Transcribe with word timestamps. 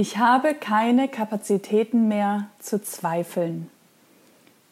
Ich 0.00 0.16
habe 0.16 0.54
keine 0.54 1.08
Kapazitäten 1.08 2.06
mehr 2.06 2.46
zu 2.60 2.80
zweifeln. 2.80 3.68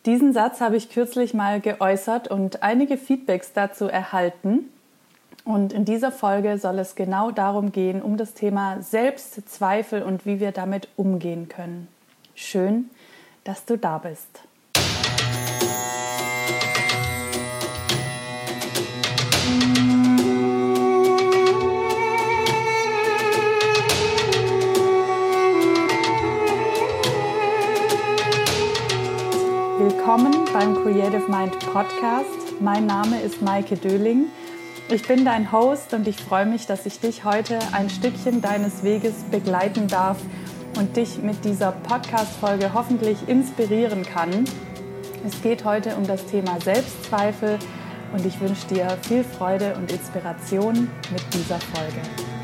Diesen 0.04 0.32
Satz 0.32 0.60
habe 0.60 0.76
ich 0.76 0.88
kürzlich 0.88 1.34
mal 1.34 1.60
geäußert 1.60 2.28
und 2.28 2.62
einige 2.62 2.96
Feedbacks 2.96 3.52
dazu 3.52 3.86
erhalten. 3.88 4.70
Und 5.44 5.72
in 5.72 5.84
dieser 5.84 6.12
Folge 6.12 6.58
soll 6.58 6.78
es 6.78 6.94
genau 6.94 7.32
darum 7.32 7.72
gehen, 7.72 8.02
um 8.02 8.16
das 8.16 8.34
Thema 8.34 8.80
Selbstzweifel 8.82 10.04
und 10.04 10.26
wie 10.26 10.38
wir 10.38 10.52
damit 10.52 10.86
umgehen 10.94 11.48
können. 11.48 11.88
Schön, 12.36 12.88
dass 13.42 13.64
du 13.64 13.76
da 13.76 13.98
bist. 13.98 14.42
Willkommen 30.06 30.44
beim 30.52 30.84
Creative 30.84 31.28
Mind 31.28 31.58
Podcast. 31.72 32.60
Mein 32.60 32.86
Name 32.86 33.20
ist 33.22 33.42
Maike 33.42 33.76
Döling. 33.76 34.26
Ich 34.88 35.02
bin 35.08 35.24
dein 35.24 35.50
Host 35.50 35.94
und 35.94 36.06
ich 36.06 36.16
freue 36.18 36.46
mich, 36.46 36.64
dass 36.64 36.86
ich 36.86 37.00
dich 37.00 37.24
heute 37.24 37.58
ein 37.72 37.90
Stückchen 37.90 38.40
deines 38.40 38.84
Weges 38.84 39.24
begleiten 39.32 39.88
darf 39.88 40.18
und 40.78 40.96
dich 40.96 41.20
mit 41.22 41.44
dieser 41.44 41.72
Podcast-Folge 41.72 42.72
hoffentlich 42.72 43.28
inspirieren 43.28 44.04
kann. 44.04 44.44
Es 45.26 45.42
geht 45.42 45.64
heute 45.64 45.96
um 45.96 46.06
das 46.06 46.24
Thema 46.26 46.60
Selbstzweifel 46.60 47.58
und 48.12 48.24
ich 48.24 48.40
wünsche 48.40 48.68
dir 48.68 48.96
viel 49.02 49.24
Freude 49.24 49.74
und 49.74 49.90
Inspiration 49.90 50.88
mit 51.10 51.34
dieser 51.34 51.58
Folge. 51.58 52.35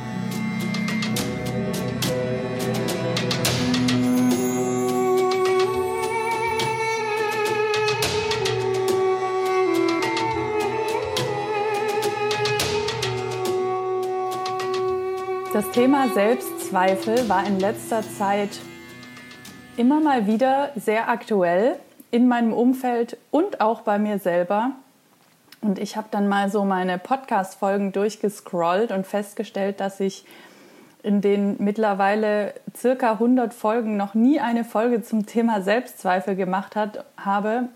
Thema 15.73 16.11
Selbstzweifel 16.11 17.31
war 17.31 17.47
in 17.47 17.59
letzter 17.59 18.03
Zeit 18.03 18.61
immer 19.79 20.01
mal 20.01 20.27
wieder 20.27 20.71
sehr 20.77 21.09
aktuell 21.09 21.77
in 22.11 22.29
meinem 22.29 22.53
Umfeld 22.53 23.17
und 23.31 23.63
auch 23.63 23.81
bei 23.81 23.99
mir 23.99 24.19
selber. 24.19 24.73
Und 25.63 25.79
ich 25.79 25.97
habe 25.97 26.09
dann 26.11 26.29
mal 26.29 26.51
so 26.51 26.67
meine 26.67 26.99
Podcast-Folgen 26.99 27.93
durchgescrollt 27.93 28.93
und 28.93 29.07
festgestellt, 29.07 29.81
dass 29.81 29.99
ich 29.99 30.27
in 31.03 31.23
den 31.23 31.57
mittlerweile 31.59 32.53
circa 32.77 33.13
100 33.13 33.55
Folgen 33.55 33.97
noch 33.97 34.13
nie 34.13 34.41
eine 34.41 34.65
Folge 34.65 35.03
zum 35.03 35.25
Thema 35.25 35.63
Selbstzweifel 35.63 36.37
gemacht 36.37 36.77
hat, 36.77 37.07
habe. 37.17 37.71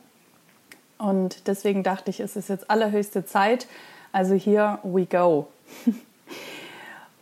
Und 0.99 1.49
deswegen 1.49 1.83
dachte 1.83 2.11
ich, 2.11 2.21
es 2.21 2.37
ist 2.37 2.51
jetzt 2.51 2.71
allerhöchste 2.71 3.25
Zeit. 3.25 3.67
Also 4.13 4.35
hier 4.35 4.81
we 4.83 5.07
go. 5.07 5.49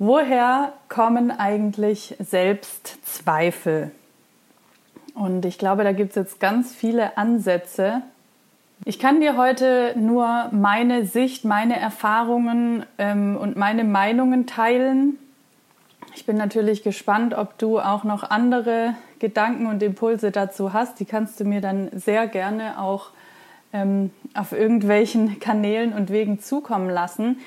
Woher 0.01 0.73
kommen 0.89 1.31
eigentlich 1.31 2.17
Selbstzweifel? 2.19 3.93
Und 5.15 5.45
ich 5.45 5.57
glaube, 5.57 5.85
da 5.85 5.93
gibt 5.93 6.11
es 6.11 6.17
jetzt 6.17 6.41
ganz 6.41 6.75
viele 6.75 7.17
Ansätze. 7.17 8.03
Ich 8.85 8.99
kann 8.99 9.21
dir 9.21 9.37
heute 9.37 9.95
nur 9.97 10.49
meine 10.51 11.07
Sicht, 11.07 11.45
meine 11.45 11.79
Erfahrungen 11.79 12.85
ähm, 12.99 13.37
und 13.37 13.57
meine 13.57 13.85
Meinungen 13.85 14.49
teilen. 14.49 15.17
Ich 16.17 16.27
bin 16.27 16.37
natürlich 16.37 16.83
gespannt, 16.83 17.33
ob 17.33 17.57
du 17.59 17.79
auch 17.79 18.03
noch 18.03 18.29
andere 18.29 18.95
Gedanken 19.21 19.67
und 19.67 19.81
Impulse 19.81 20.33
dazu 20.33 20.73
hast. 20.73 20.99
Die 20.99 21.05
kannst 21.05 21.39
du 21.39 21.45
mir 21.45 21.61
dann 21.61 21.89
sehr 21.93 22.27
gerne 22.27 22.81
auch 22.81 23.11
ähm, 23.73 24.11
auf 24.35 24.51
irgendwelchen 24.51 25.39
Kanälen 25.39 25.93
und 25.93 26.11
Wegen 26.11 26.41
zukommen 26.41 26.91
lassen. 26.91 27.39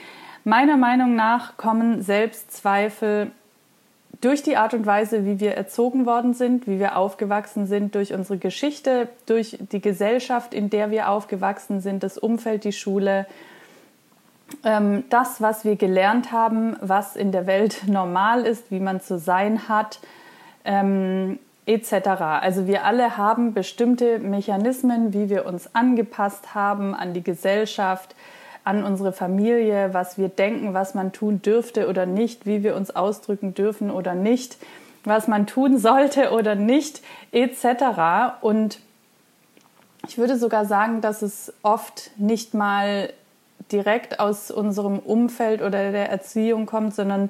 Meiner 0.47 0.77
Meinung 0.77 1.13
nach 1.13 1.57
kommen 1.57 2.01
Selbstzweifel 2.01 3.31
durch 4.21 4.43
die 4.43 4.55
Art 4.55 4.73
und 4.73 4.85
Weise, 4.85 5.25
wie 5.25 5.41
wir 5.41 5.55
erzogen 5.55 6.05
worden 6.05 6.33
sind, 6.33 6.67
wie 6.67 6.79
wir 6.79 6.95
aufgewachsen 6.95 7.67
sind, 7.67 7.95
durch 7.95 8.13
unsere 8.13 8.37
Geschichte, 8.37 9.09
durch 9.25 9.57
die 9.59 9.81
Gesellschaft, 9.81 10.53
in 10.53 10.69
der 10.69 10.89
wir 10.89 11.09
aufgewachsen 11.09 11.81
sind, 11.81 12.01
das 12.01 12.17
Umfeld, 12.17 12.63
die 12.63 12.71
Schule, 12.71 13.25
ähm, 14.63 15.03
das, 15.09 15.41
was 15.41 15.65
wir 15.65 15.75
gelernt 15.75 16.31
haben, 16.31 16.77
was 16.79 17.17
in 17.17 17.33
der 17.33 17.45
Welt 17.45 17.81
normal 17.85 18.45
ist, 18.45 18.71
wie 18.71 18.79
man 18.79 19.01
zu 19.01 19.19
sein 19.19 19.67
hat, 19.67 19.99
ähm, 20.63 21.39
etc. 21.65 22.07
Also 22.39 22.67
wir 22.67 22.85
alle 22.85 23.17
haben 23.17 23.53
bestimmte 23.53 24.19
Mechanismen, 24.19 25.11
wie 25.11 25.29
wir 25.29 25.45
uns 25.45 25.75
angepasst 25.75 26.55
haben 26.55 26.95
an 26.95 27.13
die 27.13 27.21
Gesellschaft, 27.21 28.15
an 28.67 28.83
unsere 28.83 29.13
Familie, 29.13 29.93
was 29.93 30.17
wir 30.17 30.27
denken, 30.27 30.73
was 30.73 30.93
man 30.93 31.13
tun 31.13 31.41
dürfte 31.41 31.87
oder 31.87 32.05
nicht, 32.05 32.45
wie 32.45 32.63
wir 32.63 32.75
uns 32.75 32.93
ausdrücken 32.93 33.53
dürfen 33.53 33.89
oder 33.89 34.13
nicht, 34.13 34.57
was 35.05 35.29
man 35.29 35.47
tun 35.47 35.77
sollte 35.77 36.31
oder 36.31 36.55
nicht, 36.55 37.01
etc. 37.31 38.41
Und 38.41 38.81
ich 40.05 40.17
würde 40.17 40.37
sogar 40.37 40.65
sagen, 40.65 40.99
dass 40.99 41.21
es 41.21 41.53
oft 41.63 42.11
nicht 42.17 42.53
mal 42.53 43.13
direkt 43.71 44.19
aus 44.19 44.51
unserem 44.51 44.99
Umfeld 44.99 45.61
oder 45.61 45.93
der 45.93 46.09
Erziehung 46.09 46.65
kommt, 46.65 46.93
sondern 46.93 47.29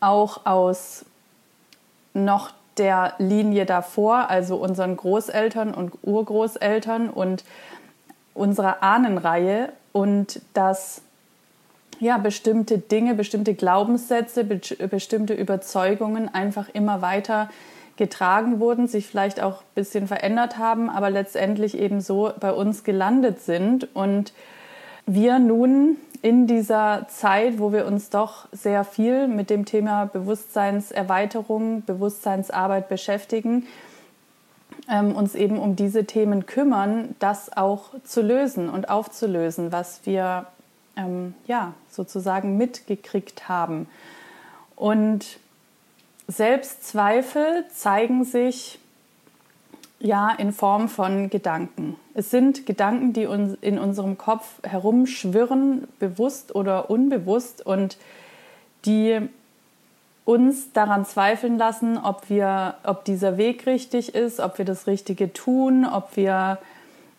auch 0.00 0.46
aus 0.46 1.04
noch 2.14 2.52
der 2.78 3.12
Linie 3.18 3.66
davor, 3.66 4.30
also 4.30 4.56
unseren 4.56 4.96
Großeltern 4.96 5.74
und 5.74 5.92
Urgroßeltern 6.02 7.10
und 7.10 7.44
unserer 8.32 8.82
Ahnenreihe 8.82 9.70
und 9.96 10.42
dass 10.52 11.00
ja, 12.00 12.18
bestimmte 12.18 12.76
Dinge, 12.76 13.14
bestimmte 13.14 13.54
Glaubenssätze, 13.54 14.44
be 14.44 14.60
bestimmte 14.88 15.32
Überzeugungen 15.32 16.28
einfach 16.28 16.68
immer 16.74 17.00
weiter 17.00 17.48
getragen 17.96 18.60
wurden, 18.60 18.88
sich 18.88 19.06
vielleicht 19.06 19.40
auch 19.42 19.62
ein 19.62 19.74
bisschen 19.74 20.06
verändert 20.06 20.58
haben, 20.58 20.90
aber 20.90 21.08
letztendlich 21.08 21.78
eben 21.78 22.02
so 22.02 22.30
bei 22.38 22.52
uns 22.52 22.84
gelandet 22.84 23.40
sind. 23.40 23.88
Und 23.96 24.34
wir 25.06 25.38
nun 25.38 25.96
in 26.20 26.46
dieser 26.46 27.06
Zeit, 27.08 27.58
wo 27.58 27.72
wir 27.72 27.86
uns 27.86 28.10
doch 28.10 28.48
sehr 28.52 28.84
viel 28.84 29.28
mit 29.28 29.48
dem 29.48 29.64
Thema 29.64 30.04
Bewusstseinserweiterung, 30.04 31.84
Bewusstseinsarbeit 31.86 32.90
beschäftigen, 32.90 33.66
ähm, 34.88 35.14
uns 35.14 35.34
eben 35.34 35.58
um 35.58 35.76
diese 35.76 36.04
Themen 36.04 36.46
kümmern, 36.46 37.14
das 37.18 37.56
auch 37.56 37.90
zu 38.04 38.22
lösen 38.22 38.68
und 38.68 38.88
aufzulösen, 38.88 39.72
was 39.72 40.00
wir 40.04 40.46
ähm, 40.96 41.34
ja 41.46 41.74
sozusagen 41.90 42.56
mitgekriegt 42.56 43.48
haben. 43.48 43.88
Und 44.74 45.38
Selbstzweifel 46.28 47.64
zeigen 47.72 48.24
sich 48.24 48.78
ja 49.98 50.30
in 50.30 50.52
Form 50.52 50.88
von 50.88 51.30
Gedanken. 51.30 51.96
Es 52.14 52.30
sind 52.30 52.66
Gedanken, 52.66 53.12
die 53.12 53.26
uns 53.26 53.56
in 53.60 53.78
unserem 53.78 54.18
Kopf 54.18 54.62
herumschwirren, 54.62 55.88
bewusst 55.98 56.54
oder 56.54 56.90
unbewusst 56.90 57.64
und 57.64 57.96
die 58.84 59.28
uns 60.26 60.72
daran 60.72 61.06
zweifeln 61.06 61.56
lassen, 61.56 61.96
ob 61.96 62.28
wir, 62.28 62.74
ob 62.82 63.04
dieser 63.04 63.38
Weg 63.38 63.64
richtig 63.64 64.14
ist, 64.14 64.40
ob 64.40 64.58
wir 64.58 64.66
das 64.66 64.86
Richtige 64.86 65.32
tun, 65.32 65.86
ob 65.86 66.16
wir 66.16 66.58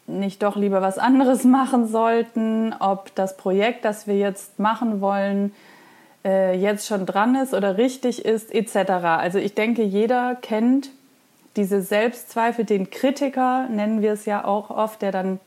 nicht 0.08 0.44
doch 0.44 0.58
lieber 0.58 0.82
was 0.82 1.00
anderes 1.00 1.44
machen 1.46 1.88
sollten, 1.88 2.76
ob 2.78 3.16
das 3.16 3.36
Projekt, 3.38 3.86
das 3.86 4.06
wir 4.06 4.18
jetzt 4.18 4.60
machen 4.60 5.02
wollen, 5.02 5.54
äh, 6.26 6.60
jetzt 6.60 6.86
schon 6.86 7.06
dran 7.06 7.36
ist 7.36 7.54
oder 7.54 7.78
richtig 7.78 8.26
ist, 8.26 8.54
etc. 8.54 8.92
Also 8.92 9.40
ich 9.40 9.56
denke, 9.56 9.84
jeder 9.84 10.36
kennt 10.36 10.90
diese 11.56 11.82
Selbstzweifel, 11.82 12.66
den 12.66 12.90
Kritiker 12.90 13.68
nennen 13.70 14.02
wir 14.02 14.12
es 14.12 14.26
ja 14.26 14.44
auch 14.44 14.70
oft, 14.70 15.02
der 15.02 15.14
dann 15.14 15.40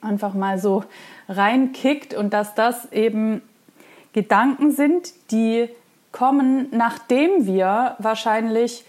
einfach 0.00 0.34
mal 0.34 0.58
so 0.58 0.84
reinkickt 1.28 2.14
und 2.14 2.32
dass 2.32 2.54
das 2.56 2.90
eben 2.90 3.42
Gedanken 4.12 4.72
sind, 4.72 5.12
die 5.30 5.68
kommen, 6.12 6.68
nachdem 6.70 7.46
wir 7.46 7.96
wahrscheinlich 7.98 8.84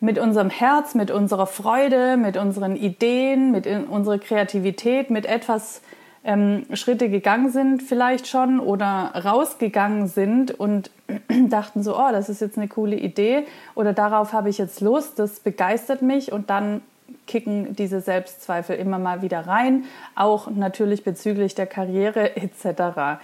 mit 0.00 0.18
unserem 0.18 0.50
Herz, 0.50 0.94
mit 0.94 1.10
unserer 1.10 1.46
Freude, 1.46 2.16
mit 2.16 2.36
unseren 2.36 2.76
Ideen, 2.76 3.52
mit 3.52 3.66
unserer 3.66 4.18
Kreativität, 4.18 5.10
mit 5.10 5.26
etwas 5.26 5.80
ähm, 6.24 6.66
Schritte 6.74 7.08
gegangen 7.08 7.50
sind 7.50 7.82
vielleicht 7.82 8.26
schon 8.26 8.60
oder 8.60 9.12
rausgegangen 9.24 10.06
sind 10.06 10.52
und 10.52 10.90
dachten 11.48 11.82
so, 11.82 11.96
oh, 11.96 12.10
das 12.12 12.28
ist 12.28 12.40
jetzt 12.40 12.58
eine 12.58 12.68
coole 12.68 12.96
Idee 12.96 13.44
oder 13.74 13.92
darauf 13.92 14.32
habe 14.32 14.48
ich 14.48 14.58
jetzt 14.58 14.80
Lust, 14.80 15.18
das 15.18 15.40
begeistert 15.40 16.02
mich 16.02 16.32
und 16.32 16.50
dann 16.50 16.82
kicken 17.26 17.74
diese 17.76 18.00
Selbstzweifel 18.00 18.76
immer 18.76 18.98
mal 18.98 19.22
wieder 19.22 19.46
rein, 19.46 19.84
auch 20.14 20.48
natürlich 20.50 21.04
bezüglich 21.04 21.54
der 21.54 21.66
Karriere 21.66 22.36
etc. 22.36 23.20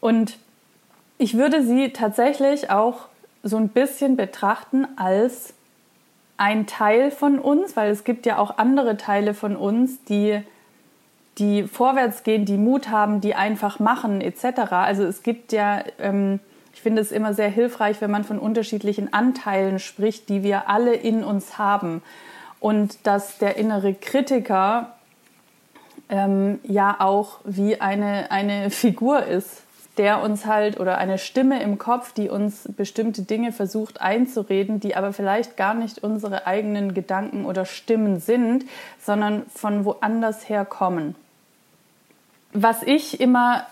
Und 0.00 0.38
ich 1.18 1.36
würde 1.36 1.62
sie 1.62 1.90
tatsächlich 1.92 2.70
auch 2.70 3.06
so 3.42 3.56
ein 3.56 3.68
bisschen 3.68 4.16
betrachten 4.16 4.86
als 4.96 5.54
ein 6.36 6.66
Teil 6.66 7.10
von 7.10 7.38
uns, 7.38 7.76
weil 7.76 7.90
es 7.90 8.04
gibt 8.04 8.26
ja 8.26 8.38
auch 8.38 8.58
andere 8.58 8.96
Teile 8.96 9.32
von 9.32 9.56
uns, 9.56 10.04
die, 10.04 10.42
die 11.38 11.62
vorwärts 11.62 12.24
gehen, 12.24 12.44
die 12.44 12.58
Mut 12.58 12.90
haben, 12.90 13.20
die 13.20 13.34
einfach 13.34 13.78
machen, 13.78 14.20
etc. 14.20 14.72
Also 14.72 15.04
es 15.04 15.22
gibt 15.22 15.52
ja, 15.52 15.82
ähm, 15.98 16.40
ich 16.74 16.82
finde 16.82 17.00
es 17.00 17.12
immer 17.12 17.32
sehr 17.32 17.48
hilfreich, 17.48 18.00
wenn 18.00 18.10
man 18.10 18.24
von 18.24 18.38
unterschiedlichen 18.38 19.12
Anteilen 19.14 19.78
spricht, 19.78 20.28
die 20.28 20.42
wir 20.42 20.68
alle 20.68 20.94
in 20.94 21.24
uns 21.24 21.56
haben. 21.56 22.02
Und 22.60 23.06
dass 23.06 23.38
der 23.38 23.56
innere 23.56 23.94
Kritiker 23.94 24.94
ähm, 26.08 26.58
ja 26.64 26.96
auch 26.98 27.38
wie 27.44 27.80
eine, 27.80 28.30
eine 28.30 28.70
Figur 28.70 29.24
ist, 29.24 29.62
der 29.98 30.22
uns 30.22 30.46
halt 30.46 30.78
oder 30.78 30.98
eine 30.98 31.18
Stimme 31.18 31.62
im 31.62 31.78
Kopf, 31.78 32.12
die 32.12 32.28
uns 32.28 32.68
bestimmte 32.76 33.22
Dinge 33.22 33.52
versucht 33.52 34.00
einzureden, 34.00 34.80
die 34.80 34.94
aber 34.94 35.12
vielleicht 35.12 35.56
gar 35.56 35.74
nicht 35.74 36.02
unsere 36.02 36.46
eigenen 36.46 36.94
Gedanken 36.94 37.46
oder 37.46 37.64
Stimmen 37.64 38.20
sind, 38.20 38.64
sondern 39.00 39.46
von 39.54 39.84
woanders 39.84 40.48
her 40.48 40.64
kommen. 40.64 41.14
Was 42.52 42.82
ich 42.82 43.20
immer 43.20 43.66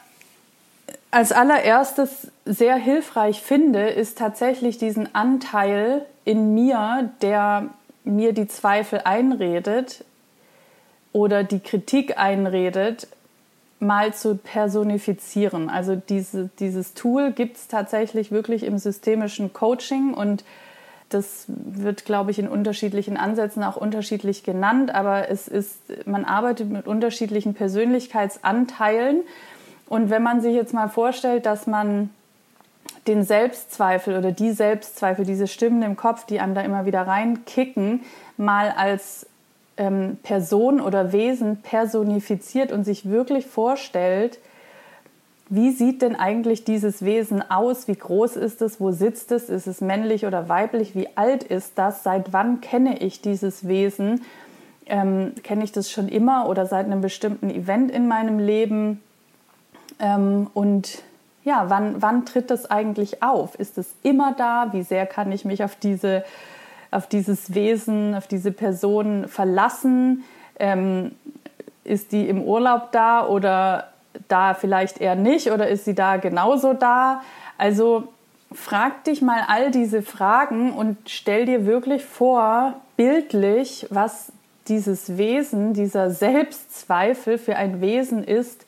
als 1.10 1.32
allererstes 1.32 2.28
sehr 2.44 2.76
hilfreich 2.76 3.40
finde, 3.40 3.88
ist 3.88 4.18
tatsächlich 4.18 4.78
diesen 4.78 5.14
Anteil 5.14 6.04
in 6.24 6.54
mir, 6.54 7.10
der 7.22 7.68
mir 8.02 8.32
die 8.32 8.48
Zweifel 8.48 9.02
einredet 9.04 10.04
oder 11.12 11.44
die 11.44 11.60
Kritik 11.60 12.18
einredet, 12.18 13.06
mal 13.84 14.14
zu 14.14 14.36
personifizieren. 14.36 15.68
Also 15.68 15.94
diese, 15.96 16.50
dieses 16.58 16.94
Tool 16.94 17.32
gibt 17.32 17.56
es 17.56 17.68
tatsächlich 17.68 18.32
wirklich 18.32 18.64
im 18.64 18.78
systemischen 18.78 19.52
Coaching 19.52 20.14
und 20.14 20.44
das 21.10 21.44
wird, 21.46 22.04
glaube 22.04 22.30
ich, 22.30 22.38
in 22.38 22.48
unterschiedlichen 22.48 23.16
Ansätzen 23.16 23.62
auch 23.62 23.76
unterschiedlich 23.76 24.42
genannt, 24.42 24.92
aber 24.94 25.28
es 25.28 25.46
ist, 25.46 25.78
man 26.06 26.24
arbeitet 26.24 26.70
mit 26.70 26.86
unterschiedlichen 26.86 27.54
Persönlichkeitsanteilen. 27.54 29.22
Und 29.86 30.10
wenn 30.10 30.22
man 30.22 30.40
sich 30.40 30.54
jetzt 30.54 30.74
mal 30.74 30.88
vorstellt, 30.88 31.46
dass 31.46 31.66
man 31.66 32.10
den 33.06 33.22
Selbstzweifel 33.22 34.16
oder 34.16 34.32
die 34.32 34.52
Selbstzweifel, 34.52 35.24
diese 35.24 35.46
Stimmen 35.46 35.82
im 35.82 35.96
Kopf, 35.96 36.24
die 36.24 36.40
einem 36.40 36.54
da 36.54 36.62
immer 36.62 36.86
wieder 36.86 37.06
reinkicken, 37.06 38.00
mal 38.36 38.70
als 38.76 39.26
ähm, 39.76 40.18
Person 40.22 40.80
oder 40.80 41.12
Wesen 41.12 41.58
personifiziert 41.58 42.72
und 42.72 42.84
sich 42.84 43.08
wirklich 43.08 43.46
vorstellt, 43.46 44.38
wie 45.50 45.70
sieht 45.70 46.00
denn 46.02 46.16
eigentlich 46.16 46.64
dieses 46.64 47.04
Wesen 47.04 47.48
aus? 47.50 47.86
Wie 47.86 47.94
groß 47.94 48.36
ist 48.36 48.62
es? 48.62 48.80
Wo 48.80 48.92
sitzt 48.92 49.30
es? 49.30 49.50
Ist 49.50 49.66
es 49.66 49.80
männlich 49.80 50.24
oder 50.24 50.48
weiblich? 50.48 50.94
Wie 50.94 51.08
alt 51.16 51.44
ist 51.44 51.72
das? 51.76 52.02
Seit 52.02 52.32
wann 52.32 52.60
kenne 52.60 52.98
ich 52.98 53.20
dieses 53.20 53.68
Wesen? 53.68 54.22
Ähm, 54.86 55.32
kenne 55.42 55.64
ich 55.64 55.72
das 55.72 55.90
schon 55.90 56.08
immer 56.08 56.48
oder 56.48 56.66
seit 56.66 56.86
einem 56.86 57.02
bestimmten 57.02 57.50
Event 57.50 57.90
in 57.90 58.08
meinem 58.08 58.38
Leben? 58.38 59.02
Ähm, 60.00 60.48
und 60.54 61.02
ja, 61.44 61.66
wann, 61.68 62.00
wann 62.00 62.24
tritt 62.24 62.50
das 62.50 62.70
eigentlich 62.70 63.22
auf? 63.22 63.54
Ist 63.54 63.76
es 63.76 63.94
immer 64.02 64.34
da? 64.36 64.72
Wie 64.72 64.82
sehr 64.82 65.04
kann 65.04 65.30
ich 65.30 65.44
mich 65.44 65.62
auf 65.62 65.76
diese 65.76 66.24
auf 66.94 67.06
dieses 67.06 67.54
Wesen, 67.54 68.14
auf 68.14 68.26
diese 68.26 68.52
Person 68.52 69.28
verlassen? 69.28 70.24
Ähm, 70.58 71.12
ist 71.84 72.12
die 72.12 72.28
im 72.28 72.42
Urlaub 72.42 72.92
da 72.92 73.26
oder 73.26 73.88
da 74.28 74.54
vielleicht 74.54 75.00
eher 75.00 75.16
nicht 75.16 75.50
oder 75.50 75.68
ist 75.68 75.84
sie 75.84 75.94
da 75.94 76.16
genauso 76.16 76.72
da? 76.72 77.22
Also 77.58 78.08
frag 78.52 79.04
dich 79.04 79.20
mal 79.20 79.44
all 79.48 79.70
diese 79.70 80.02
Fragen 80.02 80.72
und 80.72 80.96
stell 81.06 81.44
dir 81.46 81.66
wirklich 81.66 82.04
vor, 82.04 82.74
bildlich, 82.96 83.86
was 83.90 84.32
dieses 84.68 85.18
Wesen, 85.18 85.74
dieser 85.74 86.10
Selbstzweifel 86.10 87.38
für 87.38 87.56
ein 87.56 87.80
Wesen 87.80 88.24
ist, 88.24 88.64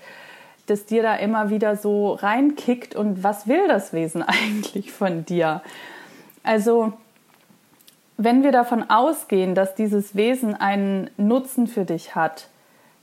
das 0.66 0.84
dir 0.84 1.02
da 1.02 1.14
immer 1.14 1.48
wieder 1.48 1.76
so 1.76 2.12
reinkickt 2.12 2.96
und 2.96 3.22
was 3.22 3.46
will 3.46 3.68
das 3.68 3.92
Wesen 3.92 4.22
eigentlich 4.26 4.92
von 4.92 5.24
dir? 5.24 5.62
Also 6.42 6.92
wenn 8.16 8.42
wir 8.42 8.52
davon 8.52 8.88
ausgehen, 8.88 9.54
dass 9.54 9.74
dieses 9.74 10.16
Wesen 10.16 10.54
einen 10.54 11.10
Nutzen 11.16 11.66
für 11.66 11.84
dich 11.84 12.14
hat, 12.14 12.48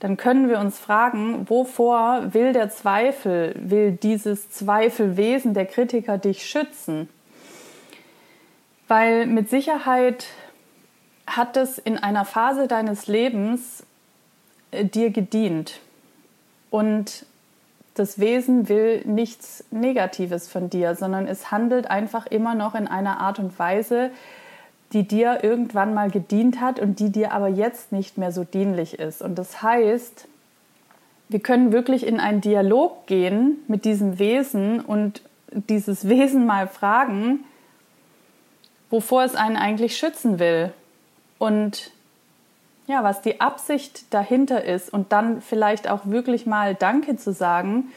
dann 0.00 0.16
können 0.16 0.48
wir 0.48 0.58
uns 0.58 0.78
fragen, 0.78 1.48
wovor 1.48 2.34
will 2.34 2.52
der 2.52 2.68
Zweifel, 2.68 3.54
will 3.56 3.92
dieses 3.92 4.50
Zweifelwesen 4.50 5.54
der 5.54 5.66
Kritiker 5.66 6.18
dich 6.18 6.44
schützen? 6.44 7.08
Weil 8.88 9.26
mit 9.26 9.48
Sicherheit 9.48 10.26
hat 11.26 11.56
es 11.56 11.78
in 11.78 11.96
einer 11.96 12.24
Phase 12.24 12.68
deines 12.68 13.06
Lebens 13.06 13.86
äh, 14.72 14.84
dir 14.84 15.10
gedient. 15.10 15.80
Und 16.70 17.24
das 17.94 18.18
Wesen 18.18 18.68
will 18.68 19.02
nichts 19.06 19.64
Negatives 19.70 20.48
von 20.48 20.68
dir, 20.68 20.96
sondern 20.96 21.26
es 21.26 21.50
handelt 21.50 21.88
einfach 21.88 22.26
immer 22.26 22.54
noch 22.54 22.74
in 22.74 22.88
einer 22.88 23.20
Art 23.20 23.38
und 23.38 23.58
Weise, 23.58 24.10
die 24.94 25.02
dir 25.02 25.42
irgendwann 25.42 25.92
mal 25.92 26.08
gedient 26.08 26.60
hat 26.60 26.78
und 26.78 27.00
die 27.00 27.10
dir 27.10 27.32
aber 27.32 27.48
jetzt 27.48 27.90
nicht 27.90 28.16
mehr 28.16 28.30
so 28.30 28.44
dienlich 28.44 28.98
ist. 29.00 29.22
Und 29.22 29.34
das 29.34 29.60
heißt, 29.60 30.28
wir 31.28 31.40
können 31.40 31.72
wirklich 31.72 32.06
in 32.06 32.20
einen 32.20 32.40
Dialog 32.40 33.06
gehen 33.06 33.58
mit 33.66 33.84
diesem 33.84 34.20
Wesen 34.20 34.80
und 34.80 35.22
dieses 35.50 36.08
Wesen 36.08 36.46
mal 36.46 36.68
fragen, 36.68 37.40
wovor 38.88 39.24
es 39.24 39.34
einen 39.34 39.56
eigentlich 39.56 39.96
schützen 39.96 40.38
will. 40.38 40.72
Und 41.38 41.90
ja, 42.86 43.02
was 43.02 43.20
die 43.20 43.40
Absicht 43.40 44.14
dahinter 44.14 44.64
ist. 44.64 44.92
Und 44.92 45.10
dann 45.10 45.42
vielleicht 45.42 45.90
auch 45.90 46.02
wirklich 46.04 46.46
mal 46.46 46.76
Danke 46.76 47.16
zu 47.16 47.32
sagen, 47.32 47.90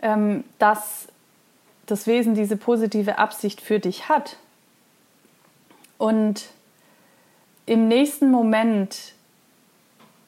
ähm, 0.00 0.44
dass 0.60 1.08
das 1.86 2.06
Wesen 2.06 2.34
diese 2.34 2.56
positive 2.56 3.18
Absicht 3.18 3.60
für 3.60 3.80
dich 3.80 4.08
hat 4.08 4.36
und 5.98 6.48
im 7.66 7.88
nächsten 7.88 8.30
Moment 8.30 9.14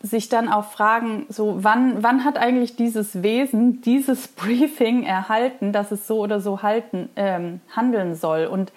sich 0.02 0.28
dann 0.28 0.48
auch 0.48 0.64
fragen, 0.64 1.26
so 1.28 1.62
wann, 1.62 2.02
wann 2.02 2.24
hat 2.24 2.38
eigentlich 2.38 2.76
dieses 2.76 3.22
Wesen 3.22 3.82
dieses 3.82 4.28
Briefing 4.36 5.04
erhalten, 5.04 5.72
dass 5.72 5.92
es 5.92 6.06
so 6.06 6.18
oder 6.20 6.40
so 6.40 6.62
halten, 6.62 7.08
ähm, 7.16 7.60
handeln 7.74 8.14
soll? 8.14 8.46
Und 8.46 8.72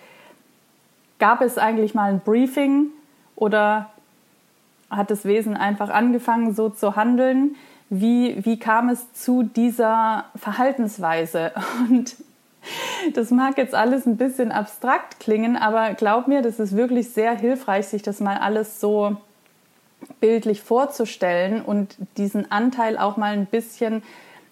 gab 1.20 1.42
es 1.42 1.58
eigentlich 1.58 1.94
mal 1.94 2.12
ein 2.12 2.20
Briefing 2.20 2.88
oder 3.36 3.90
hat 4.90 5.12
das 5.12 5.26
Wesen 5.26 5.56
einfach 5.56 5.90
angefangen, 5.90 6.54
so 6.54 6.70
zu 6.70 6.96
handeln? 6.96 7.56
Wie, 7.90 8.44
wie 8.46 8.60
kam 8.60 8.90
es 8.90 9.14
zu 9.14 9.44
dieser 9.44 10.26
Verhaltensweise? 10.36 11.52
Und 11.90 12.16
das 13.14 13.32
mag 13.32 13.58
jetzt 13.58 13.76
alles 13.76 14.06
ein 14.06 14.18
bisschen 14.18 14.52
abstrakt 14.52 15.20
klingen, 15.20 15.56
aber 15.56 15.94
glaub 15.94 16.28
mir, 16.28 16.42
das 16.42 16.60
ist 16.60 16.76
wirklich 16.76 17.10
sehr 17.10 17.38
hilfreich, 17.38 17.88
sich 17.88 18.02
das 18.02 18.20
mal 18.20 18.38
alles 18.38 18.80
so 18.80 19.18
bildlich 20.20 20.62
vorzustellen 20.62 21.62
und 21.62 21.96
diesen 22.18 22.52
Anteil 22.52 22.98
auch 22.98 23.18
mal 23.18 23.34
ein 23.34 23.46
bisschen 23.46 24.04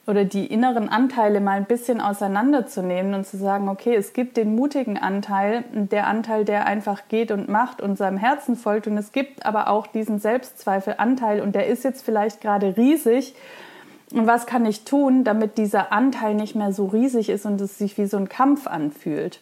oder 0.07 0.25
die 0.25 0.47
inneren 0.47 0.89
Anteile 0.89 1.39
mal 1.39 1.57
ein 1.57 1.65
bisschen 1.65 2.01
auseinanderzunehmen 2.01 3.13
und 3.13 3.27
zu 3.27 3.37
sagen, 3.37 3.69
okay, 3.69 3.95
es 3.95 4.13
gibt 4.13 4.35
den 4.35 4.55
mutigen 4.55 4.97
Anteil, 4.97 5.63
der 5.73 6.07
Anteil, 6.07 6.43
der 6.43 6.65
einfach 6.65 7.03
geht 7.07 7.31
und 7.31 7.49
macht 7.49 7.81
und 7.81 7.97
seinem 7.97 8.17
Herzen 8.17 8.55
folgt. 8.55 8.87
Und 8.87 8.97
es 8.97 9.11
gibt 9.11 9.45
aber 9.45 9.69
auch 9.69 9.85
diesen 9.87 10.19
Selbstzweifelanteil 10.19 11.39
und 11.39 11.53
der 11.53 11.67
ist 11.67 11.83
jetzt 11.83 12.03
vielleicht 12.03 12.41
gerade 12.41 12.75
riesig 12.77 13.35
und 14.11 14.27
was 14.27 14.45
kann 14.45 14.65
ich 14.65 14.83
tun, 14.83 15.23
damit 15.23 15.57
dieser 15.57 15.91
Anteil 15.91 16.35
nicht 16.35 16.55
mehr 16.55 16.73
so 16.73 16.85
riesig 16.85 17.29
ist 17.29 17.45
und 17.45 17.61
es 17.61 17.77
sich 17.77 17.97
wie 17.97 18.07
so 18.07 18.17
ein 18.17 18.29
Kampf 18.29 18.67
anfühlt? 18.67 19.39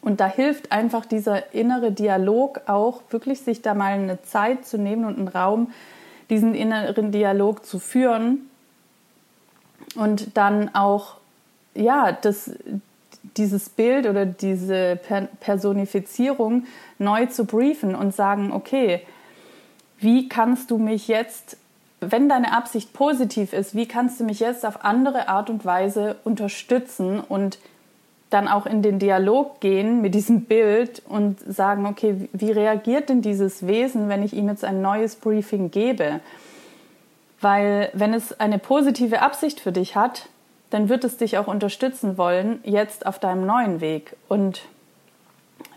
Und 0.00 0.20
da 0.20 0.26
hilft 0.26 0.72
einfach 0.72 1.04
dieser 1.04 1.54
innere 1.54 1.92
Dialog 1.92 2.62
auch, 2.66 3.02
wirklich 3.10 3.40
sich 3.40 3.62
da 3.62 3.74
mal 3.74 3.92
eine 3.92 4.22
Zeit 4.22 4.66
zu 4.66 4.78
nehmen 4.78 5.04
und 5.04 5.18
einen 5.18 5.28
Raum, 5.28 5.72
diesen 6.30 6.54
inneren 6.54 7.12
Dialog 7.12 7.64
zu 7.64 7.78
führen 7.78 8.48
und 9.94 10.36
dann 10.36 10.74
auch, 10.74 11.16
ja, 11.74 12.12
das, 12.12 12.50
dieses 13.36 13.68
Bild 13.68 14.06
oder 14.06 14.26
diese 14.26 14.98
Personifizierung 15.40 16.66
neu 16.98 17.26
zu 17.26 17.44
briefen 17.44 17.94
und 17.94 18.14
sagen, 18.14 18.52
okay, 18.52 19.02
wie 19.98 20.28
kannst 20.28 20.70
du 20.70 20.78
mich 20.78 21.08
jetzt 21.08 21.56
wenn 22.10 22.28
deine 22.28 22.52
Absicht 22.52 22.92
positiv 22.92 23.52
ist, 23.52 23.74
wie 23.74 23.86
kannst 23.86 24.20
du 24.20 24.24
mich 24.24 24.40
jetzt 24.40 24.66
auf 24.66 24.84
andere 24.84 25.28
Art 25.28 25.50
und 25.50 25.64
Weise 25.64 26.16
unterstützen 26.24 27.20
und 27.20 27.58
dann 28.30 28.48
auch 28.48 28.66
in 28.66 28.82
den 28.82 28.98
Dialog 28.98 29.60
gehen 29.60 30.00
mit 30.00 30.14
diesem 30.14 30.42
Bild 30.42 31.02
und 31.08 31.38
sagen, 31.40 31.86
okay, 31.86 32.28
wie 32.32 32.50
reagiert 32.50 33.08
denn 33.08 33.22
dieses 33.22 33.66
Wesen, 33.66 34.08
wenn 34.08 34.22
ich 34.22 34.32
ihm 34.32 34.48
jetzt 34.48 34.64
ein 34.64 34.82
neues 34.82 35.16
Briefing 35.16 35.70
gebe? 35.70 36.20
Weil 37.40 37.90
wenn 37.92 38.14
es 38.14 38.38
eine 38.40 38.58
positive 38.58 39.22
Absicht 39.22 39.60
für 39.60 39.72
dich 39.72 39.94
hat, 39.94 40.28
dann 40.70 40.88
wird 40.88 41.04
es 41.04 41.16
dich 41.16 41.38
auch 41.38 41.46
unterstützen 41.46 42.18
wollen, 42.18 42.58
jetzt 42.64 43.06
auf 43.06 43.20
deinem 43.20 43.46
neuen 43.46 43.80
Weg. 43.80 44.16
Und 44.28 44.62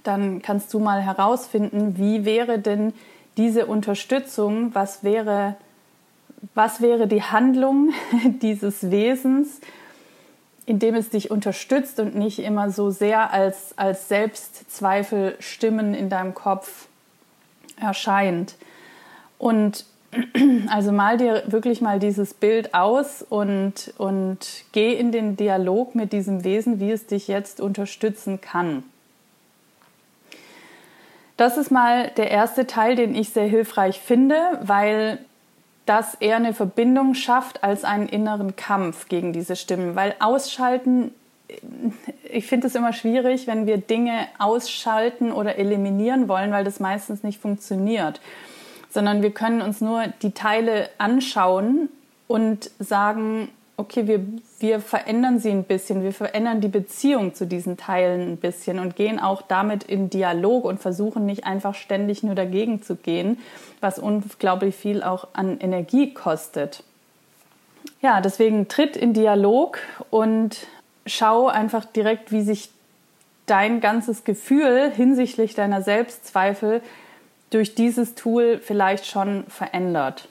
dann 0.04 0.42
kannst 0.42 0.74
du 0.74 0.80
mal 0.80 1.02
herausfinden, 1.02 1.98
wie 1.98 2.26
wäre 2.26 2.58
denn 2.58 2.94
diese 3.38 3.68
Unterstützung, 3.68 4.74
was 4.74 5.04
wäre, 5.04 5.56
was 6.54 6.82
wäre 6.82 7.08
die 7.08 7.24
Handlung 7.24 7.94
dieses 8.42 8.92
Wesens, 8.92 9.60
indem 10.66 10.96
es 10.96 11.10
dich 11.10 11.32
unterstützt 11.32 12.00
und 12.00 12.16
nicht 12.16 12.40
immer 12.40 12.70
so 12.70 12.92
sehr 12.92 13.34
als, 13.34 13.78
als 13.78 14.08
Selbstzweifel 14.08 15.36
Stimmen 15.40 15.94
in 15.94 16.10
deinem 16.10 16.34
Kopf 16.34 16.88
erscheint. 17.80 18.56
Und 19.38 19.86
also 20.70 20.92
mal 20.92 21.18
dir 21.18 21.44
wirklich 21.48 21.82
mal 21.82 22.00
dieses 22.00 22.34
Bild 22.34 22.74
aus 22.74 23.22
und, 23.22 23.94
und 23.98 24.64
geh 24.72 24.94
in 24.94 25.12
den 25.12 25.38
Dialog 25.38 25.96
mit 25.96 26.14
diesem 26.14 26.44
Wesen, 26.44 26.80
wie 26.80 26.92
es 26.92 27.08
dich 27.08 27.28
jetzt 27.28 27.62
unterstützen 27.62 28.42
kann. 28.42 28.84
Das 31.38 31.58
ist 31.58 31.72
mal 31.72 32.12
der 32.18 32.32
erste 32.32 32.68
Teil, 32.68 32.96
den 32.96 33.16
ich 33.16 33.30
sehr 33.30 33.48
hilfreich 33.48 34.00
finde, 34.00 34.36
weil 34.62 35.20
das 35.90 36.14
eher 36.14 36.36
eine 36.36 36.54
Verbindung 36.54 37.16
schafft 37.16 37.64
als 37.64 37.84
einen 37.84 38.08
inneren 38.08 38.56
Kampf 38.56 39.10
gegen 39.10 39.34
diese 39.34 39.56
Stimmen. 39.56 39.96
Weil 39.96 40.16
ausschalten, 40.20 41.12
ich 42.32 42.46
finde 42.46 42.68
es 42.68 42.76
immer 42.76 42.94
schwierig, 42.94 43.48
wenn 43.48 43.66
wir 43.66 43.78
Dinge 43.78 44.28
ausschalten 44.38 45.32
oder 45.32 45.58
eliminieren 45.58 46.28
wollen, 46.28 46.52
weil 46.52 46.64
das 46.64 46.80
meistens 46.80 47.24
nicht 47.24 47.42
funktioniert. 47.42 48.22
Sondern 48.92 49.24
wir 49.24 49.32
können 49.32 49.64
uns 49.64 49.82
nur 49.82 50.06
die 50.22 50.32
Teile 50.32 50.90
anschauen 51.00 51.90
und 52.28 52.70
sagen, 52.78 53.50
okay, 53.80 54.08
wir, 54.08 54.20
wir 54.60 54.82
verändern 54.82 55.40
sie 55.40 55.50
ein 55.50 55.64
bisschen, 55.64 56.04
wir 56.04 56.14
verändern 56.14 56.60
die 56.60 56.68
Beziehung 56.68 57.34
zu 57.34 57.48
diesen 57.48 57.78
Teilen 57.78 58.34
ein 58.34 58.38
bisschen 58.38 58.78
und 58.78 58.96
gehen 58.96 59.20
auch 59.20 59.42
damit 59.42 59.86
in 59.86 60.10
Dialog 60.10 60.66
und 60.66 60.80
versuchen 60.80 61.26
nicht 61.26 61.46
einfach 61.46 61.76
ständig 61.76 62.22
nur 62.22 62.36
dagegen 62.36 62.84
zu 62.84 62.96
gehen, 62.96 63.40
was 63.80 63.98
unglaublich 63.98 64.76
viel 64.76 65.02
auch 65.02 65.30
an 65.34 65.60
Energie 65.60 66.14
kostet. 66.14 66.84
Ja, 68.02 68.22
deswegen 68.22 68.68
tritt 68.68 68.98
in 68.98 69.14
Dialog 69.14 69.80
und 70.10 70.68
schau 71.06 71.48
einfach 71.48 71.86
direkt, 71.86 72.32
wie 72.34 72.42
sich 72.42 72.70
dein 73.46 73.80
ganzes 73.82 74.26
Gefühl 74.26 74.92
hinsichtlich 74.94 75.56
deiner 75.56 75.82
Selbstzweifel 75.82 76.82
durch 77.50 77.76
dieses 77.76 78.16
Tool 78.16 78.60
vielleicht 78.62 79.08
schon 79.08 79.46
verändert. 79.48 80.29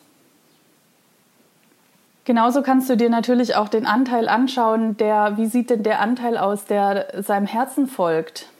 Genauso 2.28 2.60
kannst 2.60 2.90
du 2.90 2.96
dir 2.98 3.08
natürlich 3.08 3.56
auch 3.56 3.70
den 3.70 3.86
Anteil 3.86 4.28
anschauen, 4.28 4.98
der, 4.98 5.38
wie 5.38 5.46
sieht 5.46 5.70
denn 5.70 5.82
der 5.82 6.00
Anteil 6.00 6.36
aus, 6.36 6.66
der 6.66 7.22
seinem 7.22 7.46
Herzen 7.46 7.86
folgt? 7.86 8.50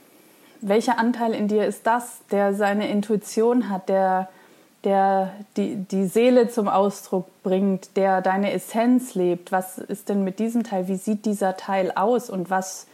Welcher 0.63 0.99
Anteil 0.99 1.35
in 1.35 1.49
dir 1.49 1.67
ist 1.67 1.87
das, 1.87 2.21
der 2.31 2.55
seine 2.55 2.89
Intuition 2.89 3.69
hat, 3.69 3.91
der, 3.91 4.31
der 4.85 5.35
die, 5.59 5.77
die 5.77 6.07
Seele 6.07 6.49
zum 6.49 6.67
Ausdruck 6.67 7.27
bringt, 7.43 7.95
der 7.99 8.23
deine 8.23 8.55
Essenz 8.55 9.15
lebt? 9.15 9.53
Was 9.53 9.77
ist 9.77 10.09
denn 10.09 10.25
mit 10.25 10.39
diesem 10.39 10.65
Teil? 10.65 10.89
Wie 10.89 10.97
sieht 10.97 11.27
dieser 11.27 11.59
Teil 11.59 11.93
aus 11.95 12.31
und 12.31 12.49
was, 12.49 12.87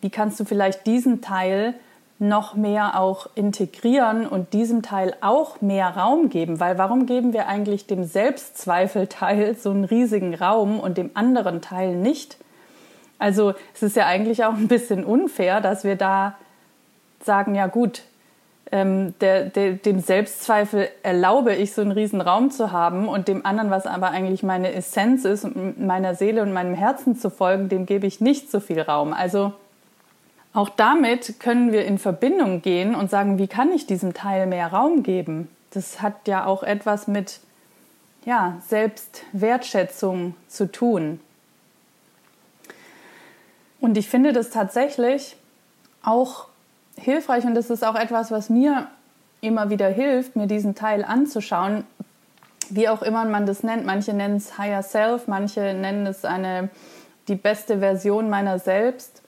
wie 0.00 0.10
kannst 0.10 0.38
du 0.38 0.44
vielleicht 0.44 0.86
diesen 0.86 1.22
Teil 1.22 1.74
noch 2.22 2.54
mehr 2.54 3.00
auch 3.00 3.26
integrieren 3.34 4.28
und 4.28 4.52
diesem 4.52 4.82
Teil 4.82 5.14
auch 5.20 5.60
mehr 5.60 5.88
Raum 5.88 6.28
geben. 6.28 6.60
Weil 6.60 6.78
warum 6.78 7.06
geben 7.06 7.32
wir 7.32 7.48
eigentlich 7.48 7.86
dem 7.86 8.04
Selbstzweifelteil 8.04 9.56
so 9.56 9.70
einen 9.70 9.84
riesigen 9.84 10.34
Raum 10.34 10.78
und 10.78 10.98
dem 10.98 11.10
anderen 11.14 11.60
Teil 11.60 11.96
nicht? 11.96 12.36
Also 13.18 13.54
es 13.74 13.82
ist 13.82 13.96
ja 13.96 14.06
eigentlich 14.06 14.44
auch 14.44 14.54
ein 14.54 14.68
bisschen 14.68 15.04
unfair, 15.04 15.60
dass 15.60 15.82
wir 15.82 15.96
da 15.96 16.36
sagen, 17.24 17.56
ja 17.56 17.66
gut, 17.66 18.02
ähm, 18.70 19.14
der, 19.20 19.46
der, 19.46 19.72
dem 19.72 19.98
Selbstzweifel 19.98 20.88
erlaube 21.02 21.54
ich 21.56 21.74
so 21.74 21.82
einen 21.82 21.90
riesen 21.90 22.20
Raum 22.20 22.52
zu 22.52 22.70
haben 22.70 23.08
und 23.08 23.26
dem 23.26 23.44
anderen, 23.44 23.70
was 23.70 23.86
aber 23.86 24.10
eigentlich 24.10 24.44
meine 24.44 24.72
Essenz 24.72 25.24
ist, 25.24 25.46
meiner 25.76 26.14
Seele 26.14 26.42
und 26.42 26.52
meinem 26.52 26.74
Herzen 26.74 27.16
zu 27.16 27.30
folgen, 27.30 27.68
dem 27.68 27.84
gebe 27.84 28.06
ich 28.06 28.20
nicht 28.20 28.50
so 28.50 28.60
viel 28.60 28.80
Raum. 28.80 29.12
Also 29.12 29.52
auch 30.54 30.68
damit 30.68 31.40
können 31.40 31.72
wir 31.72 31.84
in 31.84 31.98
Verbindung 31.98 32.60
gehen 32.60 32.94
und 32.94 33.10
sagen, 33.10 33.38
wie 33.38 33.48
kann 33.48 33.72
ich 33.72 33.86
diesem 33.86 34.12
Teil 34.12 34.46
mehr 34.46 34.68
Raum 34.68 35.02
geben? 35.02 35.48
Das 35.70 36.02
hat 36.02 36.28
ja 36.28 36.44
auch 36.44 36.62
etwas 36.62 37.08
mit 37.08 37.40
ja, 38.24 38.58
Selbstwertschätzung 38.66 40.34
zu 40.48 40.70
tun. 40.70 41.20
Und 43.80 43.96
ich 43.96 44.08
finde 44.08 44.32
das 44.32 44.50
tatsächlich 44.50 45.36
auch 46.02 46.46
hilfreich 46.96 47.44
und 47.44 47.54
das 47.54 47.70
ist 47.70 47.84
auch 47.84 47.96
etwas, 47.96 48.30
was 48.30 48.50
mir 48.50 48.88
immer 49.40 49.70
wieder 49.70 49.88
hilft, 49.88 50.36
mir 50.36 50.46
diesen 50.46 50.74
Teil 50.74 51.02
anzuschauen, 51.04 51.84
wie 52.68 52.88
auch 52.88 53.02
immer 53.02 53.24
man 53.24 53.46
das 53.46 53.62
nennt. 53.62 53.86
Manche 53.86 54.12
nennen 54.12 54.36
es 54.36 54.58
Higher 54.58 54.82
Self, 54.82 55.26
manche 55.26 55.74
nennen 55.74 56.06
es 56.06 56.24
eine 56.24 56.68
die 57.28 57.34
beste 57.34 57.78
Version 57.78 58.28
meiner 58.28 58.58
selbst 58.58 59.21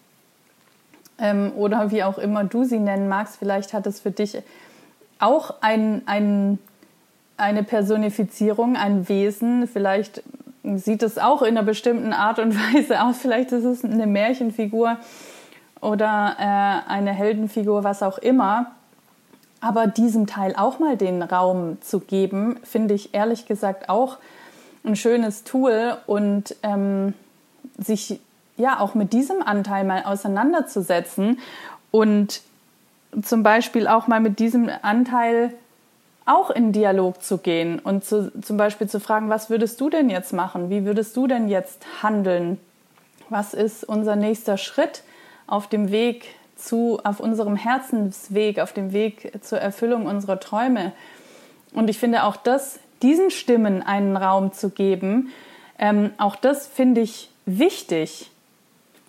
ähm, 1.18 1.52
oder 1.56 1.90
wie 1.90 2.02
auch 2.02 2.18
immer 2.18 2.44
du 2.44 2.64
sie 2.64 2.78
nennen 2.78 3.08
magst. 3.08 3.36
Vielleicht 3.36 3.72
hat 3.72 3.86
es 3.86 4.00
für 4.00 4.10
dich 4.10 4.38
auch 5.18 5.54
ein, 5.60 6.02
ein, 6.06 6.58
eine 7.36 7.62
Personifizierung, 7.62 8.76
ein 8.76 9.08
Wesen. 9.08 9.66
Vielleicht 9.66 10.22
sieht 10.62 11.02
es 11.02 11.18
auch 11.18 11.42
in 11.42 11.56
einer 11.56 11.62
bestimmten 11.62 12.12
Art 12.12 12.38
und 12.38 12.54
Weise 12.74 13.02
aus. 13.02 13.18
Vielleicht 13.18 13.52
ist 13.52 13.64
es 13.64 13.84
eine 13.84 14.06
Märchenfigur 14.06 14.96
oder 15.80 16.36
äh, 16.38 16.90
eine 16.90 17.12
Heldenfigur, 17.12 17.84
was 17.84 18.02
auch 18.02 18.18
immer. 18.18 18.72
Aber 19.60 19.86
diesem 19.86 20.26
Teil 20.26 20.54
auch 20.56 20.78
mal 20.78 20.96
den 20.96 21.22
Raum 21.22 21.78
zu 21.80 22.00
geben, 22.00 22.58
finde 22.64 22.94
ich 22.94 23.14
ehrlich 23.14 23.46
gesagt 23.46 23.88
auch 23.88 24.18
ein 24.84 24.96
schönes 24.96 25.44
Tool 25.44 25.96
und 26.06 26.54
ähm, 26.62 27.14
sich 27.78 28.20
ja 28.56 28.78
auch 28.80 28.94
mit 28.94 29.12
diesem 29.12 29.42
Anteil 29.42 29.84
mal 29.84 30.04
auseinanderzusetzen 30.04 31.38
und 31.90 32.42
zum 33.22 33.42
Beispiel 33.42 33.86
auch 33.86 34.06
mal 34.06 34.20
mit 34.20 34.38
diesem 34.38 34.70
Anteil 34.82 35.54
auch 36.26 36.50
in 36.50 36.72
Dialog 36.72 37.22
zu 37.22 37.38
gehen 37.38 37.78
und 37.78 38.04
zu, 38.04 38.32
zum 38.40 38.56
Beispiel 38.56 38.88
zu 38.88 38.98
fragen, 38.98 39.28
was 39.28 39.50
würdest 39.50 39.80
du 39.80 39.90
denn 39.90 40.08
jetzt 40.08 40.32
machen? 40.32 40.70
Wie 40.70 40.84
würdest 40.84 41.16
du 41.16 41.26
denn 41.26 41.48
jetzt 41.48 41.84
handeln? 42.02 42.58
Was 43.28 43.54
ist 43.54 43.84
unser 43.84 44.16
nächster 44.16 44.56
Schritt 44.56 45.02
auf 45.46 45.68
dem 45.68 45.90
Weg 45.90 46.34
zu, 46.56 47.00
auf 47.04 47.20
unserem 47.20 47.56
Herzensweg, 47.56 48.58
auf 48.58 48.72
dem 48.72 48.92
Weg 48.92 49.32
zur 49.44 49.58
Erfüllung 49.58 50.06
unserer 50.06 50.40
Träume? 50.40 50.92
Und 51.74 51.90
ich 51.90 51.98
finde 51.98 52.24
auch 52.24 52.36
das, 52.36 52.78
diesen 53.02 53.30
Stimmen 53.30 53.82
einen 53.82 54.16
Raum 54.16 54.52
zu 54.52 54.70
geben, 54.70 55.30
ähm, 55.78 56.10
auch 56.18 56.36
das 56.36 56.66
finde 56.66 57.02
ich 57.02 57.30
wichtig. 57.44 58.30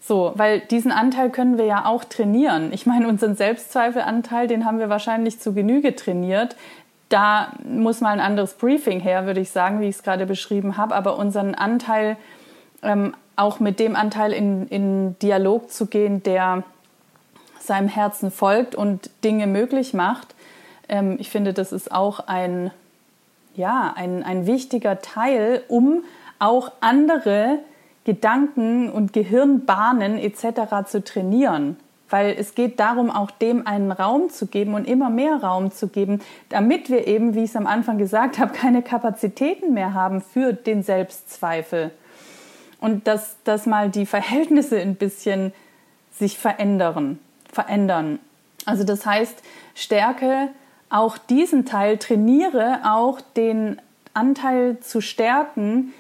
So, 0.08 0.34
weil 0.36 0.60
diesen 0.60 0.92
Anteil 0.92 1.32
können 1.32 1.58
wir 1.58 1.66
ja 1.66 1.86
auch 1.86 2.04
trainieren. 2.04 2.72
Ich 2.72 2.86
meine, 2.86 3.08
unseren 3.08 3.36
Selbstzweifelanteil, 3.36 4.46
den 4.46 4.64
haben 4.64 4.78
wir 4.78 4.88
wahrscheinlich 4.88 5.40
zu 5.40 5.52
Genüge 5.54 5.96
trainiert. 5.96 6.56
Da 7.10 7.54
muss 7.64 8.02
mal 8.02 8.12
ein 8.12 8.20
anderes 8.20 8.54
Briefing 8.54 9.00
her, 9.00 9.26
würde 9.26 9.40
ich 9.40 9.50
sagen, 9.50 9.82
wie 9.82 9.90
ich 9.90 9.96
es 9.96 10.04
gerade 10.04 10.28
beschrieben 10.28 10.78
habe. 10.78 10.94
Aber 10.94 11.18
unseren 11.18 11.56
Anteil, 11.56 12.18
ähm, 12.84 13.16
auch 13.36 13.60
mit 13.60 13.80
dem 13.80 13.96
Anteil 13.96 14.32
in, 14.32 14.68
in 14.68 15.18
Dialog 15.24 15.72
zu 15.72 15.88
gehen, 15.88 16.22
der 16.22 16.62
seinem 17.60 17.88
Herzen 17.88 18.30
folgt 18.30 18.76
und 18.76 19.10
Dinge 19.24 19.48
möglich 19.48 19.96
macht, 19.96 20.36
ähm, 20.88 21.16
ich 21.20 21.32
finde, 21.32 21.52
das 21.52 21.72
ist 21.72 21.92
auch 21.92 22.20
ein, 22.20 22.70
ja, 23.56 23.92
ein, 23.96 24.22
ein 24.22 24.46
wichtiger 24.46 25.02
Teil, 25.02 25.64
um 25.68 26.04
auch 26.38 26.72
andere 26.80 27.58
Gedanken 28.06 28.90
und 28.90 29.14
Gehirnbahnen 29.14 30.18
etc. 30.18 30.88
zu 30.88 31.04
trainieren. 31.04 31.78
Weil 32.10 32.36
es 32.38 32.54
geht 32.54 32.80
darum, 32.80 33.10
auch 33.10 33.32
dem 33.32 33.66
einen 33.66 33.92
Raum 33.92 34.30
zu 34.30 34.46
geben 34.46 34.76
und 34.76 34.88
immer 34.88 35.10
mehr 35.10 35.38
Raum 35.38 35.72
zu 35.72 35.88
geben, 35.88 36.22
damit 36.50 36.90
wir 36.90 37.08
eben, 37.08 37.34
wie 37.34 37.44
ich 37.44 37.50
es 37.50 37.56
am 37.56 37.66
Anfang 37.66 37.98
gesagt 37.98 38.38
habe, 38.38 38.54
keine 38.54 38.84
Kapazitäten 38.84 39.74
mehr 39.74 39.94
haben 39.96 40.22
für 40.22 40.54
den 40.54 40.84
Selbstzweifel. 40.84 41.92
Und 42.80 43.08
dass, 43.08 43.38
dass 43.44 43.66
mal 43.66 43.90
die 43.90 44.06
Verhältnisse 44.06 44.80
ein 44.80 44.96
bisschen 44.96 45.52
sich 46.12 46.38
verändern, 46.38 47.20
verändern. 47.52 48.20
Also 48.66 48.84
das 48.84 49.06
heißt, 49.06 49.42
stärke 49.74 50.50
auch 50.90 51.18
diesen 51.18 51.66
Teil, 51.66 51.98
trainiere 51.98 52.82
auch 52.86 53.20
den 53.20 53.82
Anteil 54.14 54.80
zu 54.80 55.02
stärken, 55.02 55.94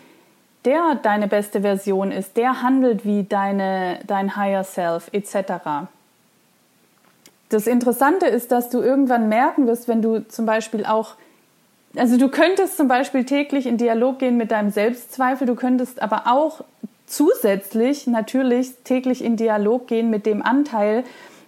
der 0.65 0.95
deine 0.95 1.27
beste 1.27 1.61
Version 1.61 2.11
ist, 2.11 2.37
der 2.37 2.61
handelt 2.61 3.05
wie 3.05 3.23
deine, 3.23 3.99
dein 4.07 4.35
Higher 4.35 4.63
Self 4.63 5.09
etc. 5.13 5.87
Das 7.49 7.67
Interessante 7.67 8.25
ist, 8.25 8.51
dass 8.51 8.69
du 8.69 8.81
irgendwann 8.81 9.29
merken 9.29 9.67
wirst, 9.67 9.87
wenn 9.87 10.01
du 10.01 10.27
zum 10.27 10.45
Beispiel 10.45 10.85
auch, 10.85 11.15
also 11.95 12.17
du 12.17 12.29
könntest 12.29 12.77
zum 12.77 12.87
Beispiel 12.87 13.23
täglich 13.25 13.67
in 13.67 13.77
Dialog 13.77 14.19
gehen 14.19 14.37
mit 14.37 14.51
deinem 14.51 14.71
Selbstzweifel, 14.71 15.47
du 15.47 15.55
könntest 15.55 16.01
aber 16.01 16.23
auch 16.25 16.61
zusätzlich 17.05 18.07
natürlich 18.07 18.73
täglich 18.83 19.23
in 19.23 19.37
Dialog 19.37 19.87
gehen 19.87 20.09
mit 20.09 20.25
dem 20.25 20.41
Anteil, 20.41 21.03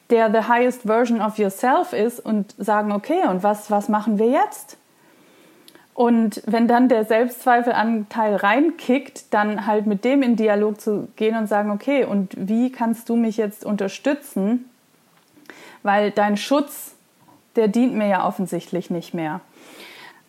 der 0.10 0.32
the 0.32 0.48
highest 0.48 0.84
version 0.84 1.20
of 1.22 1.38
yourself 1.38 1.94
ist 1.94 2.20
und 2.20 2.56
sagen, 2.58 2.92
okay, 2.92 3.28
und 3.28 3.44
was, 3.44 3.70
was 3.72 3.90
machen 3.90 4.20
wir 4.20 4.28
jetzt? 4.28 4.78
Und 5.98 6.44
wenn 6.46 6.68
dann 6.68 6.90
der 6.90 7.06
Selbstzweifelanteil 7.06 8.36
reinkickt, 8.36 9.34
dann 9.34 9.66
halt 9.66 9.88
mit 9.88 10.06
dem 10.06 10.22
in 10.22 10.36
Dialog 10.36 10.80
zu 10.80 11.08
gehen 11.16 11.36
und 11.36 11.48
sagen, 11.48 11.72
okay, 11.72 12.06
und 12.06 12.36
wie 12.38 12.72
kannst 12.72 13.10
du 13.10 13.16
mich 13.16 13.36
jetzt 13.36 13.66
unterstützen? 13.66 14.70
Weil 15.82 16.12
dein 16.12 16.38
Schutz, 16.38 16.94
der 17.56 17.68
dient 17.68 17.96
mir 17.96 18.08
ja 18.08 18.28
offensichtlich 18.28 18.92
nicht 18.92 19.16
mehr. 19.16 19.42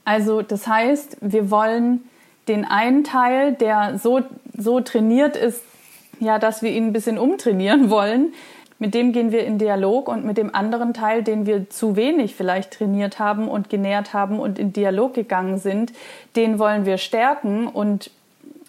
Also 0.06 0.40
das 0.40 0.66
heißt, 0.66 1.18
wir 1.20 1.50
wollen 1.50 2.08
den 2.48 2.64
einen 2.64 3.04
Teil, 3.04 3.52
der 3.52 3.98
so, 3.98 4.22
so 4.56 4.80
trainiert 4.80 5.36
ist, 5.36 5.60
ja, 6.18 6.38
dass 6.38 6.62
wir 6.62 6.70
ihn 6.70 6.86
ein 6.86 6.92
bisschen 6.94 7.18
umtrainieren 7.18 7.90
wollen, 7.90 8.32
mit 8.78 8.94
dem 8.94 9.12
gehen 9.12 9.32
wir 9.32 9.44
in 9.44 9.58
Dialog 9.58 10.08
und 10.08 10.24
mit 10.24 10.38
dem 10.38 10.54
anderen 10.54 10.94
Teil, 10.94 11.22
den 11.22 11.46
wir 11.46 11.68
zu 11.68 11.96
wenig 11.96 12.36
vielleicht 12.36 12.74
trainiert 12.74 13.18
haben 13.18 13.48
und 13.48 13.70
genährt 13.70 14.14
haben 14.14 14.38
und 14.38 14.58
in 14.58 14.72
Dialog 14.72 15.14
gegangen 15.14 15.58
sind, 15.58 15.92
den 16.36 16.58
wollen 16.58 16.86
wir 16.86 16.98
stärken 16.98 17.66
und 17.66 18.10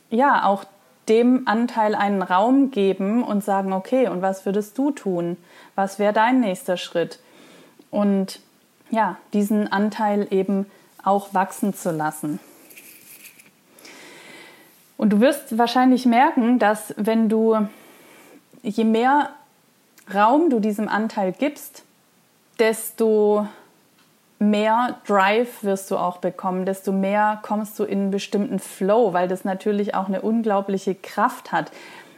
ja, 0.10 0.46
auch 0.46 0.66
dem 1.08 1.48
Anteil 1.48 1.96
einen 1.96 2.22
Raum 2.22 2.72
geben 2.72 3.24
und 3.24 3.44
sagen, 3.44 3.74
okay, 3.74 4.08
und 4.08 4.22
was 4.22 4.46
würdest 4.46 4.78
du 4.78 4.92
tun? 4.92 5.38
Was 5.76 6.00
wäre 6.00 6.14
dein 6.14 6.40
nächster 6.40 6.78
Schritt? 6.78 7.20
Und 7.92 8.40
ja, 8.92 9.18
diesen 9.34 9.72
Anteil 9.72 10.28
eben 10.32 10.66
auch 11.04 11.34
wachsen 11.34 11.74
zu 11.74 11.92
lassen. 11.92 12.40
Und 14.98 15.12
du 15.12 15.22
wirst 15.22 15.58
wahrscheinlich 15.58 16.06
merken, 16.06 16.60
dass 16.60 16.94
wenn 16.98 17.30
du 17.30 17.68
je 18.62 18.84
mehr 18.84 19.30
Raum 20.14 20.50
du 20.50 20.60
diesem 20.60 20.88
Anteil 20.88 21.32
gibst, 21.32 21.84
desto 22.60 23.48
mehr 24.40 24.96
Drive 25.06 25.64
wirst 25.64 25.92
du 25.92 25.98
auch 25.98 26.18
bekommen, 26.18 26.66
desto 26.66 26.92
mehr 26.92 27.40
kommst 27.42 27.78
du 27.78 27.84
in 27.84 28.00
einen 28.00 28.12
bestimmten 28.12 28.60
Flow, 28.60 29.14
weil 29.14 29.28
das 29.28 29.44
natürlich 29.44 29.96
auch 29.96 30.08
eine 30.08 30.22
unglaubliche 30.22 30.96
Kraft 30.96 31.52
hat. 31.52 31.72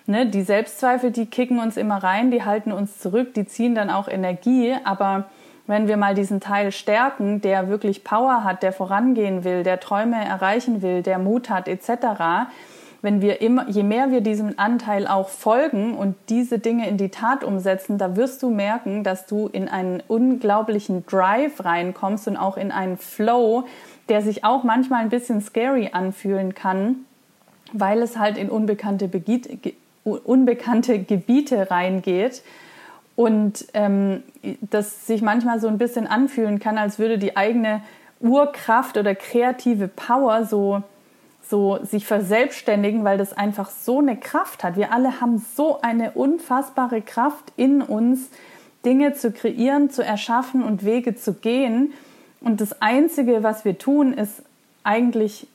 Ne? 0.05 0.27
Die 0.27 0.43
Selbstzweifel, 0.43 1.11
die 1.11 1.25
kicken 1.25 1.59
uns 1.59 1.77
immer 1.77 2.03
rein, 2.03 2.31
die 2.31 2.43
halten 2.43 2.71
uns 2.71 2.99
zurück, 2.99 3.33
die 3.33 3.45
ziehen 3.45 3.75
dann 3.75 3.89
auch 3.89 4.07
Energie, 4.07 4.75
aber 4.83 5.25
wenn 5.67 5.87
wir 5.87 5.97
mal 5.97 6.15
diesen 6.15 6.41
Teil 6.41 6.71
stärken, 6.71 7.41
der 7.41 7.69
wirklich 7.69 8.03
Power 8.03 8.43
hat, 8.43 8.61
der 8.63 8.73
vorangehen 8.73 9.43
will, 9.43 9.63
der 9.63 9.79
Träume 9.79 10.23
erreichen 10.23 10.81
will, 10.81 11.01
der 11.01 11.17
Mut 11.17 11.49
hat 11.49 11.67
etc., 11.67 12.49
wenn 13.01 13.21
wir 13.21 13.41
immer, 13.41 13.67
je 13.67 13.83
mehr 13.83 14.11
wir 14.11 14.21
diesem 14.21 14.53
Anteil 14.57 15.07
auch 15.07 15.29
folgen 15.29 15.95
und 15.97 16.15
diese 16.29 16.59
Dinge 16.59 16.87
in 16.87 16.97
die 16.97 17.09
Tat 17.09 17.43
umsetzen, 17.43 17.97
da 17.97 18.15
wirst 18.15 18.43
du 18.43 18.51
merken, 18.51 19.03
dass 19.03 19.25
du 19.25 19.47
in 19.47 19.67
einen 19.67 20.03
unglaublichen 20.07 21.05
Drive 21.07 21.65
reinkommst 21.65 22.27
und 22.27 22.37
auch 22.37 22.57
in 22.57 22.71
einen 22.71 22.97
Flow, 22.97 23.63
der 24.09 24.21
sich 24.21 24.43
auch 24.43 24.63
manchmal 24.63 25.01
ein 25.01 25.09
bisschen 25.09 25.41
scary 25.41 25.89
anfühlen 25.93 26.53
kann, 26.53 26.97
weil 27.73 28.01
es 28.03 28.19
halt 28.19 28.37
in 28.37 28.49
unbekannte, 28.49 29.07
Begiet, 29.07 29.75
unbekannte 30.03 30.99
Gebiete 30.99 31.71
reingeht 31.71 32.43
und 33.15 33.65
ähm, 33.73 34.21
das 34.61 35.07
sich 35.07 35.23
manchmal 35.23 35.59
so 35.59 35.67
ein 35.67 35.79
bisschen 35.79 36.05
anfühlen 36.05 36.59
kann, 36.59 36.77
als 36.77 36.99
würde 36.99 37.17
die 37.17 37.35
eigene 37.35 37.81
Urkraft 38.19 38.97
oder 38.97 39.15
kreative 39.15 39.87
Power 39.87 40.45
so 40.45 40.83
so 41.51 41.77
sich 41.83 42.07
verselbstständigen, 42.07 43.03
weil 43.03 43.19
das 43.19 43.33
einfach 43.33 43.69
so 43.69 43.99
eine 43.99 44.17
Kraft 44.17 44.63
hat. 44.63 44.75
Wir 44.77 44.91
alle 44.91 45.21
haben 45.21 45.45
so 45.55 45.81
eine 45.81 46.11
unfassbare 46.11 47.03
Kraft 47.03 47.51
in 47.57 47.83
uns, 47.83 48.29
Dinge 48.83 49.13
zu 49.13 49.31
kreieren, 49.31 49.91
zu 49.91 50.03
erschaffen 50.03 50.63
und 50.63 50.83
Wege 50.83 51.15
zu 51.15 51.33
gehen. 51.33 51.93
Und 52.39 52.61
das 52.61 52.81
Einzige, 52.81 53.43
was 53.43 53.65
wir 53.65 53.77
tun, 53.77 54.13
ist 54.13 54.41
eigentlich 54.83 55.45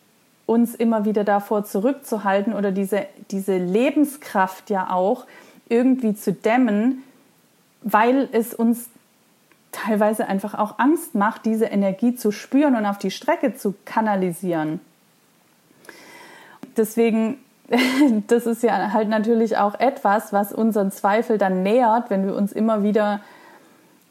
uns 0.44 0.76
immer 0.76 1.04
wieder 1.04 1.24
davor 1.24 1.64
zurückzuhalten 1.64 2.52
oder 2.52 2.70
diese, 2.70 3.06
diese 3.32 3.56
Lebenskraft 3.56 4.70
ja 4.70 4.90
auch 4.90 5.26
irgendwie 5.68 6.14
zu 6.14 6.32
dämmen, 6.32 7.02
weil 7.82 8.28
es 8.30 8.54
uns 8.54 8.88
teilweise 9.72 10.28
einfach 10.28 10.54
auch 10.54 10.78
Angst 10.78 11.16
macht, 11.16 11.44
diese 11.46 11.64
Energie 11.64 12.14
zu 12.14 12.30
spüren 12.30 12.76
und 12.76 12.86
auf 12.86 12.98
die 12.98 13.10
Strecke 13.10 13.56
zu 13.56 13.74
kanalisieren 13.84 14.78
deswegen, 16.76 17.38
das 18.28 18.46
ist 18.46 18.62
ja 18.62 18.92
halt 18.92 19.08
natürlich 19.08 19.56
auch 19.56 19.78
etwas, 19.78 20.32
was 20.32 20.52
unseren 20.52 20.90
Zweifel 20.90 21.38
dann 21.38 21.62
nähert, 21.62 22.10
wenn 22.10 22.26
wir 22.26 22.34
uns 22.34 22.52
immer 22.52 22.82
wieder 22.82 23.20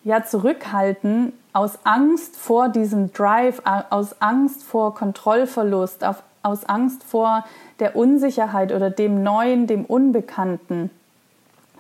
ja 0.04 0.23
zurückhalten 0.23 1.34
aus 1.51 1.80
Angst 1.84 2.36
vor 2.36 2.69
diesem 2.69 3.13
Drive, 3.13 3.62
aus 3.89 4.21
Angst 4.21 4.63
vor 4.63 4.93
Kontrollverlust, 4.93 6.04
aus 6.43 6.65
Angst 6.65 7.04
vor 7.04 7.45
der 7.80 7.95
Unsicherheit 7.95 8.71
oder 8.71 8.89
dem 8.89 9.23
Neuen, 9.23 9.65
dem 9.65 9.86
Unbekannten. 9.86 10.91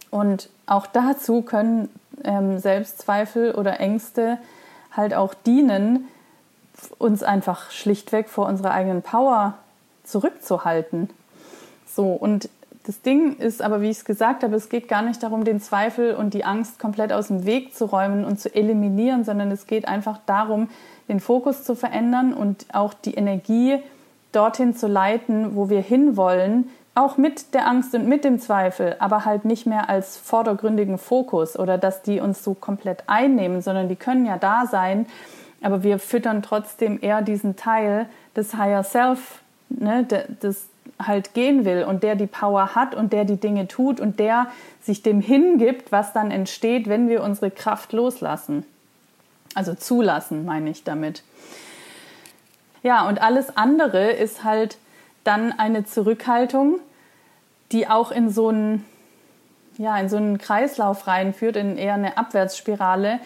Und 0.09 0.49
auch 0.65 0.87
dazu 0.87 1.41
können 1.41 1.89
ähm, 2.23 2.57
Selbstzweifel 2.57 3.53
oder 3.53 3.79
Ängste 3.79 4.39
halt 4.91 5.13
auch 5.13 5.33
dienen, 5.33 6.07
uns 6.97 7.21
einfach 7.21 7.71
schlichtweg 7.71 8.29
vor 8.29 8.47
unserer 8.47 8.71
eigenen 8.71 9.01
Power 9.01 9.55
zurückzuhalten. 10.05 11.09
So, 11.87 12.11
und 12.11 12.49
das 12.85 13.01
Ding 13.01 13.37
ist 13.37 13.61
aber, 13.61 13.81
wie 13.81 13.89
ich 13.89 13.97
es 13.97 14.05
gesagt 14.05 14.43
habe, 14.43 14.55
es 14.55 14.69
geht 14.69 14.87
gar 14.87 15.01
nicht 15.01 15.23
darum, 15.23 15.43
den 15.43 15.59
Zweifel 15.59 16.13
und 16.13 16.33
die 16.33 16.45
Angst 16.45 16.77
komplett 16.77 17.11
aus 17.11 17.27
dem 17.27 17.45
Weg 17.45 17.73
zu 17.73 17.85
räumen 17.85 18.23
und 18.23 18.39
zu 18.39 18.53
eliminieren, 18.53 19.23
sondern 19.23 19.49
es 19.51 19.65
geht 19.65 19.87
einfach 19.87 20.19
darum, 20.27 20.69
den 21.07 21.19
Fokus 21.19 21.63
zu 21.63 21.75
verändern 21.75 22.33
und 22.33 22.65
auch 22.73 22.93
die 22.93 23.15
Energie 23.15 23.79
dorthin 24.31 24.75
zu 24.75 24.87
leiten, 24.87 25.55
wo 25.55 25.69
wir 25.69 25.81
hinwollen, 25.81 26.69
auch 26.93 27.17
mit 27.17 27.53
der 27.53 27.67
Angst 27.67 27.93
und 27.95 28.07
mit 28.07 28.23
dem 28.23 28.39
Zweifel, 28.39 28.95
aber 28.99 29.25
halt 29.25 29.45
nicht 29.45 29.65
mehr 29.65 29.89
als 29.89 30.17
vordergründigen 30.17 30.97
Fokus 30.97 31.57
oder 31.57 31.77
dass 31.77 32.03
die 32.03 32.19
uns 32.19 32.43
so 32.43 32.53
komplett 32.53 33.03
einnehmen, 33.07 33.61
sondern 33.61 33.89
die 33.89 33.95
können 33.95 34.25
ja 34.25 34.37
da 34.37 34.65
sein, 34.65 35.05
aber 35.61 35.83
wir 35.83 35.99
füttern 35.99 36.41
trotzdem 36.41 36.99
eher 37.01 37.21
diesen 37.21 37.55
Teil 37.55 38.07
des 38.35 38.55
Higher 38.55 38.83
Self 38.83 39.41
ne, 39.69 40.05
das 40.39 40.67
halt 40.99 41.33
gehen 41.33 41.65
will 41.65 41.83
und 41.83 42.03
der 42.03 42.15
die 42.15 42.27
Power 42.27 42.75
hat 42.75 42.95
und 42.95 43.11
der 43.11 43.25
die 43.25 43.37
Dinge 43.37 43.67
tut 43.67 43.99
und 43.99 44.19
der 44.19 44.47
sich 44.81 45.01
dem 45.01 45.19
hingibt, 45.19 45.91
was 45.91 46.13
dann 46.13 46.31
entsteht, 46.31 46.87
wenn 46.87 47.09
wir 47.09 47.23
unsere 47.23 47.51
Kraft 47.51 47.91
loslassen. 47.91 48.65
Also 49.55 49.73
zulassen, 49.73 50.45
meine 50.45 50.69
ich 50.69 50.83
damit. 50.83 51.23
Ja, 52.83 53.07
und 53.07 53.21
alles 53.21 53.57
andere 53.57 54.11
ist 54.11 54.43
halt 54.43 54.77
dann 55.23 55.51
eine 55.57 55.85
Zurückhaltung, 55.85 56.79
die 57.71 57.87
auch 57.87 58.11
in 58.11 58.29
so 58.29 58.49
einen, 58.49 58.85
ja, 59.77 59.97
in 59.97 60.07
so 60.07 60.17
einen 60.17 60.37
Kreislauf 60.37 61.07
reinführt, 61.07 61.55
in 61.55 61.77
eher 61.77 61.95
eine 61.95 62.17
Abwärtsspirale, 62.17 63.19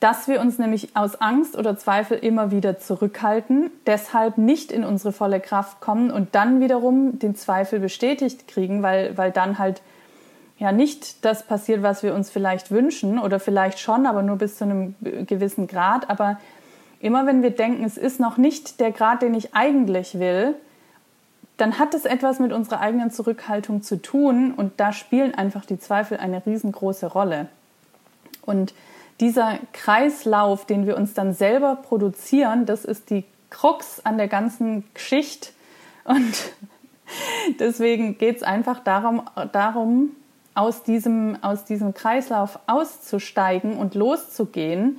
dass 0.00 0.28
wir 0.28 0.40
uns 0.40 0.58
nämlich 0.58 0.94
aus 0.94 1.20
Angst 1.20 1.56
oder 1.56 1.78
Zweifel 1.78 2.18
immer 2.18 2.50
wieder 2.50 2.78
zurückhalten, 2.78 3.70
deshalb 3.86 4.36
nicht 4.36 4.70
in 4.70 4.84
unsere 4.84 5.12
volle 5.12 5.40
Kraft 5.40 5.80
kommen 5.80 6.10
und 6.10 6.34
dann 6.34 6.60
wiederum 6.60 7.18
den 7.18 7.34
Zweifel 7.34 7.80
bestätigt 7.80 8.46
kriegen, 8.46 8.82
weil, 8.82 9.16
weil 9.16 9.32
dann 9.32 9.58
halt 9.58 9.80
ja 10.58 10.72
nicht 10.72 11.24
das 11.24 11.46
passiert, 11.46 11.82
was 11.82 12.02
wir 12.02 12.14
uns 12.14 12.30
vielleicht 12.30 12.70
wünschen 12.70 13.18
oder 13.18 13.40
vielleicht 13.40 13.78
schon, 13.78 14.06
aber 14.06 14.22
nur 14.22 14.36
bis 14.36 14.56
zu 14.56 14.64
einem 14.64 14.94
gewissen 15.00 15.66
Grad. 15.66 16.10
Aber 16.10 16.38
immer 17.00 17.26
wenn 17.26 17.42
wir 17.42 17.50
denken, 17.50 17.84
es 17.84 17.96
ist 17.96 18.20
noch 18.20 18.36
nicht 18.36 18.80
der 18.80 18.92
Grad, 18.92 19.22
den 19.22 19.34
ich 19.34 19.54
eigentlich 19.54 20.18
will, 20.18 20.54
dann 21.56 21.78
hat 21.78 21.94
es 21.94 22.04
etwas 22.04 22.38
mit 22.38 22.52
unserer 22.52 22.80
eigenen 22.80 23.10
Zurückhaltung 23.10 23.82
zu 23.82 24.00
tun 24.00 24.52
und 24.54 24.78
da 24.78 24.92
spielen 24.92 25.34
einfach 25.34 25.64
die 25.64 25.78
Zweifel 25.78 26.18
eine 26.18 26.44
riesengroße 26.44 27.06
Rolle. 27.06 27.48
Und 28.44 28.74
dieser 29.20 29.58
Kreislauf, 29.72 30.66
den 30.66 30.86
wir 30.86 30.96
uns 30.96 31.14
dann 31.14 31.32
selber 31.32 31.76
produzieren, 31.76 32.66
das 32.66 32.84
ist 32.84 33.10
die 33.10 33.24
Krux 33.50 34.04
an 34.04 34.18
der 34.18 34.28
ganzen 34.28 34.84
Geschichte. 34.94 35.50
Und 36.04 36.52
deswegen 37.58 38.18
geht 38.18 38.36
es 38.36 38.42
einfach 38.42 38.80
darum, 38.80 39.22
darum 39.52 40.10
aus, 40.54 40.82
diesem, 40.82 41.42
aus 41.42 41.64
diesem 41.64 41.94
Kreislauf 41.94 42.58
auszusteigen 42.66 43.76
und 43.76 43.94
loszugehen 43.94 44.98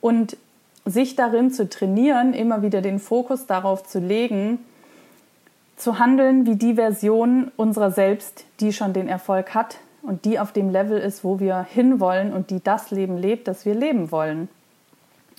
und 0.00 0.36
sich 0.84 1.16
darin 1.16 1.50
zu 1.50 1.68
trainieren, 1.68 2.34
immer 2.34 2.62
wieder 2.62 2.80
den 2.80 2.98
Fokus 2.98 3.46
darauf 3.46 3.84
zu 3.84 3.98
legen, 3.98 4.58
zu 5.76 5.98
handeln 5.98 6.46
wie 6.46 6.56
die 6.56 6.74
Version 6.74 7.52
unserer 7.56 7.90
selbst, 7.90 8.44
die 8.60 8.72
schon 8.72 8.92
den 8.92 9.06
Erfolg 9.06 9.54
hat, 9.54 9.78
und 10.08 10.24
die 10.24 10.38
auf 10.38 10.52
dem 10.52 10.70
Level 10.70 10.98
ist, 10.98 11.22
wo 11.22 11.38
wir 11.38 11.66
hinwollen 11.68 12.32
und 12.32 12.48
die 12.48 12.64
das 12.64 12.90
Leben 12.90 13.18
lebt, 13.18 13.46
das 13.46 13.66
wir 13.66 13.74
leben 13.74 14.10
wollen. 14.10 14.48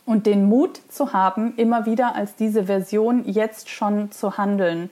Und 0.05 0.27
den 0.27 0.47
Mut 0.47 0.79
zu 0.89 1.12
haben, 1.12 1.55
immer 1.58 1.88
wieder 1.88 2.13
als 2.13 2.36
diese 2.36 2.65
Version 2.65 3.25
jetzt 3.25 3.67
schon 3.69 4.12
zu 4.12 4.38
handeln. 4.38 4.91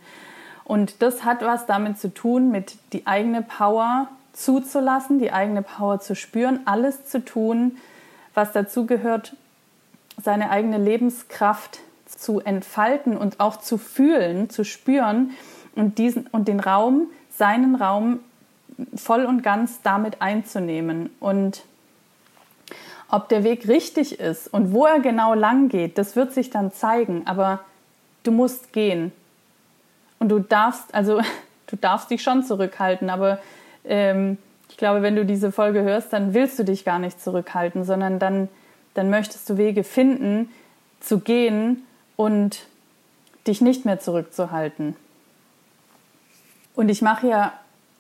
Und 0.64 1.04
das 1.04 1.24
hat 1.24 1.44
was 1.44 1.68
damit 1.68 2.00
zu 2.00 2.12
tun, 2.12 2.50
mit 2.50 2.78
die 2.92 3.06
eigene 3.06 3.44
Power 3.44 4.08
zuzulassen, 4.34 5.20
die 5.20 5.32
eigene 5.32 5.62
Power 5.62 6.00
zu 6.00 6.16
spüren, 6.16 6.62
alles 6.66 7.06
zu 7.06 7.24
tun, 7.24 7.78
was 8.34 8.54
dazu 8.54 8.88
gehört, 8.88 9.36
seine 10.20 10.50
eigene 10.50 10.80
Lebenskraft 10.80 11.82
zu 12.08 12.40
entfalten 12.40 13.16
und 13.16 13.40
auch 13.40 13.58
zu 13.58 13.78
fühlen, 13.78 14.50
zu 14.50 14.66
spüren 14.66 15.34
und 15.76 16.00
diesen 16.00 16.26
und 16.26 16.48
den 16.48 16.60
Raum, 16.60 17.10
seinen 17.30 17.76
Raum 17.76 18.22
voll 18.96 19.26
und 19.26 19.42
ganz 19.44 19.82
damit 19.82 20.22
einzunehmen 20.22 21.10
und 21.20 21.64
ob 23.10 23.30
der 23.30 23.44
Weg 23.44 23.68
richtig 23.68 24.20
ist 24.20 24.48
und 24.54 24.74
wo 24.74 24.86
er 24.86 25.00
genau 25.00 25.34
lang 25.34 25.70
geht, 25.70 25.98
das 25.98 26.16
wird 26.16 26.34
sich 26.34 26.50
dann 26.50 26.72
zeigen, 26.72 27.26
aber 27.26 27.62
du 28.24 28.32
musst 28.32 28.74
gehen. 28.74 29.12
Und 30.20 30.30
du 30.30 30.40
darfst, 30.40 30.94
also 30.94 31.22
du 31.68 31.76
darfst 31.76 32.12
dich 32.12 32.22
schon 32.22 32.44
zurückhalten, 32.44 33.10
aber 33.10 33.40
ähm, 33.86 34.38
ich 34.70 34.78
glaube, 34.78 35.02
wenn 35.02 35.16
du 35.16 35.26
diese 35.26 35.52
Folge 35.52 35.82
hörst, 35.82 36.12
dann 36.12 36.34
willst 36.34 36.60
du 36.60 36.64
dich 36.64 36.84
gar 36.84 37.00
nicht 37.00 37.22
zurückhalten, 37.22 37.84
sondern 37.84 38.20
dann, 38.20 38.50
dann 38.94 39.10
möchtest 39.10 39.50
du 39.50 39.58
Wege 39.58 39.84
finden, 39.84 40.50
zu 41.00 41.20
gehen 41.20 41.86
und 42.16 42.66
dich 43.48 43.62
nicht 43.62 43.86
mehr 43.86 44.00
zurückzuhalten. 44.00 44.96
Und 46.76 46.90
ich 46.90 47.02
mache 47.02 47.28
ja 47.28 47.54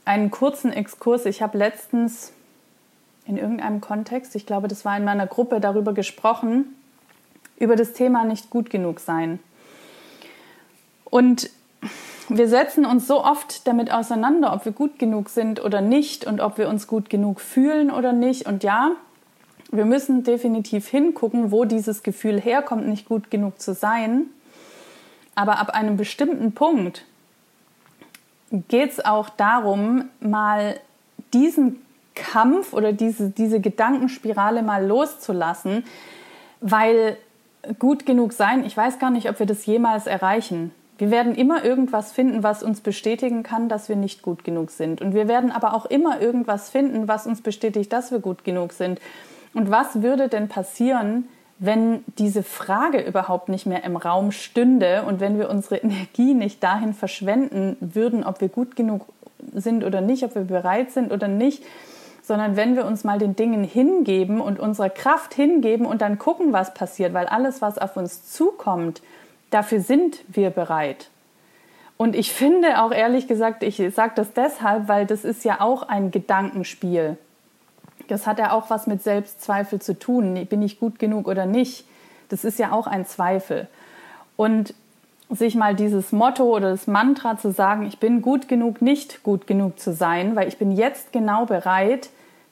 einen 0.08 0.32
kurzen 0.32 0.72
Exkurs. 0.72 1.26
Ich 1.26 1.42
habe 1.42 1.58
letztens 1.58 2.32
in 3.26 3.38
irgendeinem 3.38 3.82
Kontext, 3.82 4.36
ich 4.36 4.46
glaube, 4.46 4.68
das 4.68 4.86
war 4.86 4.96
in 4.96 5.04
meiner 5.04 5.28
Gruppe, 5.28 5.60
darüber 5.60 5.94
gesprochen, 5.94 6.76
über 7.60 7.76
das 7.76 7.94
Thema 7.94 8.24
nicht 8.24 8.50
gut 8.50 8.70
genug 8.70 9.00
sein. 9.00 9.40
Und 11.06 11.50
wir 12.30 12.48
setzen 12.48 12.86
uns 12.86 13.08
so 13.08 13.24
oft 13.24 13.68
damit 13.68 13.92
auseinander, 13.92 14.54
ob 14.54 14.66
wir 14.66 14.72
gut 14.72 14.98
genug 14.98 15.30
sind 15.30 15.64
oder 15.64 15.82
nicht 15.82 16.26
und 16.26 16.40
ob 16.40 16.58
wir 16.58 16.70
uns 16.70 16.88
gut 16.88 17.10
genug 17.10 17.42
fühlen 17.42 17.92
oder 17.92 18.14
nicht. 18.14 18.46
Und 18.46 18.64
ja, 18.64 18.92
wir 19.72 19.86
müssen 19.86 20.24
definitiv 20.24 20.88
hingucken, 20.88 21.52
wo 21.52 21.66
dieses 21.66 22.04
Gefühl 22.04 22.40
herkommt, 22.40 22.88
nicht 22.88 23.08
gut 23.08 23.30
genug 23.30 23.60
zu 23.60 23.74
sein. 23.74 24.28
Aber 25.36 25.60
ab 25.60 25.70
einem 25.70 25.98
bestimmten 25.98 26.54
Punkt 26.54 27.06
geht 28.52 28.92
es 28.92 29.06
auch 29.06 29.30
darum, 29.30 30.06
mal 30.20 30.80
diesen 31.34 31.82
Kampf 32.16 32.74
oder 32.74 32.94
diese, 32.94 33.30
diese 33.30 33.60
Gedankenspirale 33.60 34.64
mal 34.64 34.86
loszulassen, 34.86 35.84
weil 36.62 37.18
gut 37.80 38.06
genug 38.06 38.34
sein, 38.34 38.66
ich 38.66 38.76
weiß 38.76 39.00
gar 39.00 39.12
nicht, 39.12 39.30
ob 39.30 39.40
wir 39.40 39.46
das 39.46 39.66
jemals 39.66 40.08
erreichen. 40.08 40.72
Wir 40.98 41.12
werden 41.12 41.36
immer 41.36 41.64
irgendwas 41.64 42.12
finden, 42.12 42.42
was 42.42 42.64
uns 42.64 42.82
bestätigen 42.82 43.44
kann, 43.44 43.70
dass 43.70 43.88
wir 43.88 43.96
nicht 43.96 44.24
gut 44.24 44.44
genug 44.44 44.72
sind. 44.72 45.00
Und 45.00 45.14
wir 45.14 45.28
werden 45.28 45.52
aber 45.52 45.76
auch 45.76 45.86
immer 45.86 46.20
irgendwas 46.22 46.72
finden, 46.72 47.08
was 47.08 47.28
uns 47.28 47.42
bestätigt, 47.42 47.94
dass 47.94 48.12
wir 48.12 48.20
gut 48.20 48.44
genug 48.44 48.74
sind. 48.74 49.00
Und 49.54 49.70
was 49.70 50.02
würde 50.02 50.28
denn 50.28 50.48
passieren, 50.48 51.28
wenn 51.60 52.04
diese 52.18 52.44
Frage 52.44 53.02
überhaupt 53.02 53.50
nicht 53.50 53.66
mehr 53.66 53.84
im 53.84 53.98
Raum 53.98 54.32
stünde 54.32 55.04
und 55.04 55.20
wenn 55.20 55.38
wir 55.38 55.50
unsere 55.50 55.78
Energie 55.84 56.34
nicht 56.34 56.64
dahin 56.64 56.94
verschwenden 56.94 57.78
würden, 57.80 58.24
ob 58.24 58.42
wir 58.42 58.50
gut 58.50 58.76
genug 58.76 59.06
sind 59.54 59.84
oder 59.84 60.02
nicht, 60.02 60.24
ob 60.24 60.36
wir 60.36 60.44
bereit 60.44 60.92
sind 60.92 61.12
oder 61.12 61.28
nicht, 61.28 61.64
sondern 62.22 62.58
wenn 62.58 62.76
wir 62.76 62.86
uns 62.86 63.04
mal 63.04 63.20
den 63.20 63.36
Dingen 63.36 63.64
hingeben 63.64 64.42
und 64.42 64.60
unserer 64.60 64.90
Kraft 64.90 65.34
hingeben 65.34 65.86
und 65.86 66.02
dann 66.02 66.18
gucken, 66.20 66.52
was 66.52 66.74
passiert, 66.74 67.14
weil 67.14 67.26
alles, 67.28 67.62
was 67.62 67.78
auf 67.78 67.96
uns 67.96 68.32
zukommt, 68.32 69.02
Dafür 69.50 69.80
sind 69.80 70.24
wir 70.28 70.50
bereit. 70.50 71.10
Und 71.96 72.16
ich 72.16 72.32
finde 72.32 72.82
auch 72.82 72.92
ehrlich 72.92 73.28
gesagt, 73.28 73.64
ich 73.64 73.82
sage 73.94 74.14
das 74.16 74.34
deshalb, 74.34 74.88
weil 74.88 75.06
das 75.06 75.24
ist 75.24 75.44
ja 75.46 75.62
auch 75.62 75.84
ein 75.84 76.12
Gedankenspiel. 76.12 77.18
Das 78.08 78.28
hat 78.28 78.40
ja 78.40 78.52
auch 78.52 78.70
was 78.70 78.88
mit 78.88 79.04
Selbstzweifel 79.04 79.82
zu 79.82 79.98
tun. 79.98 80.46
Bin 80.48 80.62
ich 80.62 80.80
gut 80.80 81.00
genug 81.00 81.28
oder 81.28 81.46
nicht? 81.46 81.86
Das 82.30 82.44
ist 82.44 82.60
ja 82.60 82.72
auch 82.72 82.88
ein 82.88 83.06
Zweifel. 83.06 83.68
Und 84.36 84.74
sich 85.30 85.56
mal 85.56 85.76
dieses 85.76 86.12
Motto 86.12 86.44
oder 86.56 86.72
das 86.72 86.88
Mantra 86.88 87.38
zu 87.38 87.52
sagen, 87.52 87.86
ich 87.86 88.00
bin 88.00 88.22
gut 88.22 88.48
genug, 88.48 88.82
nicht 88.82 89.24
gut 89.24 89.46
genug 89.46 89.80
zu 89.80 89.94
sein, 89.94 90.36
weil 90.36 90.48
ich 90.48 90.58
bin 90.58 90.72
jetzt 90.72 91.12
genau 91.12 91.46
bereit 91.46 92.10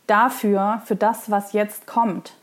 dafür, 0.08 0.82
für 0.86 0.96
das, 0.96 1.32
was 1.32 1.54
jetzt 1.54 1.88
kommt. 1.88 2.34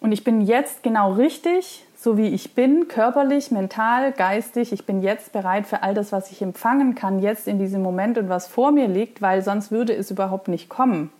Und 0.00 0.10
ich 0.10 0.24
bin 0.24 0.40
jetzt 0.40 0.82
genau 0.82 1.12
richtig, 1.12 1.84
so 1.96 2.16
wie 2.16 2.28
ich 2.28 2.56
bin, 2.56 2.88
körperlich, 2.88 3.52
mental, 3.52 4.10
geistig. 4.10 4.72
Ich 4.72 4.84
bin 4.84 5.02
jetzt 5.02 5.32
bereit 5.32 5.68
für 5.68 5.84
all 5.84 5.94
das, 5.94 6.10
was 6.10 6.32
ich 6.32 6.42
empfangen 6.42 6.96
kann, 6.96 7.20
jetzt 7.20 7.46
in 7.46 7.60
diesem 7.60 7.82
Moment 7.82 8.18
und 8.18 8.28
was 8.28 8.48
vor 8.48 8.72
mir 8.72 8.88
liegt, 8.88 9.22
weil 9.22 9.42
sonst 9.42 9.70
würde 9.70 9.94
es 9.94 10.10
überhaupt 10.10 10.48
nicht 10.48 10.68
kommen. 10.68 11.12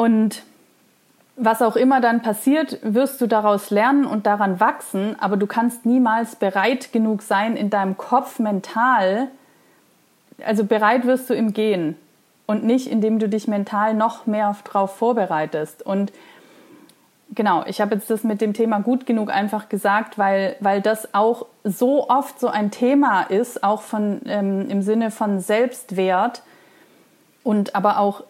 Und 0.00 0.44
was 1.36 1.60
auch 1.60 1.76
immer 1.76 2.00
dann 2.00 2.22
passiert, 2.22 2.78
wirst 2.80 3.20
du 3.20 3.26
daraus 3.26 3.68
lernen 3.68 4.06
und 4.06 4.24
daran 4.24 4.58
wachsen, 4.58 5.14
aber 5.20 5.36
du 5.36 5.46
kannst 5.46 5.84
niemals 5.84 6.36
bereit 6.36 6.90
genug 6.90 7.20
sein 7.20 7.54
in 7.54 7.68
deinem 7.68 7.98
Kopf 7.98 8.38
mental. 8.38 9.28
Also 10.42 10.64
bereit 10.64 11.04
wirst 11.04 11.28
du 11.28 11.34
im 11.34 11.52
Gehen 11.52 11.96
und 12.46 12.64
nicht, 12.64 12.86
indem 12.86 13.18
du 13.18 13.28
dich 13.28 13.46
mental 13.46 13.92
noch 13.92 14.24
mehr 14.24 14.56
darauf 14.64 14.96
vorbereitest. 14.96 15.84
Und 15.84 16.14
genau, 17.34 17.64
ich 17.66 17.82
habe 17.82 17.96
jetzt 17.96 18.08
das 18.08 18.24
mit 18.24 18.40
dem 18.40 18.54
Thema 18.54 18.80
gut 18.80 19.04
genug 19.04 19.28
einfach 19.28 19.68
gesagt, 19.68 20.16
weil, 20.16 20.56
weil 20.60 20.80
das 20.80 21.12
auch 21.12 21.44
so 21.62 22.08
oft 22.08 22.40
so 22.40 22.48
ein 22.48 22.70
Thema 22.70 23.24
ist, 23.24 23.62
auch 23.62 23.82
von, 23.82 24.22
ähm, 24.24 24.66
im 24.70 24.80
Sinne 24.80 25.10
von 25.10 25.40
Selbstwert 25.40 26.40
und 27.44 27.74
aber 27.74 27.98
auch 27.98 28.22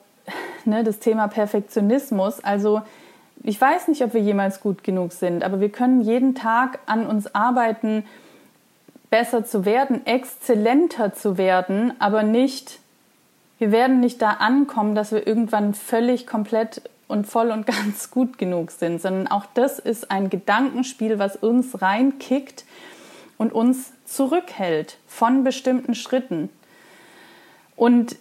ne, 0.65 0.85
das 0.85 0.99
Thema 0.99 1.29
Perfektionismus. 1.29 2.43
Also 2.43 2.83
ich 3.43 3.61
weiß 3.61 3.89
nicht, 3.89 4.03
ob 4.03 4.15
wir 4.15 4.21
jemals 4.21 4.61
gut 4.61 4.85
genug 4.85 5.13
sind, 5.13 5.43
aber 5.43 5.61
wir 5.61 5.71
können 5.71 6.03
jeden 6.03 6.35
Tag 6.35 6.79
an 6.87 7.07
uns 7.07 7.35
arbeiten, 7.35 8.05
besser 9.09 9.45
zu 9.45 9.65
werden, 9.65 10.07
exzellenter 10.07 11.13
zu 11.15 11.37
werden, 11.37 11.93
aber 11.99 12.23
nicht, 12.23 12.79
wir 13.59 13.73
werden 13.73 14.01
nicht 14.01 14.23
da 14.23 14.31
ankommen, 14.31 14.95
dass 14.95 15.13
wir 15.13 15.27
irgendwann 15.27 15.75
völlig 15.75 16.27
komplett 16.27 16.83
und 17.09 17.27
voll 17.27 17.51
und 17.51 17.67
ganz 17.67 18.11
gut 18.11 18.39
genug 18.39 18.71
sind, 18.71 19.03
sondern 19.03 19.27
auch 19.27 19.47
das 19.55 19.79
ist 19.79 20.11
ein 20.11 20.31
Gedankenspiel, 20.31 21.19
was 21.19 21.37
uns 21.37 21.83
reinkickt 21.83 22.65
und 23.37 23.53
uns 23.53 23.93
zurückhält 24.05 24.99
von 25.07 25.45
bestimmten 25.45 25.95
Schritten. 25.95 26.51
Und 27.75 28.17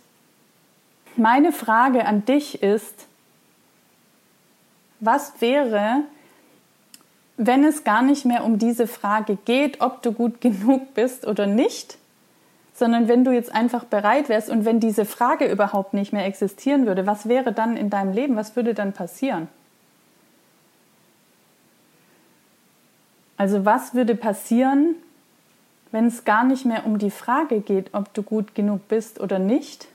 meine 1.16 1.52
Frage 1.52 2.06
an 2.06 2.26
dich 2.26 2.62
ist, 2.64 3.08
was 5.00 5.40
wäre, 5.40 6.04
wenn 7.38 7.64
es 7.64 7.84
gar 7.84 8.02
nicht 8.02 8.26
mehr 8.26 8.44
um 8.44 8.60
diese 8.60 8.88
Frage 8.88 9.38
geht, 9.38 9.82
ob 9.82 10.02
du 10.02 10.12
gut 10.12 10.42
genug 10.42 10.94
bist 10.94 11.26
oder 11.26 11.48
nicht, 11.48 11.98
sondern 12.74 13.08
wenn 13.08 13.24
du 13.24 13.32
jetzt 13.32 13.54
einfach 13.54 13.84
bereit 13.86 14.30
wärst 14.30 14.50
und 14.50 14.66
wenn 14.66 14.80
diese 14.80 15.06
Frage 15.06 15.52
überhaupt 15.52 15.94
nicht 15.94 16.14
mehr 16.14 16.26
existieren 16.26 16.86
würde, 16.86 17.06
was 17.06 17.28
wäre 17.28 17.54
dann 17.54 17.76
in 17.76 17.90
deinem 17.90 18.14
Leben, 18.14 18.36
was 18.36 18.56
würde 18.56 18.74
dann 18.74 18.94
passieren? 18.94 19.48
Also 23.38 23.64
was 23.64 23.94
würde 23.94 24.16
passieren, 24.16 24.96
wenn 25.92 26.08
es 26.08 26.26
gar 26.26 26.44
nicht 26.44 26.66
mehr 26.66 26.86
um 26.86 26.98
die 26.98 27.10
Frage 27.10 27.62
geht, 27.62 27.94
ob 27.94 28.14
du 28.14 28.22
gut 28.22 28.54
genug 28.54 28.88
bist 28.90 29.20
oder 29.20 29.40
nicht? 29.40 29.88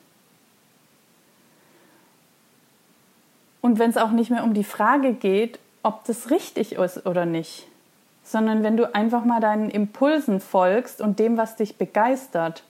Und 3.65 3.79
wenn 3.79 3.89
es 3.89 3.97
auch 3.97 4.11
nicht 4.11 4.31
mehr 4.31 4.45
um 4.45 4.53
die 4.53 4.63
Frage 4.63 5.15
geht, 5.15 5.59
ob 5.83 6.05
das 6.05 6.31
richtig 6.31 6.75
ist 6.75 7.07
oder 7.07 7.25
nicht, 7.25 7.67
sondern 8.23 8.63
wenn 8.63 8.77
du 8.77 8.95
einfach 8.95 9.25
mal 9.25 9.41
deinen 9.41 9.71
Impulsen 9.71 10.41
folgst 10.41 11.01
und 11.01 11.19
dem, 11.19 11.39
was 11.39 11.57
dich 11.57 11.77
begeistert. 11.77 12.63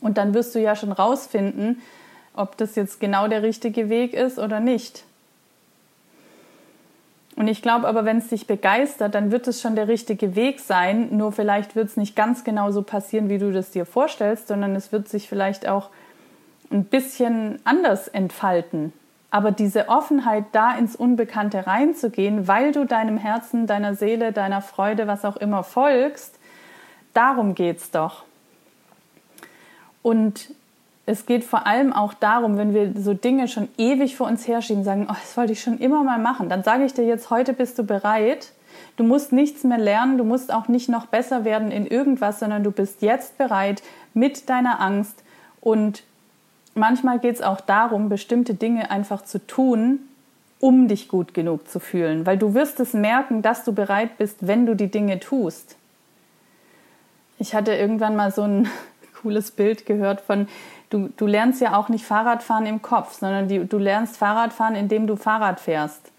Und 0.00 0.16
dann 0.16 0.32
wirst 0.32 0.54
du 0.54 0.60
ja 0.60 0.76
schon 0.76 0.92
rausfinden, 0.92 1.82
ob 2.34 2.56
das 2.56 2.74
jetzt 2.74 3.00
genau 3.00 3.28
der 3.28 3.42
richtige 3.42 3.90
Weg 3.90 4.14
ist 4.14 4.38
oder 4.38 4.60
nicht. 4.60 5.04
Und 7.36 7.46
ich 7.48 7.60
glaube 7.60 7.86
aber, 7.86 8.06
wenn 8.06 8.16
es 8.16 8.28
dich 8.28 8.46
begeistert, 8.46 9.14
dann 9.14 9.30
wird 9.30 9.46
es 9.46 9.60
schon 9.60 9.76
der 9.76 9.88
richtige 9.88 10.34
Weg 10.34 10.60
sein. 10.60 11.14
Nur 11.14 11.32
vielleicht 11.32 11.76
wird 11.76 11.88
es 11.88 11.98
nicht 11.98 12.16
ganz 12.16 12.44
genau 12.44 12.70
so 12.70 12.80
passieren, 12.80 13.28
wie 13.28 13.36
du 13.36 13.52
das 13.52 13.72
dir 13.72 13.84
vorstellst, 13.84 14.48
sondern 14.48 14.74
es 14.74 14.90
wird 14.90 15.10
sich 15.10 15.28
vielleicht 15.28 15.68
auch 15.68 15.90
ein 16.70 16.84
bisschen 16.84 17.58
anders 17.64 18.08
entfalten. 18.08 18.94
Aber 19.32 19.50
diese 19.50 19.88
Offenheit, 19.88 20.44
da 20.52 20.74
ins 20.74 20.94
Unbekannte 20.94 21.66
reinzugehen, 21.66 22.46
weil 22.48 22.70
du 22.70 22.84
deinem 22.84 23.16
Herzen, 23.16 23.66
deiner 23.66 23.94
Seele, 23.94 24.30
deiner 24.30 24.60
Freude, 24.60 25.06
was 25.06 25.24
auch 25.24 25.38
immer 25.38 25.64
folgst, 25.64 26.38
darum 27.14 27.54
geht 27.54 27.78
es 27.78 27.90
doch. 27.90 28.24
Und 30.02 30.50
es 31.06 31.24
geht 31.24 31.44
vor 31.44 31.66
allem 31.66 31.94
auch 31.94 32.12
darum, 32.12 32.58
wenn 32.58 32.74
wir 32.74 32.92
so 33.00 33.14
Dinge 33.14 33.48
schon 33.48 33.68
ewig 33.78 34.16
vor 34.16 34.26
uns 34.26 34.46
herschieben, 34.46 34.84
sagen, 34.84 35.06
oh, 35.08 35.14
das 35.14 35.34
wollte 35.38 35.54
ich 35.54 35.62
schon 35.62 35.78
immer 35.78 36.04
mal 36.04 36.18
machen, 36.18 36.50
dann 36.50 36.62
sage 36.62 36.84
ich 36.84 36.92
dir 36.92 37.06
jetzt, 37.06 37.30
heute 37.30 37.54
bist 37.54 37.78
du 37.78 37.84
bereit. 37.84 38.52
Du 38.96 39.04
musst 39.04 39.32
nichts 39.32 39.64
mehr 39.64 39.78
lernen, 39.78 40.18
du 40.18 40.24
musst 40.24 40.52
auch 40.52 40.68
nicht 40.68 40.90
noch 40.90 41.06
besser 41.06 41.46
werden 41.46 41.70
in 41.70 41.86
irgendwas, 41.86 42.38
sondern 42.38 42.64
du 42.64 42.70
bist 42.70 43.00
jetzt 43.00 43.38
bereit 43.38 43.82
mit 44.12 44.50
deiner 44.50 44.78
Angst 44.78 45.22
und 45.62 46.02
manchmal 46.74 47.18
geht 47.18 47.36
es 47.36 47.42
auch 47.42 47.60
darum, 47.60 48.08
bestimmte 48.08 48.54
Dinge 48.54 48.90
einfach 48.90 49.22
zu 49.22 49.46
tun, 49.46 50.00
um 50.60 50.86
dich 50.86 51.08
gut 51.08 51.34
genug 51.34 51.68
zu 51.68 51.80
fühlen, 51.80 52.24
weil 52.24 52.38
du 52.38 52.54
wirst 52.54 52.78
es 52.78 52.94
merken, 52.94 53.42
dass 53.42 53.64
du 53.64 53.72
bereit 53.72 54.16
bist, 54.18 54.46
wenn 54.46 54.64
du 54.64 54.76
die 54.76 54.90
Dinge 54.90 55.18
tust. 55.18 55.76
Ich 57.38 57.54
hatte 57.54 57.74
irgendwann 57.74 58.14
mal 58.14 58.30
so 58.30 58.42
ein 58.42 58.68
cooles 59.22 59.50
Bild 59.50 59.86
gehört 59.86 60.20
von, 60.20 60.46
du, 60.90 61.08
du 61.16 61.26
lernst 61.26 61.60
ja 61.60 61.76
auch 61.76 61.88
nicht 61.88 62.04
Fahrradfahren 62.04 62.66
im 62.66 62.80
Kopf, 62.80 63.18
sondern 63.18 63.48
die, 63.48 63.66
du 63.66 63.78
lernst 63.78 64.16
Fahrradfahren, 64.16 64.76
indem 64.76 65.06
du 65.06 65.16
Fahrrad 65.16 65.58
fährst. 65.58 66.12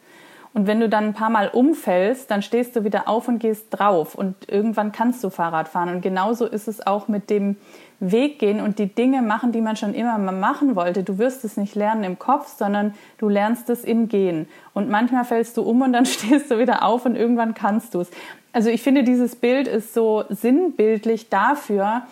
Und 0.53 0.67
wenn 0.67 0.79
du 0.79 0.87
dann 0.87 1.05
ein 1.05 1.13
paar 1.13 1.31
Mal 1.31 1.47
umfällst, 1.47 2.29
dann 2.29 2.41
stehst 2.41 2.75
du 2.75 2.83
wieder 2.83 3.07
auf 3.07 3.27
und 3.27 3.39
gehst 3.39 3.67
drauf 3.71 4.13
und 4.13 4.35
irgendwann 4.49 4.91
kannst 4.91 5.23
du 5.23 5.29
Fahrrad 5.29 5.67
fahren. 5.67 5.89
Und 5.89 6.01
genauso 6.01 6.45
ist 6.45 6.67
es 6.67 6.85
auch 6.85 7.07
mit 7.07 7.29
dem 7.29 7.55
Weg 7.99 8.39
gehen 8.39 8.59
und 8.59 8.79
die 8.79 8.87
Dinge 8.87 9.21
machen, 9.21 9.51
die 9.51 9.61
man 9.61 9.75
schon 9.75 9.93
immer 9.93 10.17
mal 10.17 10.31
machen 10.33 10.75
wollte. 10.75 11.03
Du 11.03 11.17
wirst 11.17 11.45
es 11.45 11.57
nicht 11.57 11.75
lernen 11.75 12.03
im 12.03 12.19
Kopf, 12.19 12.47
sondern 12.47 12.93
du 13.17 13.29
lernst 13.29 13.69
es 13.69 13.83
im 13.83 14.09
Gehen. 14.09 14.47
Und 14.73 14.89
manchmal 14.89 15.25
fällst 15.25 15.57
du 15.57 15.61
um 15.61 15.81
und 15.81 15.93
dann 15.93 16.05
stehst 16.07 16.51
du 16.51 16.59
wieder 16.59 16.83
auf 16.83 17.05
und 17.05 17.15
irgendwann 17.15 17.53
kannst 17.53 17.93
du 17.93 18.01
es. 18.01 18.11
Also 18.51 18.69
ich 18.69 18.81
finde, 18.83 19.03
dieses 19.03 19.35
Bild 19.35 19.67
ist 19.67 19.93
so 19.93 20.25
sinnbildlich 20.29 21.29
dafür, 21.29 22.03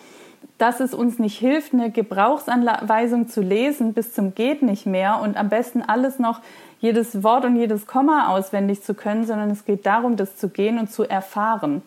dass 0.57 0.79
es 0.79 0.93
uns 0.93 1.17
nicht 1.17 1.39
hilft, 1.39 1.73
eine 1.73 1.89
Gebrauchsanweisung 1.89 3.27
zu 3.27 3.41
lesen 3.41 3.93
bis 3.93 4.13
zum 4.13 4.35
geht 4.35 4.61
nicht 4.61 4.85
mehr 4.85 5.19
und 5.19 5.35
am 5.35 5.49
besten 5.49 5.81
alles 5.81 6.19
noch 6.19 6.39
jedes 6.79 7.23
Wort 7.23 7.45
und 7.45 7.55
jedes 7.55 7.87
Komma 7.87 8.27
auswendig 8.27 8.83
zu 8.83 8.93
können, 8.93 9.25
sondern 9.25 9.49
es 9.49 9.65
geht 9.65 9.85
darum, 9.85 10.17
das 10.17 10.37
zu 10.37 10.49
gehen 10.49 10.77
und 10.77 10.91
zu 10.91 11.03
erfahren 11.03 11.81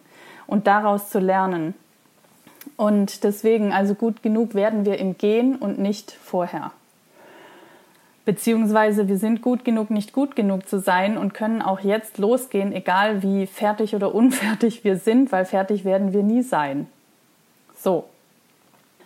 und 0.46 0.66
daraus 0.66 1.08
zu 1.08 1.18
lernen. 1.20 1.74
Und 2.76 3.24
deswegen, 3.24 3.72
also 3.72 3.94
gut 3.94 4.22
genug 4.22 4.54
werden 4.54 4.84
wir 4.84 4.98
im 4.98 5.16
Gehen 5.16 5.56
und 5.56 5.78
nicht 5.78 6.12
vorher. 6.12 6.72
Beziehungsweise 8.24 9.06
wir 9.06 9.18
sind 9.18 9.42
gut 9.42 9.64
genug, 9.64 9.90
nicht 9.90 10.12
gut 10.14 10.34
genug 10.34 10.66
zu 10.66 10.78
sein 10.80 11.18
und 11.18 11.34
können 11.34 11.60
auch 11.60 11.80
jetzt 11.80 12.16
losgehen, 12.16 12.72
egal 12.72 13.22
wie 13.22 13.46
fertig 13.46 13.94
oder 13.94 14.14
unfertig 14.14 14.82
wir 14.82 14.96
sind, 14.96 15.30
weil 15.30 15.44
fertig 15.44 15.84
werden 15.84 16.12
wir 16.12 16.22
nie 16.22 16.42
sein. 16.42 16.86
So, 17.76 18.04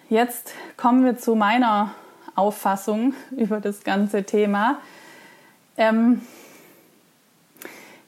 jetzt 0.08 0.52
kommen 0.76 1.04
wir 1.04 1.18
zu 1.18 1.34
meiner 1.34 1.94
Auffassung 2.36 3.14
über 3.32 3.60
das 3.60 3.82
ganze 3.82 4.22
Thema. 4.22 4.78
Ähm, 5.76 6.22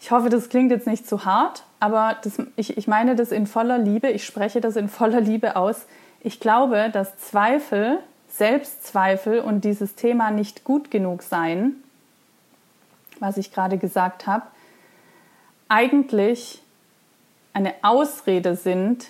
ich 0.01 0.13
hoffe, 0.13 0.31
das 0.31 0.49
klingt 0.49 0.71
jetzt 0.71 0.87
nicht 0.87 1.09
zu 1.09 1.25
hart, 1.25 1.65
aber 1.81 2.19
das, 2.23 2.39
ich, 2.57 2.77
ich 2.77 2.87
meine 2.87 3.17
das 3.17 3.33
in 3.33 3.47
voller 3.47 3.79
Liebe, 3.79 4.11
ich 4.11 4.25
spreche 4.25 4.61
das 4.61 4.77
in 4.77 4.89
voller 4.89 5.21
Liebe 5.21 5.57
aus. 5.57 5.87
Ich 6.21 6.39
glaube, 6.39 6.91
dass 6.93 7.17
Zweifel, 7.17 7.99
Selbstzweifel 8.29 9.41
und 9.41 9.65
dieses 9.65 9.95
Thema 9.95 10.31
nicht 10.31 10.65
gut 10.65 10.91
genug 10.91 11.23
sein, 11.23 11.73
was 13.19 13.39
ich 13.39 13.53
gerade 13.53 13.79
gesagt 13.79 14.27
habe, 14.27 14.47
eigentlich 15.69 16.63
eine 17.55 17.75
Ausrede 17.83 18.57
sind, 18.57 19.09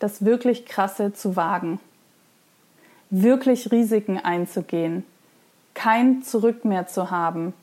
das 0.00 0.24
wirklich 0.24 0.66
Krasse 0.66 1.12
zu 1.12 1.36
wagen, 1.36 1.78
wirklich 3.10 3.70
Risiken 3.70 4.18
einzugehen, 4.18 5.04
kein 5.74 6.22
Zurück 6.22 6.64
mehr 6.64 6.88
zu 6.88 7.10
haben, 7.10 7.54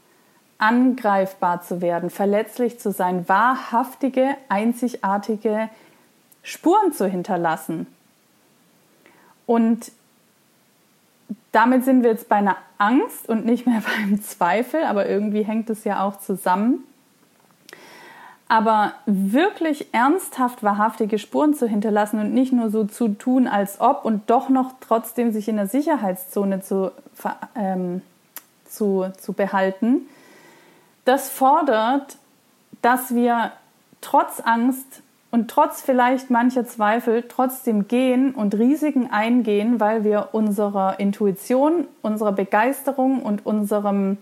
angreifbar 0.58 1.62
zu 1.62 1.82
werden, 1.82 2.10
verletzlich 2.10 2.80
zu 2.80 2.92
sein, 2.92 3.28
wahrhaftige, 3.30 4.36
einzigartige 4.50 5.70
Spuren 6.42 6.94
zu 6.94 7.08
hinterlassen. 7.08 7.88
Und 9.46 9.92
damit 11.52 11.86
sind 11.86 12.04
wir 12.04 12.12
jetzt 12.12 12.30
bei 12.30 12.38
einer 12.38 12.58
Angst 12.78 13.28
und 13.30 13.46
nicht 13.46 13.66
mehr 13.68 13.82
beim 14.00 14.22
Zweifel, 14.22 14.84
aber 14.84 15.08
irgendwie 15.08 15.44
hängt 15.44 15.70
es 15.70 15.84
ja 15.84 16.04
auch 16.04 16.20
zusammen. 16.20 16.84
Aber 18.50 18.94
wirklich 19.06 19.94
ernsthaft 19.94 20.64
wahrhaftige 20.64 21.20
Spuren 21.20 21.54
zu 21.54 21.68
hinterlassen 21.68 22.20
und 22.20 22.34
nicht 22.34 22.54
nur 22.54 22.70
so 22.70 22.86
zu 22.86 23.10
tun, 23.10 23.46
als 23.46 23.82
ob 23.82 24.06
und 24.06 24.30
doch 24.30 24.48
noch 24.48 24.72
trotzdem 24.80 25.34
sich 25.34 25.50
in 25.50 25.58
der 25.58 25.68
Sicherheitszone 25.68 26.62
zu, 26.62 26.92
ähm, 27.56 28.02
zu, 28.66 29.08
zu 29.20 29.34
behalten, 29.34 30.08
das 31.08 31.30
fordert, 31.30 32.18
dass 32.82 33.16
wir 33.16 33.52
trotz 34.02 34.40
Angst 34.40 35.02
und 35.32 35.50
trotz 35.50 35.82
vielleicht 35.82 36.30
mancher 36.30 36.66
Zweifel 36.66 37.26
trotzdem 37.28 37.88
gehen 37.88 38.34
und 38.34 38.56
Risiken 38.56 39.10
eingehen, 39.12 39.80
weil 39.80 40.04
wir 40.04 40.30
unserer 40.32 41.00
Intuition, 41.00 41.88
unserer 42.02 42.32
Begeisterung 42.32 43.22
und 43.22 43.46
unserem 43.46 44.18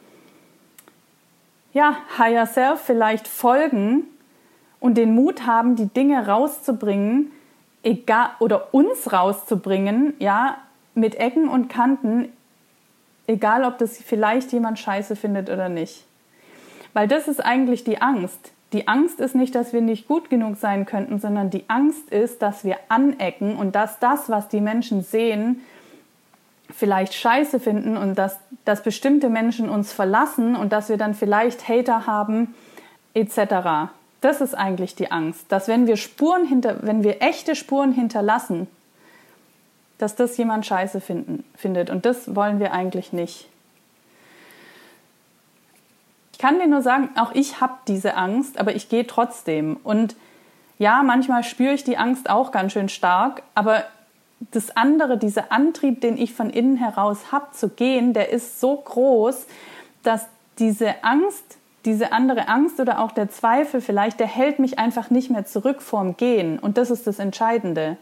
ja, 1.73 1.97
Higher 2.17 2.45
Self 2.45 2.81
vielleicht 2.81 3.27
folgen 3.27 4.05
und 4.79 4.95
den 4.95 5.13
Mut 5.13 5.45
haben, 5.45 5.75
die 5.75 5.87
Dinge 5.87 6.27
rauszubringen, 6.27 7.31
egal 7.83 8.29
oder 8.39 8.73
uns 8.73 9.11
rauszubringen, 9.11 10.13
ja, 10.19 10.57
mit 10.93 11.15
Ecken 11.15 11.49
und 11.49 11.67
Kanten, 11.67 12.29
egal 13.27 13.65
ob 13.65 13.77
das 13.77 13.97
vielleicht 13.97 14.53
jemand 14.53 14.79
scheiße 14.79 15.15
findet 15.15 15.49
oder 15.49 15.67
nicht. 15.67 16.04
Weil 16.95 17.09
das 17.09 17.27
ist 17.27 17.43
eigentlich 17.43 17.83
die 17.83 18.01
Angst. 18.01 18.53
Die 18.71 18.87
Angst 18.87 19.19
ist 19.19 19.35
nicht, 19.35 19.53
dass 19.53 19.73
wir 19.73 19.81
nicht 19.81 20.07
gut 20.07 20.29
genug 20.29 20.55
sein 20.55 20.85
könnten, 20.85 21.19
sondern 21.19 21.49
die 21.49 21.65
Angst 21.67 22.09
ist, 22.09 22.41
dass 22.41 22.63
wir 22.63 22.77
anecken 22.87 23.57
und 23.57 23.75
dass 23.75 23.99
das, 23.99 24.29
was 24.29 24.47
die 24.47 24.61
Menschen 24.61 25.03
sehen, 25.03 25.59
vielleicht 26.73 27.13
scheiße 27.13 27.59
finden 27.59 27.97
und 27.97 28.17
dass, 28.17 28.39
dass 28.63 28.81
bestimmte 28.81 29.27
Menschen 29.27 29.67
uns 29.67 29.91
verlassen 29.91 30.55
und 30.55 30.71
dass 30.71 30.87
wir 30.87 30.95
dann 30.95 31.13
vielleicht 31.15 31.67
Hater 31.67 32.07
haben, 32.07 32.55
etc. 33.13 33.91
Das 34.21 34.39
ist 34.39 34.55
eigentlich 34.55 34.95
die 34.95 35.11
Angst, 35.11 35.47
dass 35.49 35.67
wenn 35.67 35.87
wir 35.87 35.97
Spuren 35.97 36.45
hinter, 36.47 36.77
wenn 36.81 37.03
wir 37.03 37.21
echte 37.21 37.55
Spuren 37.55 37.91
hinterlassen, 37.91 38.67
dass 39.97 40.15
das 40.15 40.37
jemand 40.37 40.65
scheiße 40.65 41.01
finden, 41.01 41.43
findet. 41.57 41.89
Und 41.89 42.05
das 42.05 42.37
wollen 42.37 42.59
wir 42.61 42.71
eigentlich 42.71 43.11
nicht. 43.11 43.49
Ich 46.45 46.51
kann 46.51 46.59
dir 46.59 46.67
nur 46.67 46.83
sagen, 46.83 47.09
auch 47.15 47.31
ich 47.33 47.59
habe 47.59 47.73
diese 47.87 48.15
Angst, 48.17 48.59
aber 48.59 48.75
ich 48.75 48.87
gehe 48.87 49.07
trotzdem. 49.07 49.77
Und 49.83 50.15
ja, 50.77 51.01
manchmal 51.01 51.43
spüre 51.43 51.73
ich 51.73 51.83
die 51.83 51.97
Angst 51.97 52.29
auch 52.29 52.51
ganz 52.51 52.73
schön 52.73 52.87
stark, 52.87 53.41
aber 53.55 53.83
das 54.51 54.77
andere, 54.77 55.17
dieser 55.17 55.51
Antrieb, 55.51 56.01
den 56.01 56.17
ich 56.17 56.35
von 56.35 56.51
innen 56.51 56.77
heraus 56.77 57.31
habe 57.31 57.47
zu 57.53 57.69
gehen, 57.69 58.13
der 58.13 58.29
ist 58.29 58.59
so 58.59 58.75
groß, 58.75 59.47
dass 60.03 60.27
diese 60.59 61.03
Angst 61.03 61.57
diese 61.83 62.11
andere 62.11 62.47
Angst 62.47 62.79
oder 62.79 62.99
auch 62.99 63.11
der 63.11 63.31
Zweifel 63.31 63.81
vielleicht, 63.81 64.19
der 64.19 64.27
hält 64.27 64.59
mich 64.59 64.77
einfach 64.77 65.09
nicht 65.09 65.31
mehr 65.31 65.47
zurück 65.47 65.81
vorm 65.81 66.15
Gehen. 66.15 66.59
Und 66.59 66.77
das 66.77 66.91
ist 66.91 67.07
das 67.07 67.17
Entscheidende. 67.17 67.97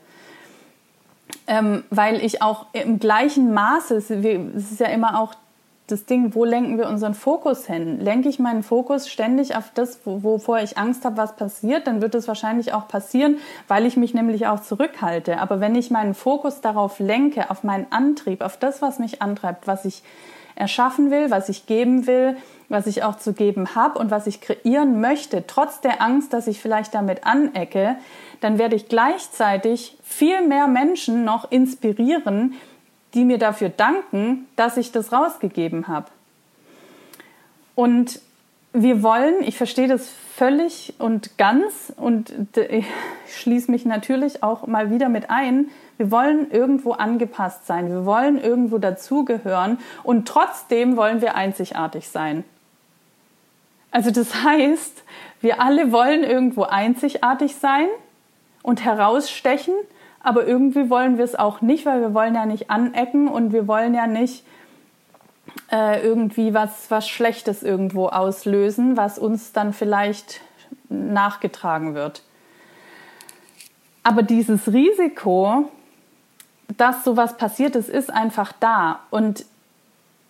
Ähm, 1.48 1.86
weil 1.90 2.22
ich 2.22 2.42
auch 2.42 2.66
im 2.74 3.00
gleichen 3.00 3.54
Maße, 3.54 3.96
es 3.96 4.10
ist 4.10 4.80
ja 4.82 4.88
immer 4.88 5.18
auch 5.20 5.34
das 5.88 6.06
Ding, 6.06 6.34
wo 6.34 6.46
lenken 6.46 6.78
wir 6.78 6.88
unseren 6.88 7.14
Fokus 7.14 7.68
hin? 7.68 8.00
Lenke 8.00 8.30
ich 8.30 8.40
meinen 8.40 8.64
Fokus 8.64 9.10
ständig 9.10 9.56
auf 9.58 9.72
das, 9.74 10.00
wovor 10.06 10.60
ich 10.60 10.78
Angst 10.78 11.04
habe, 11.04 11.18
was 11.18 11.36
passiert, 11.36 11.88
dann 11.88 12.02
wird 12.02 12.16
es 12.16 12.28
wahrscheinlich 12.28 12.74
auch 12.74 12.88
passieren, 12.88 13.38
weil 13.68 13.86
ich 13.86 13.98
mich 13.98 14.14
nämlich 14.14 14.48
auch 14.48 14.62
zurückhalte. 14.62 15.40
Aber 15.40 15.60
wenn 15.60 15.76
ich 15.76 15.92
meinen 15.92 16.14
Fokus 16.14 16.62
darauf 16.62 17.00
lenke, 17.00 17.52
auf 17.52 17.64
meinen 17.64 17.88
Antrieb, 17.90 18.42
auf 18.42 18.58
das, 18.58 18.82
was 18.82 19.00
mich 19.00 19.22
antreibt, 19.22 19.68
was 19.68 19.84
ich 19.84 20.04
erschaffen 20.56 21.12
will, 21.12 21.32
was 21.32 21.50
ich 21.50 21.66
geben 21.66 22.08
will, 22.08 22.38
was 22.70 22.88
ich 22.88 23.04
auch 23.04 23.18
zu 23.18 23.34
geben 23.34 23.76
habe 23.76 24.00
und 24.00 24.12
was 24.12 24.28
ich 24.28 24.40
kreieren 24.40 25.02
möchte, 25.02 25.46
trotz 25.48 25.82
der 25.82 26.02
Angst, 26.02 26.32
dass 26.32 26.48
ich 26.48 26.62
vielleicht 26.62 26.94
damit 26.94 27.26
anecke, 27.26 27.96
dann 28.40 28.58
werde 28.58 28.76
ich 28.76 28.88
gleichzeitig 28.88 29.98
viel 30.02 30.48
mehr 30.48 30.68
Menschen 30.68 31.24
noch 31.24 31.52
inspirieren, 31.52 32.56
die 33.14 33.26
mir 33.26 33.38
dafür 33.38 33.70
danken, 33.70 34.48
dass 34.56 34.78
ich 34.78 34.92
das 34.92 35.12
rausgegeben 35.12 35.88
habe. 35.88 36.08
Und 37.76 38.20
wir 38.74 39.04
wollen, 39.04 39.44
ich 39.44 39.58
verstehe 39.58 39.88
das 39.88 40.10
völlig 40.36 40.96
und 40.98 41.38
ganz 41.38 41.94
und 41.96 42.34
ich 42.56 42.86
schließe 43.28 43.70
mich 43.70 43.86
natürlich 43.86 44.42
auch 44.42 44.66
mal 44.66 44.90
wieder 44.90 45.10
mit 45.10 45.30
ein, 45.30 45.70
wir 45.98 46.10
wollen 46.10 46.50
irgendwo 46.50 46.94
angepasst 46.94 47.68
sein, 47.68 47.90
wir 47.90 48.06
wollen 48.06 48.42
irgendwo 48.42 48.80
dazugehören 48.80 49.78
und 50.02 50.28
trotzdem 50.28 50.98
wollen 50.98 51.22
wir 51.22 51.36
einzigartig 51.36 52.10
sein. 52.10 52.44
Also 53.92 54.10
das 54.10 54.44
heißt, 54.44 55.04
wir 55.42 55.62
alle 55.62 55.92
wollen 55.92 56.24
irgendwo 56.24 56.64
einzigartig 56.64 57.56
sein 57.56 57.88
und 58.64 58.84
herausstechen, 58.84 59.76
aber 60.24 60.48
irgendwie 60.48 60.90
wollen 60.90 61.18
wir 61.18 61.26
es 61.26 61.36
auch 61.36 61.62
nicht, 61.62 61.86
weil 61.86 62.00
wir 62.00 62.14
wollen 62.14 62.34
ja 62.34 62.46
nicht 62.46 62.70
anecken 62.70 63.28
und 63.28 63.52
wir 63.52 63.68
wollen 63.68 63.94
ja 63.94 64.08
nicht 64.08 64.46
äh, 65.70 66.02
irgendwie 66.02 66.54
was, 66.54 66.90
was 66.90 67.08
Schlechtes 67.08 67.62
irgendwo 67.62 68.08
auslösen, 68.08 68.96
was 68.96 69.20
uns 69.20 69.52
dann 69.52 69.74
vielleicht 69.74 70.40
nachgetragen 70.90 71.94
wird. 71.94 72.24
Aber 74.04 74.24
dieses 74.24 74.72
Risiko, 74.72 75.70
dass 76.78 77.04
sowas 77.04 77.38
passiert 77.38 77.76
ist, 77.76 77.90
ist 77.90 78.12
einfach 78.12 78.54
da. 78.60 79.02
Und 79.10 79.46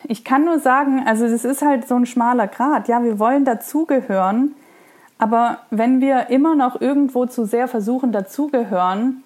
ich 0.05 0.23
kann 0.23 0.43
nur 0.43 0.59
sagen, 0.59 1.03
also 1.05 1.25
es 1.25 1.45
ist 1.45 1.61
halt 1.61 1.87
so 1.87 1.95
ein 1.95 2.05
schmaler 2.05 2.47
Grat. 2.47 2.87
Ja, 2.87 3.03
wir 3.03 3.19
wollen 3.19 3.45
dazugehören, 3.45 4.55
aber 5.19 5.59
wenn 5.69 6.01
wir 6.01 6.29
immer 6.29 6.55
noch 6.55 6.81
irgendwo 6.81 7.25
zu 7.27 7.45
sehr 7.45 7.67
versuchen, 7.67 8.11
dazugehören, 8.11 9.23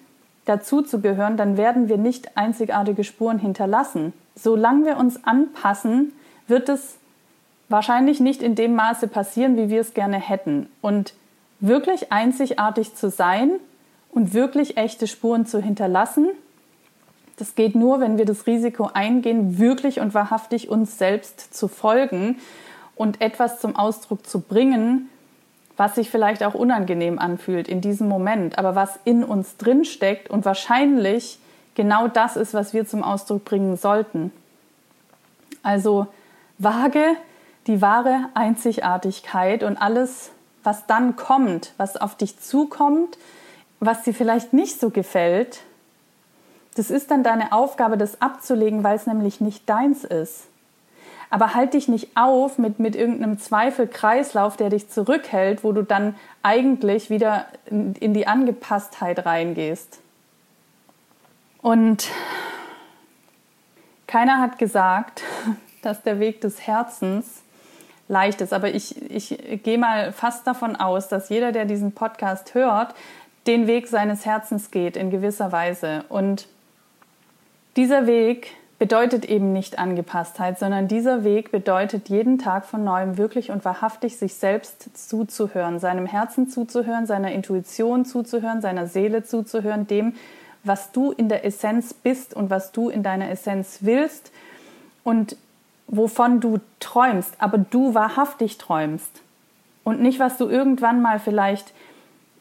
dazuzugehören, 0.48 1.36
dann 1.36 1.56
werden 1.56 1.88
wir 1.88 1.98
nicht 1.98 2.36
einzigartige 2.36 3.04
Spuren 3.04 3.38
hinterlassen. 3.38 4.12
Solange 4.34 4.86
wir 4.86 4.96
uns 4.96 5.24
anpassen, 5.24 6.12
wird 6.46 6.68
es 6.68 6.96
wahrscheinlich 7.68 8.20
nicht 8.20 8.42
in 8.42 8.54
dem 8.54 8.74
Maße 8.74 9.08
passieren, 9.08 9.56
wie 9.56 9.68
wir 9.68 9.80
es 9.80 9.94
gerne 9.94 10.18
hätten. 10.18 10.68
Und 10.80 11.14
wirklich 11.60 12.12
einzigartig 12.12 12.94
zu 12.94 13.10
sein 13.10 13.52
und 14.10 14.32
wirklich 14.34 14.76
echte 14.76 15.06
Spuren 15.06 15.46
zu 15.46 15.60
hinterlassen, 15.60 16.28
das 17.38 17.54
geht 17.54 17.76
nur, 17.76 18.00
wenn 18.00 18.18
wir 18.18 18.24
das 18.24 18.46
Risiko 18.46 18.90
eingehen, 18.92 19.58
wirklich 19.58 20.00
und 20.00 20.12
wahrhaftig 20.12 20.68
uns 20.68 20.98
selbst 20.98 21.54
zu 21.54 21.68
folgen 21.68 22.38
und 22.96 23.20
etwas 23.20 23.60
zum 23.60 23.76
Ausdruck 23.76 24.26
zu 24.26 24.40
bringen, 24.40 25.08
was 25.78 25.94
sich 25.94 26.10
vielleicht 26.10 26.42
auch 26.42 26.54
unangenehm 26.54 27.18
anfühlt 27.18 27.68
in 27.68 27.80
diesem 27.80 28.08
Moment, 28.08 28.58
aber 28.58 28.74
was 28.74 28.98
in 29.04 29.22
uns 29.24 29.56
drin 29.56 29.84
steckt 29.84 30.28
und 30.28 30.44
wahrscheinlich 30.44 31.38
genau 31.76 32.08
das 32.08 32.36
ist, 32.36 32.52
was 32.52 32.74
wir 32.74 32.86
zum 32.86 33.04
Ausdruck 33.04 33.44
bringen 33.44 33.76
sollten. 33.76 34.32
Also 35.62 36.08
wage 36.58 37.16
die 37.68 37.80
wahre 37.80 38.28
Einzigartigkeit 38.34 39.62
und 39.62 39.76
alles, 39.76 40.32
was 40.64 40.86
dann 40.86 41.14
kommt, 41.14 41.72
was 41.76 41.96
auf 41.96 42.16
dich 42.16 42.40
zukommt, 42.40 43.16
was 43.78 44.02
dir 44.02 44.14
vielleicht 44.14 44.52
nicht 44.52 44.80
so 44.80 44.90
gefällt, 44.90 45.60
das 46.74 46.90
ist 46.90 47.12
dann 47.12 47.22
deine 47.22 47.52
Aufgabe, 47.52 47.96
das 47.96 48.20
abzulegen, 48.20 48.82
weil 48.82 48.96
es 48.96 49.06
nämlich 49.06 49.40
nicht 49.40 49.68
deins 49.68 50.02
ist. 50.02 50.47
Aber 51.30 51.54
halt 51.54 51.74
dich 51.74 51.88
nicht 51.88 52.16
auf 52.16 52.58
mit, 52.58 52.78
mit 52.78 52.96
irgendeinem 52.96 53.38
Zweifelkreislauf, 53.38 54.56
der 54.56 54.70
dich 54.70 54.88
zurückhält, 54.88 55.62
wo 55.62 55.72
du 55.72 55.82
dann 55.82 56.14
eigentlich 56.42 57.10
wieder 57.10 57.46
in, 57.66 57.94
in 57.94 58.14
die 58.14 58.26
Angepasstheit 58.26 59.26
reingehst. 59.26 60.00
Und 61.60 62.08
keiner 64.06 64.40
hat 64.40 64.58
gesagt, 64.58 65.22
dass 65.82 66.02
der 66.02 66.18
Weg 66.18 66.40
des 66.40 66.66
Herzens 66.66 67.42
leicht 68.08 68.40
ist. 68.40 68.52
Aber 68.52 68.70
ich, 68.70 69.10
ich 69.10 69.62
gehe 69.62 69.78
mal 69.78 70.12
fast 70.12 70.46
davon 70.46 70.76
aus, 70.76 71.08
dass 71.08 71.28
jeder, 71.28 71.52
der 71.52 71.66
diesen 71.66 71.92
Podcast 71.92 72.54
hört, 72.54 72.94
den 73.46 73.66
Weg 73.66 73.86
seines 73.86 74.26
Herzens 74.26 74.70
geht 74.70 74.96
in 74.96 75.10
gewisser 75.10 75.52
Weise. 75.52 76.04
Und 76.08 76.48
dieser 77.76 78.06
Weg 78.06 78.56
bedeutet 78.78 79.24
eben 79.24 79.52
nicht 79.52 79.78
Angepasstheit, 79.78 80.58
sondern 80.58 80.86
dieser 80.86 81.24
Weg 81.24 81.50
bedeutet 81.50 82.08
jeden 82.08 82.38
Tag 82.38 82.64
von 82.64 82.84
neuem 82.84 83.18
wirklich 83.18 83.50
und 83.50 83.64
wahrhaftig 83.64 84.16
sich 84.16 84.34
selbst 84.34 84.96
zuzuhören, 84.96 85.80
seinem 85.80 86.06
Herzen 86.06 86.48
zuzuhören, 86.48 87.06
seiner 87.06 87.32
Intuition 87.32 88.04
zuzuhören, 88.04 88.60
seiner 88.60 88.86
Seele 88.86 89.24
zuzuhören, 89.24 89.88
dem, 89.88 90.14
was 90.62 90.92
du 90.92 91.10
in 91.10 91.28
der 91.28 91.44
Essenz 91.44 91.92
bist 91.92 92.34
und 92.34 92.50
was 92.50 92.70
du 92.70 92.88
in 92.88 93.02
deiner 93.02 93.30
Essenz 93.30 93.78
willst 93.80 94.30
und 95.02 95.36
wovon 95.88 96.40
du 96.40 96.60
träumst, 96.78 97.34
aber 97.38 97.58
du 97.58 97.94
wahrhaftig 97.94 98.58
träumst. 98.58 99.22
Und 99.82 100.00
nicht, 100.00 100.20
was 100.20 100.36
du 100.36 100.46
irgendwann 100.46 101.00
mal 101.00 101.18
vielleicht 101.18 101.72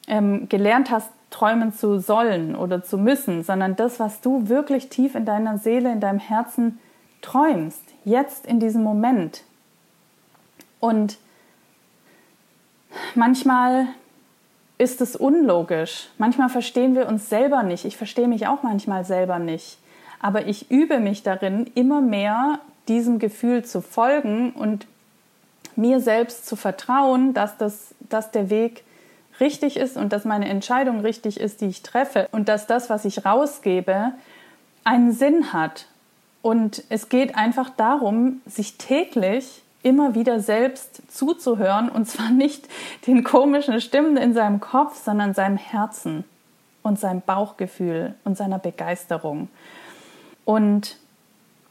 ähm, 0.08 0.50
gelernt 0.50 0.92
hast, 0.92 1.10
träumen 1.30 1.74
zu 1.74 2.00
sollen 2.00 2.56
oder 2.56 2.84
zu 2.84 2.98
müssen, 2.98 3.44
sondern 3.44 3.76
das, 3.76 4.00
was 4.00 4.22
du 4.22 4.48
wirklich 4.48 4.90
tief 4.90 5.16
in 5.16 5.26
deiner 5.26 5.58
Seele, 5.58 5.92
in 5.92 6.00
deinem 6.00 6.20
Herzen 6.20 6.80
träumst, 7.22 7.82
jetzt 8.06 8.46
in 8.46 8.60
diesem 8.60 8.84
Moment. 8.84 9.44
Und 10.80 11.18
manchmal 13.16 13.88
ist 14.78 15.02
es 15.02 15.16
unlogisch, 15.16 16.10
manchmal 16.18 16.50
verstehen 16.50 16.96
wir 16.96 17.08
uns 17.08 17.30
selber 17.30 17.64
nicht, 17.64 17.86
ich 17.86 17.98
verstehe 17.98 18.28
mich 18.28 18.48
auch 18.48 18.64
manchmal 18.64 19.06
selber 19.06 19.40
nicht, 19.40 19.80
aber 20.20 20.48
ich 20.48 20.72
übe 20.72 21.00
mich 21.00 21.24
darin, 21.24 21.70
immer 21.76 22.02
mehr 22.02 22.60
diesem 22.88 23.20
Gefühl 23.20 23.66
zu 23.66 23.82
folgen 23.82 24.54
und 24.54 24.88
mir 25.76 26.00
selbst 26.00 26.46
zu 26.46 26.56
vertrauen, 26.56 27.34
dass, 27.34 27.58
das, 27.58 27.94
dass 28.00 28.32
der 28.32 28.50
Weg 28.50 28.84
richtig 29.40 29.78
ist 29.78 29.98
und 29.98 30.14
dass 30.14 30.26
meine 30.26 30.48
Entscheidung 30.48 31.02
richtig 31.02 31.40
ist, 31.40 31.62
die 31.62 31.68
ich 31.68 31.84
treffe 31.84 32.28
und 32.32 32.50
dass 32.50 32.68
das, 32.68 32.90
was 32.90 33.06
ich 33.06 33.26
rausgebe, 33.26 34.14
einen 34.84 35.12
Sinn 35.12 35.54
hat. 35.54 35.86
Und 36.42 36.84
es 36.90 37.10
geht 37.10 37.36
einfach 37.36 37.70
darum, 37.70 38.42
sich 38.46 38.78
täglich 38.78 39.64
immer 39.84 40.16
wieder 40.16 40.40
selbst 40.40 41.02
zuzuhören 41.12 41.90
und 41.90 42.06
zwar 42.08 42.30
nicht 42.30 42.68
den 43.06 43.24
komischen 43.24 43.80
Stimmen 43.82 44.18
in 44.18 44.34
seinem 44.34 44.60
Kopf, 44.60 45.04
sondern 45.04 45.34
seinem 45.34 45.58
Herzen 45.58 46.24
und 46.84 47.00
seinem 47.00 47.22
Bauchgefühl 47.22 48.16
und 48.24 48.38
seiner 48.38 48.60
Begeisterung. 48.60 49.50
Und 50.46 50.98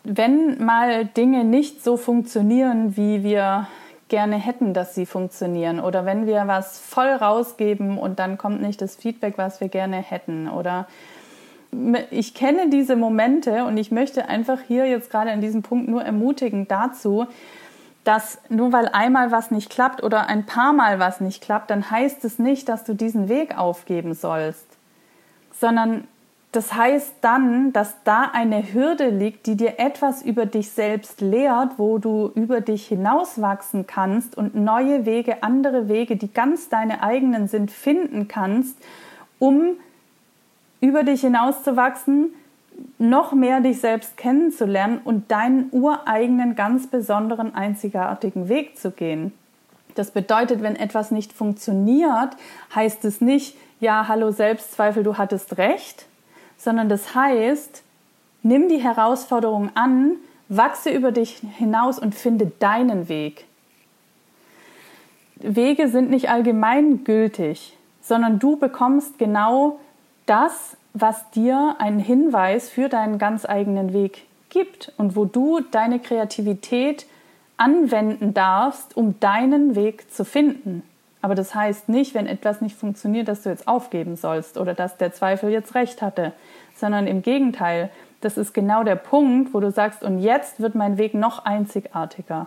wenn 0.04 0.62
mal 0.64 1.06
Dinge 1.06 1.44
nicht 1.44 1.82
so 1.82 1.96
funktionieren, 1.96 2.96
wie 2.96 3.24
wir 3.24 3.66
gerne 4.08 4.36
hätten, 4.36 4.72
dass 4.72 4.94
sie 4.94 5.06
funktionieren. 5.06 5.80
Oder 5.80 6.04
wenn 6.04 6.26
wir 6.26 6.46
was 6.46 6.78
voll 6.78 7.08
rausgeben 7.08 7.98
und 7.98 8.18
dann 8.18 8.38
kommt 8.38 8.62
nicht 8.62 8.80
das 8.80 8.96
Feedback, 8.96 9.34
was 9.36 9.60
wir 9.60 9.68
gerne 9.68 9.96
hätten. 9.96 10.48
Oder 10.48 10.86
ich 12.10 12.34
kenne 12.34 12.70
diese 12.70 12.96
Momente 12.96 13.64
und 13.64 13.76
ich 13.76 13.90
möchte 13.90 14.28
einfach 14.28 14.60
hier 14.60 14.86
jetzt 14.86 15.10
gerade 15.10 15.30
in 15.30 15.40
diesem 15.40 15.62
Punkt 15.62 15.88
nur 15.88 16.02
ermutigen 16.02 16.68
dazu, 16.68 17.26
dass 18.04 18.38
nur 18.48 18.72
weil 18.72 18.88
einmal 18.88 19.32
was 19.32 19.50
nicht 19.50 19.68
klappt 19.68 20.02
oder 20.02 20.28
ein 20.28 20.46
paar 20.46 20.72
Mal 20.72 21.00
was 21.00 21.20
nicht 21.20 21.42
klappt, 21.42 21.70
dann 21.70 21.90
heißt 21.90 22.24
es 22.24 22.38
nicht, 22.38 22.68
dass 22.68 22.84
du 22.84 22.94
diesen 22.94 23.28
Weg 23.28 23.58
aufgeben 23.58 24.14
sollst, 24.14 24.64
sondern 25.52 26.06
das 26.56 26.72
heißt 26.72 27.16
dann, 27.20 27.74
dass 27.74 28.02
da 28.04 28.30
eine 28.32 28.72
Hürde 28.72 29.10
liegt, 29.10 29.46
die 29.46 29.56
dir 29.56 29.78
etwas 29.78 30.22
über 30.22 30.46
dich 30.46 30.70
selbst 30.70 31.20
lehrt, 31.20 31.72
wo 31.78 31.98
du 31.98 32.32
über 32.34 32.62
dich 32.62 32.86
hinauswachsen 32.86 33.86
kannst 33.86 34.38
und 34.38 34.54
neue 34.54 35.04
Wege, 35.04 35.42
andere 35.42 35.88
Wege, 35.90 36.16
die 36.16 36.32
ganz 36.32 36.70
deine 36.70 37.02
eigenen 37.02 37.46
sind, 37.46 37.70
finden 37.70 38.26
kannst, 38.26 38.78
um 39.38 39.76
über 40.80 41.02
dich 41.02 41.20
hinauszuwachsen, 41.20 42.30
noch 42.98 43.34
mehr 43.34 43.60
dich 43.60 43.80
selbst 43.80 44.16
kennenzulernen 44.16 45.02
und 45.04 45.30
deinen 45.30 45.68
ureigenen, 45.72 46.54
ganz 46.54 46.86
besonderen, 46.86 47.54
einzigartigen 47.54 48.48
Weg 48.48 48.78
zu 48.78 48.92
gehen. 48.92 49.34
Das 49.94 50.10
bedeutet, 50.10 50.62
wenn 50.62 50.76
etwas 50.76 51.10
nicht 51.10 51.34
funktioniert, 51.34 52.34
heißt 52.74 53.04
es 53.04 53.20
nicht, 53.20 53.58
ja, 53.78 54.08
hallo 54.08 54.30
Selbstzweifel, 54.30 55.02
du 55.02 55.18
hattest 55.18 55.58
recht, 55.58 56.06
sondern 56.56 56.88
das 56.88 57.14
heißt, 57.14 57.82
nimm 58.42 58.68
die 58.68 58.82
Herausforderung 58.82 59.70
an, 59.74 60.16
wachse 60.48 60.90
über 60.90 61.12
dich 61.12 61.42
hinaus 61.56 61.98
und 61.98 62.14
finde 62.14 62.52
deinen 62.58 63.08
Weg. 63.08 63.44
Wege 65.36 65.88
sind 65.88 66.10
nicht 66.10 66.30
allgemeingültig, 66.30 67.76
sondern 68.00 68.38
du 68.38 68.56
bekommst 68.56 69.18
genau 69.18 69.78
das, 70.24 70.76
was 70.94 71.28
dir 71.30 71.76
einen 71.78 71.98
Hinweis 71.98 72.70
für 72.70 72.88
deinen 72.88 73.18
ganz 73.18 73.44
eigenen 73.44 73.92
Weg 73.92 74.24
gibt 74.48 74.92
und 74.96 75.14
wo 75.14 75.26
du 75.26 75.60
deine 75.60 75.98
Kreativität 75.98 77.06
anwenden 77.58 78.32
darfst, 78.32 78.96
um 78.96 79.20
deinen 79.20 79.74
Weg 79.74 80.10
zu 80.12 80.24
finden. 80.24 80.82
Aber 81.26 81.34
das 81.34 81.56
heißt 81.56 81.88
nicht, 81.88 82.14
wenn 82.14 82.28
etwas 82.28 82.60
nicht 82.60 82.78
funktioniert, 82.78 83.26
dass 83.26 83.42
du 83.42 83.48
jetzt 83.48 83.66
aufgeben 83.66 84.14
sollst 84.14 84.58
oder 84.58 84.74
dass 84.74 84.96
der 84.96 85.12
Zweifel 85.12 85.50
jetzt 85.50 85.74
recht 85.74 86.00
hatte, 86.00 86.30
sondern 86.76 87.08
im 87.08 87.20
Gegenteil, 87.20 87.90
das 88.20 88.38
ist 88.38 88.54
genau 88.54 88.84
der 88.84 88.94
Punkt, 88.94 89.52
wo 89.52 89.58
du 89.58 89.72
sagst, 89.72 90.04
und 90.04 90.20
jetzt 90.20 90.60
wird 90.60 90.76
mein 90.76 90.98
Weg 90.98 91.14
noch 91.14 91.44
einzigartiger. 91.44 92.46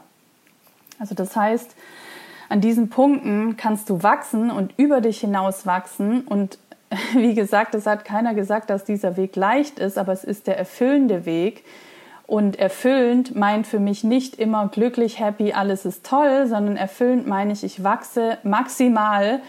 Also 0.98 1.14
das 1.14 1.36
heißt, 1.36 1.76
an 2.48 2.62
diesen 2.62 2.90
Punkten 2.90 3.58
kannst 3.58 3.90
du 3.90 4.02
wachsen 4.02 4.50
und 4.50 4.74
über 4.78 5.02
dich 5.02 5.20
hinaus 5.20 5.66
wachsen. 5.66 6.22
Und 6.22 6.58
wie 7.16 7.34
gesagt, 7.34 7.76
es 7.76 7.86
hat 7.86 8.06
keiner 8.06 8.34
gesagt, 8.34 8.70
dass 8.70 8.86
dieser 8.86 9.18
Weg 9.18 9.36
leicht 9.36 9.78
ist, 9.78 9.98
aber 9.98 10.14
es 10.14 10.24
ist 10.24 10.48
der 10.48 10.58
erfüllende 10.58 11.26
Weg. 11.26 11.66
Und 12.30 12.60
erfüllend 12.60 13.36
meint 13.36 13.66
für 13.66 13.80
mich 13.80 14.04
nicht 14.04 14.36
immer 14.36 14.68
glücklich, 14.68 15.20
happy, 15.20 15.54
alles 15.54 15.84
ist 15.84 16.06
toll, 16.06 16.46
sondern 16.46 16.78
erfüllend 16.78 17.26
meine 17.26 17.52
ich, 17.52 17.64
ich 17.64 17.84
wachse 17.84 18.38
maximal 18.44 19.42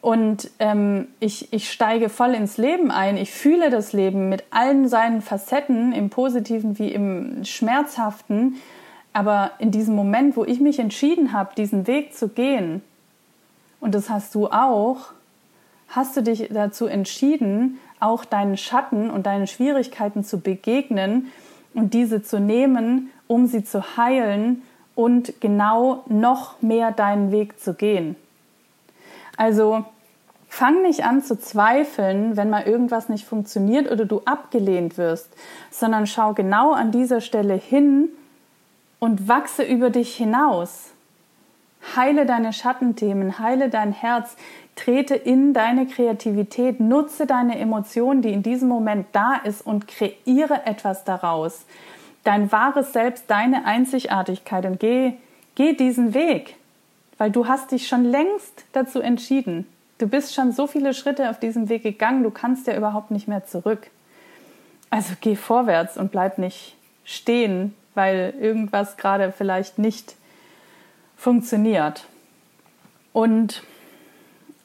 und 0.00 0.50
ähm, 0.58 1.06
ich, 1.20 1.52
ich 1.52 1.70
steige 1.70 2.08
voll 2.08 2.34
ins 2.34 2.56
Leben 2.56 2.90
ein. 2.90 3.16
Ich 3.16 3.30
fühle 3.30 3.70
das 3.70 3.92
Leben 3.92 4.28
mit 4.28 4.42
allen 4.50 4.88
seinen 4.88 5.22
Facetten, 5.22 5.92
im 5.92 6.10
positiven 6.10 6.80
wie 6.80 6.90
im 6.90 7.44
schmerzhaften. 7.44 8.56
Aber 9.12 9.52
in 9.60 9.70
diesem 9.70 9.94
Moment, 9.94 10.36
wo 10.36 10.44
ich 10.44 10.58
mich 10.58 10.80
entschieden 10.80 11.32
habe, 11.32 11.54
diesen 11.56 11.86
Weg 11.86 12.12
zu 12.12 12.26
gehen, 12.26 12.82
und 13.78 13.94
das 13.94 14.10
hast 14.10 14.34
du 14.34 14.48
auch, 14.48 15.12
hast 15.86 16.16
du 16.16 16.24
dich 16.24 16.48
dazu 16.52 16.86
entschieden, 16.86 17.78
auch 18.00 18.24
deinen 18.24 18.56
Schatten 18.56 19.10
und 19.10 19.26
deinen 19.26 19.46
Schwierigkeiten 19.46 20.24
zu 20.24 20.40
begegnen 20.40 21.30
und 21.74 21.94
diese 21.94 22.22
zu 22.22 22.40
nehmen, 22.40 23.10
um 23.26 23.46
sie 23.46 23.64
zu 23.64 23.96
heilen 23.96 24.62
und 24.94 25.40
genau 25.40 26.04
noch 26.08 26.62
mehr 26.62 26.92
deinen 26.92 27.32
Weg 27.32 27.60
zu 27.60 27.74
gehen. 27.74 28.16
Also 29.36 29.84
fang 30.48 30.82
nicht 30.82 31.04
an 31.04 31.22
zu 31.22 31.38
zweifeln, 31.38 32.36
wenn 32.36 32.50
mal 32.50 32.62
irgendwas 32.62 33.08
nicht 33.08 33.26
funktioniert 33.26 33.90
oder 33.90 34.04
du 34.04 34.22
abgelehnt 34.24 34.96
wirst, 34.96 35.30
sondern 35.70 36.06
schau 36.06 36.32
genau 36.32 36.72
an 36.72 36.92
dieser 36.92 37.20
Stelle 37.20 37.54
hin 37.54 38.08
und 39.00 39.28
wachse 39.28 39.64
über 39.64 39.90
dich 39.90 40.14
hinaus. 40.14 40.92
Heile 41.96 42.24
deine 42.24 42.52
Schattenthemen, 42.52 43.38
heile 43.38 43.68
dein 43.68 43.92
Herz, 43.92 44.36
trete 44.76 45.14
in 45.14 45.54
deine 45.54 45.86
Kreativität, 45.86 46.80
nutze 46.80 47.26
deine 47.26 47.58
Emotion, 47.58 48.22
die 48.22 48.32
in 48.32 48.42
diesem 48.42 48.68
Moment 48.68 49.06
da 49.12 49.36
ist 49.44 49.64
und 49.64 49.86
kreiere 49.86 50.66
etwas 50.66 51.04
daraus. 51.04 51.64
Dein 52.24 52.50
wahres 52.50 52.92
Selbst, 52.92 53.24
deine 53.28 53.66
Einzigartigkeit 53.66 54.64
und 54.66 54.80
geh, 54.80 55.12
geh 55.54 55.74
diesen 55.74 56.14
Weg, 56.14 56.56
weil 57.18 57.30
du 57.30 57.46
hast 57.46 57.70
dich 57.70 57.86
schon 57.86 58.04
längst 58.04 58.64
dazu 58.72 59.00
entschieden. 59.00 59.66
Du 59.98 60.08
bist 60.08 60.34
schon 60.34 60.50
so 60.52 60.66
viele 60.66 60.94
Schritte 60.94 61.30
auf 61.30 61.38
diesem 61.38 61.68
Weg 61.68 61.82
gegangen, 61.82 62.22
du 62.22 62.30
kannst 62.30 62.66
ja 62.66 62.76
überhaupt 62.76 63.10
nicht 63.10 63.28
mehr 63.28 63.44
zurück. 63.44 63.90
Also 64.90 65.14
geh 65.20 65.36
vorwärts 65.36 65.96
und 65.96 66.10
bleib 66.10 66.38
nicht 66.38 66.76
stehen, 67.04 67.74
weil 67.94 68.34
irgendwas 68.40 68.96
gerade 68.96 69.32
vielleicht 69.32 69.78
nicht 69.78 70.16
funktioniert. 71.16 72.06
Und 73.12 73.62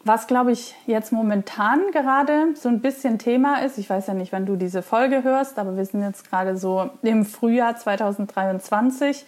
was, 0.09 0.25
glaube 0.25 0.51
ich, 0.51 0.73
jetzt 0.87 1.11
momentan 1.11 1.91
gerade 1.91 2.55
so 2.55 2.67
ein 2.67 2.79
bisschen 2.79 3.19
Thema 3.19 3.61
ist, 3.61 3.77
ich 3.77 3.91
weiß 3.91 4.07
ja 4.07 4.15
nicht, 4.15 4.31
wann 4.31 4.47
du 4.47 4.55
diese 4.55 4.81
Folge 4.81 5.23
hörst, 5.23 5.59
aber 5.59 5.77
wir 5.77 5.85
sind 5.85 6.01
jetzt 6.01 6.27
gerade 6.27 6.57
so 6.57 6.89
im 7.03 7.25
Frühjahr 7.25 7.77
2023. 7.77 9.23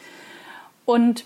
Und 0.86 1.26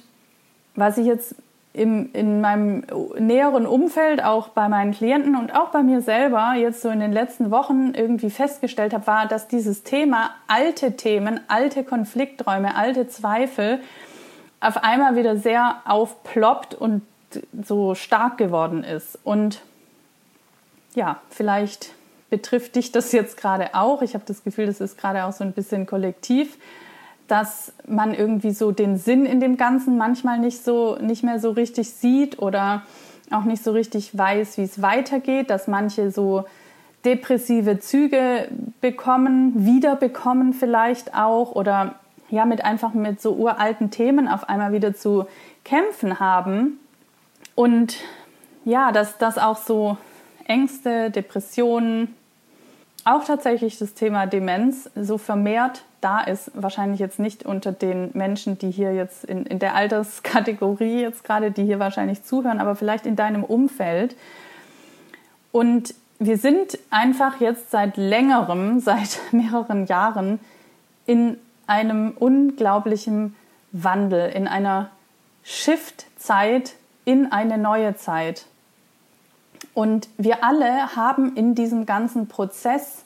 was 0.75 0.97
ich 0.97 1.05
jetzt 1.05 1.35
im, 1.71 2.09
in 2.11 2.41
meinem 2.41 2.83
näheren 3.17 3.65
Umfeld, 3.65 4.21
auch 4.21 4.49
bei 4.49 4.67
meinen 4.67 4.91
Klienten 4.91 5.37
und 5.37 5.55
auch 5.55 5.69
bei 5.69 5.83
mir 5.83 6.01
selber 6.01 6.55
jetzt 6.57 6.81
so 6.81 6.89
in 6.89 6.99
den 6.99 7.13
letzten 7.13 7.49
Wochen 7.49 7.93
irgendwie 7.95 8.31
festgestellt 8.31 8.93
habe, 8.93 9.07
war, 9.07 9.25
dass 9.25 9.47
dieses 9.47 9.83
Thema 9.83 10.31
alte 10.47 10.97
Themen, 10.97 11.39
alte 11.47 11.85
Konflikträume, 11.85 12.75
alte 12.75 13.07
Zweifel 13.07 13.79
auf 14.59 14.83
einmal 14.83 15.15
wieder 15.15 15.37
sehr 15.37 15.77
aufploppt 15.85 16.75
und 16.75 17.03
so 17.63 17.95
stark 17.95 18.37
geworden 18.37 18.83
ist. 18.83 19.17
Und 19.23 19.61
ja, 20.95 21.21
vielleicht 21.29 21.91
betrifft 22.29 22.75
dich 22.75 22.91
das 22.91 23.11
jetzt 23.11 23.37
gerade 23.37 23.75
auch. 23.75 24.01
Ich 24.01 24.13
habe 24.13 24.23
das 24.27 24.43
Gefühl, 24.43 24.65
das 24.65 24.81
ist 24.81 24.97
gerade 24.97 25.25
auch 25.25 25.33
so 25.33 25.43
ein 25.43 25.53
bisschen 25.53 25.85
kollektiv, 25.85 26.57
dass 27.27 27.73
man 27.87 28.13
irgendwie 28.13 28.51
so 28.51 28.71
den 28.71 28.97
Sinn 28.97 29.25
in 29.25 29.39
dem 29.39 29.57
Ganzen 29.57 29.97
manchmal 29.97 30.39
nicht 30.39 30.63
so 30.63 30.97
nicht 30.97 31.23
mehr 31.23 31.39
so 31.39 31.51
richtig 31.51 31.89
sieht 31.91 32.39
oder 32.39 32.83
auch 33.31 33.43
nicht 33.43 33.63
so 33.63 33.71
richtig 33.71 34.17
weiß, 34.17 34.57
wie 34.57 34.63
es 34.63 34.81
weitergeht, 34.81 35.49
dass 35.49 35.67
manche 35.67 36.11
so 36.11 36.45
depressive 37.03 37.79
Züge 37.79 38.47
bekommen, 38.81 39.65
wiederbekommen 39.65 40.53
vielleicht 40.53 41.15
auch 41.15 41.51
oder 41.53 41.95
ja 42.29 42.45
mit 42.45 42.63
einfach 42.63 42.93
mit 42.93 43.21
so 43.21 43.33
uralten 43.33 43.91
Themen 43.91 44.27
auf 44.27 44.49
einmal 44.49 44.71
wieder 44.73 44.95
zu 44.95 45.25
kämpfen 45.63 46.19
haben 46.19 46.79
und 47.55 47.97
ja, 48.65 48.91
dass 48.91 49.17
das 49.17 49.37
auch 49.37 49.57
so 49.57 49.97
Ängste, 50.45 51.09
Depressionen, 51.09 52.13
auch 53.05 53.23
tatsächlich 53.23 53.77
das 53.77 53.93
Thema 53.93 54.25
Demenz 54.25 54.89
so 54.95 55.17
vermehrt 55.17 55.83
da 56.01 56.21
ist. 56.21 56.51
Wahrscheinlich 56.55 56.99
jetzt 56.99 57.19
nicht 57.19 57.45
unter 57.45 57.71
den 57.71 58.09
Menschen, 58.13 58.57
die 58.57 58.71
hier 58.71 58.93
jetzt 58.93 59.23
in, 59.23 59.45
in 59.45 59.59
der 59.59 59.75
Alterskategorie 59.75 61.01
jetzt 61.01 61.23
gerade, 61.23 61.51
die 61.51 61.63
hier 61.63 61.79
wahrscheinlich 61.79 62.23
zuhören, 62.23 62.59
aber 62.59 62.75
vielleicht 62.75 63.05
in 63.05 63.15
deinem 63.15 63.43
Umfeld. 63.43 64.15
Und 65.51 65.93
wir 66.17 66.37
sind 66.37 66.79
einfach 66.89 67.39
jetzt 67.39 67.71
seit 67.71 67.95
längerem, 67.95 68.79
seit 68.81 69.19
mehreren 69.31 69.85
Jahren 69.85 70.39
in 71.05 71.37
einem 71.67 72.11
unglaublichen 72.17 73.35
Wandel, 73.71 74.31
in 74.31 74.47
einer 74.47 74.89
Shift-Zeit 75.43 76.73
in 77.05 77.31
eine 77.31 77.57
neue 77.57 77.95
Zeit. 77.95 78.45
Und 79.73 80.09
wir 80.17 80.43
alle 80.43 80.95
haben 80.95 81.35
in 81.35 81.55
diesem 81.55 81.85
ganzen 81.85 82.27
Prozess 82.27 83.03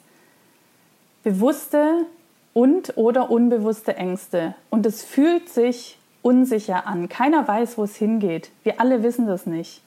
bewusste 1.22 2.06
und 2.52 2.96
oder 2.96 3.30
unbewusste 3.30 3.96
Ängste. 3.96 4.54
Und 4.70 4.86
es 4.86 5.02
fühlt 5.02 5.48
sich 5.48 5.98
unsicher 6.22 6.86
an. 6.86 7.08
Keiner 7.08 7.46
weiß, 7.46 7.78
wo 7.78 7.84
es 7.84 7.96
hingeht. 7.96 8.50
Wir 8.62 8.80
alle 8.80 9.02
wissen 9.02 9.26
das 9.26 9.46
nicht, 9.46 9.82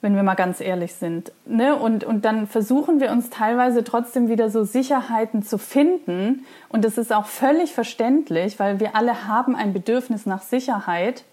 wenn 0.00 0.14
wir 0.14 0.22
mal 0.22 0.34
ganz 0.34 0.60
ehrlich 0.60 0.94
sind. 0.94 1.32
Ne? 1.44 1.76
Und, 1.76 2.04
und 2.04 2.24
dann 2.24 2.46
versuchen 2.46 3.00
wir 3.00 3.10
uns 3.10 3.30
teilweise 3.30 3.84
trotzdem 3.84 4.28
wieder 4.28 4.50
so 4.50 4.64
Sicherheiten 4.64 5.42
zu 5.42 5.58
finden. 5.58 6.46
Und 6.68 6.84
das 6.84 6.98
ist 6.98 7.12
auch 7.12 7.26
völlig 7.26 7.72
verständlich, 7.72 8.58
weil 8.58 8.80
wir 8.80 8.96
alle 8.96 9.26
haben 9.26 9.56
ein 9.56 9.72
Bedürfnis 9.72 10.26
nach 10.26 10.42
Sicherheit. 10.42 11.24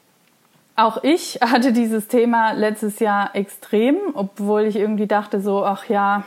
Auch 0.80 1.04
ich 1.04 1.40
hatte 1.42 1.74
dieses 1.74 2.08
Thema 2.08 2.54
letztes 2.54 3.00
Jahr 3.00 3.36
extrem, 3.36 3.98
obwohl 4.14 4.64
ich 4.64 4.78
irgendwie 4.78 5.08
dachte 5.08 5.42
so, 5.42 5.66
ach 5.66 5.90
ja, 5.90 6.24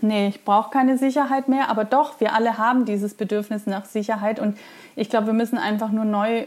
nee, 0.00 0.26
ich 0.26 0.44
brauche 0.44 0.70
keine 0.70 0.98
Sicherheit 0.98 1.48
mehr. 1.48 1.70
Aber 1.70 1.84
doch, 1.84 2.20
wir 2.20 2.34
alle 2.34 2.58
haben 2.58 2.86
dieses 2.86 3.14
Bedürfnis 3.14 3.66
nach 3.66 3.84
Sicherheit 3.84 4.40
und 4.40 4.58
ich 4.96 5.10
glaube, 5.10 5.28
wir 5.28 5.32
müssen 5.32 5.58
einfach 5.58 5.92
nur 5.92 6.04
neu, 6.04 6.46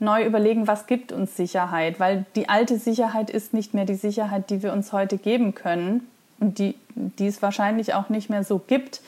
neu 0.00 0.24
überlegen, 0.24 0.66
was 0.66 0.88
gibt 0.88 1.12
uns 1.12 1.36
Sicherheit, 1.36 2.00
weil 2.00 2.26
die 2.34 2.48
alte 2.48 2.78
Sicherheit 2.78 3.30
ist 3.30 3.54
nicht 3.54 3.72
mehr 3.72 3.84
die 3.84 3.94
Sicherheit, 3.94 4.50
die 4.50 4.64
wir 4.64 4.72
uns 4.72 4.92
heute 4.92 5.18
geben 5.18 5.54
können 5.54 6.08
und 6.40 6.58
die, 6.58 6.74
die 6.96 7.28
es 7.28 7.42
wahrscheinlich 7.42 7.94
auch 7.94 8.08
nicht 8.08 8.28
mehr 8.28 8.42
so 8.42 8.58
gibt. 8.58 9.02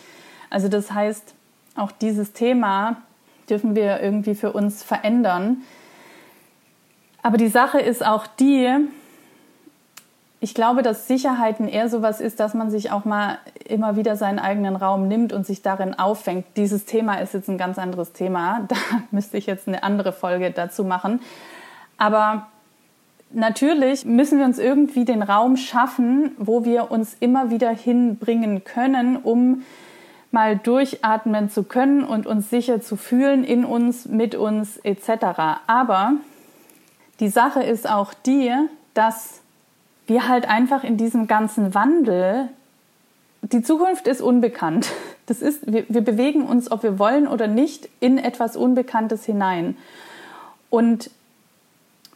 Also 0.48 0.68
das 0.68 0.92
heißt, 0.92 1.34
auch 1.74 1.90
dieses 1.90 2.32
Thema 2.32 2.98
dürfen 3.50 3.74
wir 3.74 4.00
irgendwie 4.00 4.36
für 4.36 4.52
uns 4.52 4.84
verändern 4.84 5.62
aber 7.22 7.36
die 7.36 7.48
Sache 7.48 7.80
ist 7.80 8.04
auch 8.04 8.26
die, 8.26 8.88
ich 10.40 10.54
glaube, 10.54 10.82
dass 10.82 11.08
Sicherheiten 11.08 11.66
eher 11.66 11.88
sowas 11.88 12.20
ist, 12.20 12.38
dass 12.38 12.54
man 12.54 12.70
sich 12.70 12.92
auch 12.92 13.04
mal 13.04 13.38
immer 13.68 13.96
wieder 13.96 14.16
seinen 14.16 14.38
eigenen 14.38 14.76
Raum 14.76 15.08
nimmt 15.08 15.32
und 15.32 15.44
sich 15.46 15.62
darin 15.62 15.98
auffängt. 15.98 16.46
Dieses 16.56 16.84
Thema 16.84 17.16
ist 17.16 17.34
jetzt 17.34 17.48
ein 17.48 17.58
ganz 17.58 17.78
anderes 17.78 18.12
Thema. 18.12 18.64
Da 18.68 18.76
müsste 19.10 19.36
ich 19.36 19.46
jetzt 19.46 19.66
eine 19.66 19.82
andere 19.82 20.12
Folge 20.12 20.52
dazu 20.52 20.84
machen. 20.84 21.20
Aber 21.96 22.46
natürlich 23.32 24.04
müssen 24.04 24.38
wir 24.38 24.44
uns 24.44 24.60
irgendwie 24.60 25.04
den 25.04 25.22
Raum 25.22 25.56
schaffen, 25.56 26.32
wo 26.38 26.64
wir 26.64 26.92
uns 26.92 27.16
immer 27.18 27.50
wieder 27.50 27.70
hinbringen 27.70 28.62
können, 28.62 29.16
um 29.16 29.62
mal 30.30 30.56
durchatmen 30.56 31.50
zu 31.50 31.64
können 31.64 32.04
und 32.04 32.26
uns 32.26 32.48
sicher 32.48 32.80
zu 32.80 32.96
fühlen 32.96 33.42
in 33.42 33.64
uns, 33.64 34.06
mit 34.06 34.36
uns 34.36 34.76
etc. 34.78 35.60
Aber 35.66 36.12
die 37.20 37.28
Sache 37.28 37.62
ist 37.62 37.88
auch 37.88 38.14
die, 38.14 38.52
dass 38.94 39.40
wir 40.06 40.28
halt 40.28 40.48
einfach 40.48 40.84
in 40.84 40.96
diesem 40.96 41.26
ganzen 41.26 41.74
Wandel, 41.74 42.48
die 43.42 43.62
Zukunft 43.62 44.06
ist 44.06 44.20
unbekannt. 44.20 44.90
Das 45.26 45.42
ist, 45.42 45.70
wir, 45.70 45.84
wir 45.90 46.00
bewegen 46.00 46.46
uns, 46.46 46.70
ob 46.70 46.82
wir 46.82 46.98
wollen 46.98 47.28
oder 47.28 47.48
nicht, 47.48 47.90
in 48.00 48.16
etwas 48.16 48.56
Unbekanntes 48.56 49.26
hinein. 49.26 49.76
Und 50.70 51.10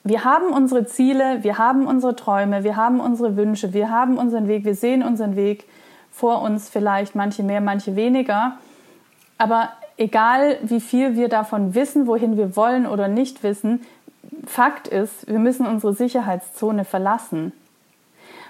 wir 0.05 0.25
haben 0.25 0.53
unsere 0.53 0.87
Ziele, 0.87 1.45
wir 1.45 1.59
haben 1.59 1.87
unsere 1.87 2.17
Träume, 2.17 2.65
wir 2.65 2.77
haben 2.77 3.01
unsere 3.01 3.37
Wünsche, 3.37 3.73
wir 3.73 3.91
haben 3.91 4.17
unseren 4.17 4.49
Weg, 4.49 4.65
wir 4.65 4.75
sehen 4.75 5.03
unseren 5.03 5.37
Weg 5.37 5.65
vor 6.11 6.43
uns 6.43 6.69
vielleicht, 6.69 7.15
manche 7.15 7.43
mehr, 7.43 7.61
manche 7.61 7.97
weniger. 7.97 8.57
Aber 9.39 9.69
egal, 9.97 10.59
wie 10.63 10.81
viel 10.81 11.15
wir 11.15 11.29
davon 11.29 11.75
wissen, 11.75 12.07
wohin 12.07 12.37
wir 12.37 12.57
wollen 12.57 12.87
oder 12.87 13.09
nicht 13.09 13.43
wissen, 13.43 13.83
Fakt 14.47 14.89
ist, 14.89 15.29
wir 15.29 15.39
müssen 15.39 15.67
unsere 15.67 15.95
Sicherheitszone 15.95 16.85
verlassen. 16.85 17.53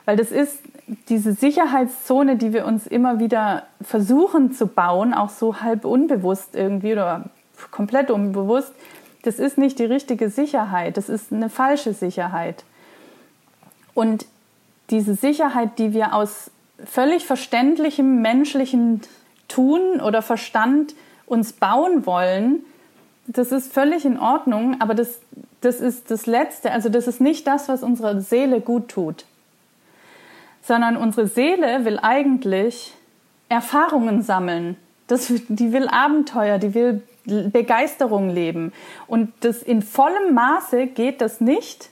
Weil 0.05 0.17
das 0.17 0.33
ist 0.33 0.59
diese 1.09 1.33
Sicherheitszone, 1.33 2.37
die 2.37 2.53
wir 2.53 2.67
uns 2.67 2.87
immer 2.87 3.19
wieder 3.19 3.67
versuchen 3.81 4.53
zu 4.53 4.67
bauen, 4.67 5.15
auch 5.15 5.31
so 5.31 5.61
halb 5.61 5.85
unbewusst 5.85 6.57
irgendwie 6.57 6.93
oder 6.93 7.31
komplett 7.71 8.11
unbewusst, 8.11 8.73
das 9.23 9.39
ist 9.39 9.57
nicht 9.57 9.79
die 9.79 9.85
richtige 9.85 10.31
Sicherheit, 10.31 10.97
das 10.97 11.09
ist 11.09 11.33
eine 11.33 11.49
falsche 11.49 11.95
Sicherheit. 11.95 12.65
Und 13.95 14.27
diese 14.91 15.15
Sicherheit, 15.15 15.79
die 15.79 15.93
wir 15.93 16.15
aus 16.15 16.51
völlig 16.85 17.25
verständlichem 17.25 18.21
menschlichen 18.21 19.03
Tun 19.47 20.01
oder 20.01 20.23
Verstand 20.23 20.95
uns 21.27 21.53
bauen 21.53 22.05
wollen, 22.05 22.65
das 23.27 23.53
ist 23.53 23.73
völlig 23.73 24.05
in 24.05 24.19
Ordnung, 24.19 24.81
aber 24.81 24.95
das, 24.95 25.21
das 25.63 25.81
ist 25.81 26.11
das 26.11 26.27
Letzte. 26.27 26.73
Also 26.73 26.89
das 26.89 27.07
ist 27.07 27.21
nicht 27.21 27.47
das, 27.47 27.69
was 27.69 27.83
unserer 27.83 28.21
Seele 28.21 28.61
gut 28.61 28.89
tut. 28.89 29.25
Sondern 30.63 30.97
unsere 30.97 31.27
Seele 31.27 31.85
will 31.85 31.99
eigentlich 32.01 32.93
Erfahrungen 33.49 34.23
sammeln. 34.23 34.77
Das, 35.07 35.33
die 35.49 35.73
will 35.73 35.89
Abenteuer, 35.89 36.59
die 36.59 36.75
will 36.75 37.03
Begeisterung 37.25 38.31
leben. 38.31 38.73
Und 39.07 39.33
das 39.41 39.63
in 39.63 39.83
vollem 39.83 40.35
Maße 40.35 40.89
geht 40.89 41.21
das 41.21 41.41
nicht, 41.41 41.91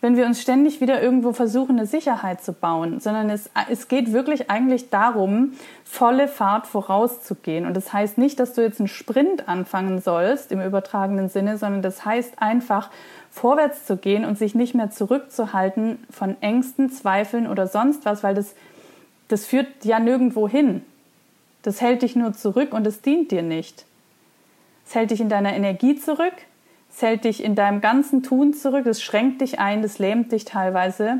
wenn 0.00 0.16
wir 0.16 0.26
uns 0.26 0.42
ständig 0.42 0.80
wieder 0.80 1.02
irgendwo 1.02 1.32
versuchen, 1.32 1.78
eine 1.78 1.86
Sicherheit 1.86 2.42
zu 2.42 2.52
bauen, 2.52 3.00
sondern 3.00 3.30
es, 3.30 3.50
es 3.70 3.88
geht 3.88 4.12
wirklich 4.12 4.50
eigentlich 4.50 4.90
darum, 4.90 5.54
volle 5.84 6.28
Fahrt 6.28 6.66
vorauszugehen. 6.66 7.64
Und 7.64 7.74
das 7.74 7.92
heißt 7.92 8.18
nicht, 8.18 8.38
dass 8.38 8.52
du 8.52 8.60
jetzt 8.60 8.78
einen 8.78 8.88
Sprint 8.88 9.48
anfangen 9.48 10.00
sollst 10.00 10.52
im 10.52 10.60
übertragenen 10.60 11.28
Sinne, 11.28 11.56
sondern 11.56 11.82
das 11.82 12.04
heißt 12.04 12.42
einfach, 12.42 12.90
vorwärts 13.30 13.84
zu 13.86 13.96
gehen 13.96 14.24
und 14.24 14.38
sich 14.38 14.54
nicht 14.54 14.74
mehr 14.74 14.90
zurückzuhalten 14.90 15.98
von 16.10 16.40
Ängsten, 16.40 16.90
Zweifeln 16.90 17.46
oder 17.46 17.66
sonst 17.66 18.04
was, 18.04 18.22
weil 18.22 18.34
das, 18.34 18.54
das 19.28 19.46
führt 19.46 19.84
ja 19.84 19.98
nirgendwo 19.98 20.48
hin. 20.48 20.82
Das 21.62 21.80
hält 21.80 22.02
dich 22.02 22.16
nur 22.16 22.32
zurück 22.32 22.72
und 22.72 22.86
es 22.86 23.02
dient 23.02 23.30
dir 23.30 23.42
nicht. 23.42 23.84
Es 24.86 24.94
hält 24.94 25.10
dich 25.10 25.20
in 25.20 25.28
deiner 25.28 25.54
Energie 25.54 25.96
zurück, 25.96 26.34
es 26.96 27.02
hält 27.02 27.24
dich 27.24 27.44
in 27.44 27.54
deinem 27.54 27.82
ganzen 27.82 28.22
Tun 28.22 28.54
zurück, 28.54 28.86
es 28.86 29.02
schränkt 29.02 29.42
dich 29.42 29.58
ein, 29.58 29.84
es 29.84 29.98
lähmt 29.98 30.32
dich 30.32 30.46
teilweise 30.46 31.18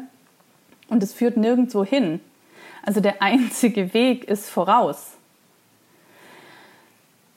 und 0.89 1.03
es 1.03 1.13
führt 1.13 1.37
nirgendwo 1.37 1.85
hin. 1.85 2.21
Also 2.83 3.01
der 3.01 3.21
einzige 3.23 3.93
Weg 3.93 4.25
ist 4.25 4.49
voraus. 4.49 5.19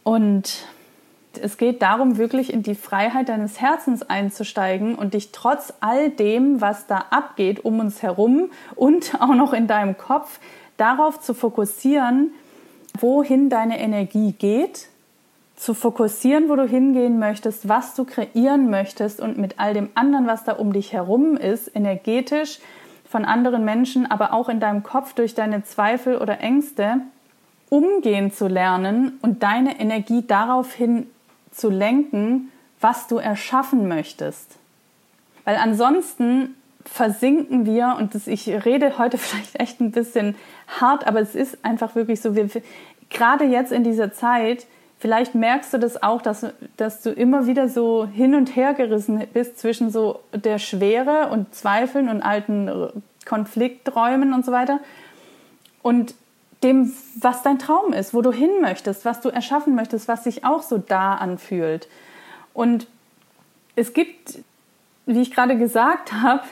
Und 0.04 0.66
es 1.42 1.58
geht 1.58 1.82
darum, 1.82 2.18
wirklich 2.18 2.54
in 2.54 2.64
die 2.64 2.76
Freiheit 2.76 3.28
deines 3.28 3.60
Herzens 3.60 4.04
einzusteigen 4.04 4.96
und 4.96 5.16
dich 5.16 5.34
trotz 5.34 5.74
all 5.82 6.10
dem, 6.10 6.62
was 6.62 6.88
da 6.88 7.08
abgeht 7.10 7.66
um 7.66 7.82
uns 7.82 8.02
herum 8.02 8.52
und 8.76 9.16
auch 9.20 9.36
noch 9.36 9.52
in 9.52 9.68
deinem 9.68 9.98
Kopf, 9.98 10.40
darauf 10.78 11.20
zu 11.20 11.34
fokussieren, 11.34 12.32
wohin 12.98 13.50
deine 13.50 13.82
Energie 13.82 14.32
geht, 14.32 14.88
zu 15.60 15.74
fokussieren, 15.74 16.48
wo 16.48 16.56
du 16.56 16.66
hingehen 16.66 17.20
möchtest, 17.20 17.68
was 17.68 17.94
du 17.94 18.06
kreieren 18.06 18.70
möchtest 18.70 19.20
und 19.20 19.38
mit 19.38 19.60
all 19.60 19.74
dem 19.74 19.90
anderen, 19.94 20.26
was 20.26 20.46
da 20.46 20.54
um 20.54 20.72
dich 20.72 20.94
herum 20.94 21.36
ist, 21.36 21.76
energetisch 21.76 22.60
von 23.10 23.26
anderen 23.26 23.66
Menschen, 23.66 24.10
aber 24.10 24.32
auch 24.32 24.48
in 24.48 24.62
deinem 24.62 24.84
Kopf 24.84 25.14
durch 25.14 25.36
deine 25.36 25.66
Zweifel 25.66 26.18
oder 26.18 26.40
Ängste, 26.40 27.02
umgehen 27.70 28.32
zu 28.32 28.48
lernen 28.48 29.20
und 29.22 29.44
deine 29.44 29.82
Energie 29.82 30.24
daraufhin 30.26 31.08
zu 31.52 31.70
lenken, 31.70 32.54
was 32.80 33.08
du 33.08 33.18
erschaffen 33.18 33.90
möchtest. 33.90 34.56
Weil 35.44 35.58
ansonsten 35.58 36.56
versinken 36.86 37.66
wir, 37.66 37.98
und 38.00 38.16
das, 38.16 38.28
ich 38.28 38.48
rede 38.48 38.98
heute 38.98 39.18
vielleicht 39.18 39.60
echt 39.60 39.82
ein 39.82 39.92
bisschen 39.92 40.36
hart, 40.80 41.06
aber 41.06 41.20
es 41.20 41.36
ist 41.36 41.66
einfach 41.66 41.96
wirklich 41.96 42.22
so, 42.22 42.34
wir, 42.34 42.48
gerade 43.10 43.44
jetzt 43.44 43.74
in 43.74 43.84
dieser 43.84 44.14
Zeit, 44.14 44.66
vielleicht 45.00 45.34
merkst 45.34 45.74
du 45.74 45.80
das 45.80 46.04
auch, 46.04 46.22
dass, 46.22 46.46
dass 46.78 47.02
du 47.02 47.12
immer 47.12 47.48
wieder 47.48 47.70
so 47.70 48.06
hin 48.06 48.36
und 48.36 48.56
her 48.56 48.74
gerissen 48.74 49.26
bist 49.34 49.58
zwischen 49.58 49.90
so 49.90 50.20
der 50.34 50.60
Schwere 50.60 51.30
und 51.30 51.56
Zweifeln 51.56 52.10
und 52.10 52.22
alten 52.22 52.92
Konflikträumen 53.26 54.34
und 54.34 54.46
so 54.46 54.52
weiter 54.52 54.80
und 55.82 56.14
dem, 56.64 56.94
was 57.16 57.42
dein 57.42 57.58
Traum 57.58 57.94
ist, 57.94 58.14
wo 58.14 58.22
du 58.22 58.34
hin 58.34 58.50
möchtest, 58.62 59.06
was 59.06 59.22
du 59.22 59.30
erschaffen 59.30 59.76
möchtest, 59.76 60.10
was 60.10 60.26
sich 60.26 60.44
auch 60.44 60.62
so 60.62 60.78
da 60.78 61.16
anfühlt. 61.16 61.88
Und 62.54 62.88
es 63.78 63.94
gibt, 63.94 64.40
wie 65.06 65.22
ich 65.22 65.32
gerade 65.32 65.58
gesagt 65.58 66.12
habe, 66.12 66.44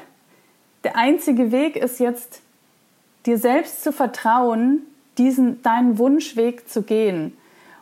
der 0.85 0.95
einzige 0.95 1.51
Weg 1.51 1.75
ist 1.75 1.99
jetzt, 1.99 2.41
dir 3.25 3.37
selbst 3.37 3.83
zu 3.83 3.91
vertrauen, 3.91 4.83
diesen 5.17 5.61
deinen 5.61 5.97
Wunschweg 5.97 6.69
zu 6.69 6.83
gehen 6.83 7.33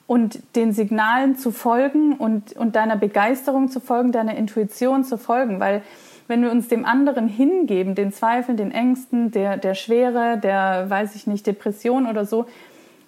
und 0.08 0.40
den 0.56 0.72
Signalen 0.72 1.36
zu 1.36 1.52
folgen 1.52 2.14
und, 2.14 2.54
und 2.54 2.76
deiner 2.76 2.96
Begeisterung 2.96 3.70
zu 3.70 3.80
folgen, 3.80 4.12
deiner 4.12 4.36
Intuition 4.36 5.04
zu 5.04 5.18
folgen, 5.18 5.60
weil 5.60 5.82
wenn 6.28 6.42
wir 6.42 6.52
uns 6.52 6.68
dem 6.68 6.86
anderen 6.86 7.28
hingeben, 7.28 7.96
den 7.96 8.12
Zweifeln, 8.12 8.58
den 8.58 8.72
Ängsten, 8.72 9.32
der, 9.32 9.58
der 9.58 9.76
Schwere, 9.76 10.38
der, 10.38 10.90
weiß 10.90 11.16
ich 11.16 11.28
nicht, 11.28 11.46
Depression 11.46 12.08
oder 12.08 12.26
so, 12.26 12.46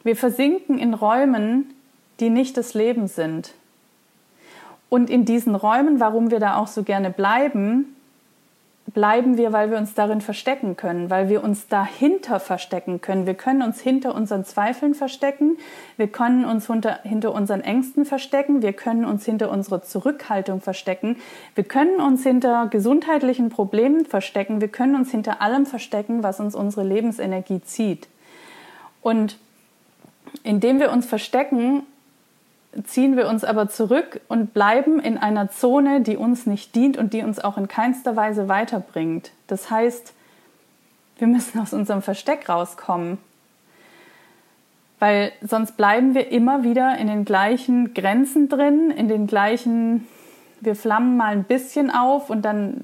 wir 0.03 0.15
versinken 0.15 0.77
in 0.77 0.93
Räumen, 0.93 1.73
die 2.19 2.29
nicht 2.29 2.57
das 2.57 2.73
Leben 2.73 3.07
sind. 3.07 3.53
Und 4.89 5.09
in 5.09 5.25
diesen 5.25 5.55
Räumen, 5.55 5.99
warum 5.99 6.31
wir 6.31 6.39
da 6.39 6.57
auch 6.57 6.67
so 6.67 6.83
gerne 6.83 7.09
bleiben, 7.09 7.96
bleiben 8.97 9.37
wir, 9.37 9.53
weil 9.53 9.69
wir 9.69 9.77
uns 9.77 9.93
darin 9.93 10.21
verstecken 10.21 10.75
können, 10.75 11.11
weil 11.11 11.29
wir 11.29 11.43
uns 11.43 11.67
dahinter 11.67 12.39
verstecken 12.39 12.99
können. 12.99 13.27
Wir 13.27 13.35
können 13.35 13.61
uns 13.61 13.79
hinter 13.79 14.15
unseren 14.15 14.43
Zweifeln 14.43 14.95
verstecken, 14.95 15.59
wir 15.97 16.07
können 16.07 16.45
uns 16.45 16.65
hinter, 16.65 17.01
hinter 17.03 17.31
unseren 17.31 17.61
Ängsten 17.61 18.05
verstecken, 18.05 18.63
wir 18.63 18.73
können 18.73 19.05
uns 19.05 19.23
hinter 19.23 19.51
unserer 19.51 19.83
Zurückhaltung 19.83 20.61
verstecken, 20.61 21.17
wir 21.53 21.63
können 21.63 22.01
uns 22.01 22.23
hinter 22.23 22.69
gesundheitlichen 22.71 23.49
Problemen 23.49 24.03
verstecken, 24.03 24.61
wir 24.61 24.67
können 24.69 24.95
uns 24.95 25.11
hinter 25.11 25.43
allem 25.43 25.67
verstecken, 25.67 26.23
was 26.23 26.39
uns 26.39 26.55
unsere 26.55 26.83
Lebensenergie 26.83 27.61
zieht. 27.61 28.07
Und 29.03 29.37
indem 30.41 30.79
wir 30.79 30.91
uns 30.91 31.05
verstecken, 31.05 31.83
ziehen 32.85 33.17
wir 33.17 33.27
uns 33.27 33.43
aber 33.43 33.69
zurück 33.69 34.21
und 34.27 34.53
bleiben 34.53 34.99
in 34.99 35.17
einer 35.17 35.49
Zone, 35.49 36.01
die 36.01 36.17
uns 36.17 36.45
nicht 36.45 36.75
dient 36.75 36.97
und 36.97 37.13
die 37.13 37.23
uns 37.23 37.39
auch 37.39 37.57
in 37.57 37.67
keinster 37.67 38.15
Weise 38.15 38.47
weiterbringt. 38.47 39.31
Das 39.47 39.71
heißt, 39.71 40.13
wir 41.17 41.27
müssen 41.27 41.59
aus 41.59 41.73
unserem 41.73 42.01
Versteck 42.01 42.47
rauskommen, 42.49 43.17
weil 44.99 45.31
sonst 45.41 45.77
bleiben 45.77 46.13
wir 46.13 46.31
immer 46.31 46.63
wieder 46.63 46.97
in 46.97 47.07
den 47.07 47.25
gleichen 47.25 47.93
Grenzen 47.93 48.49
drin, 48.49 48.91
in 48.91 49.07
den 49.07 49.27
gleichen, 49.27 50.07
wir 50.61 50.75
flammen 50.75 51.17
mal 51.17 51.31
ein 51.31 51.43
bisschen 51.43 51.89
auf 51.89 52.29
und 52.29 52.43
dann 52.43 52.81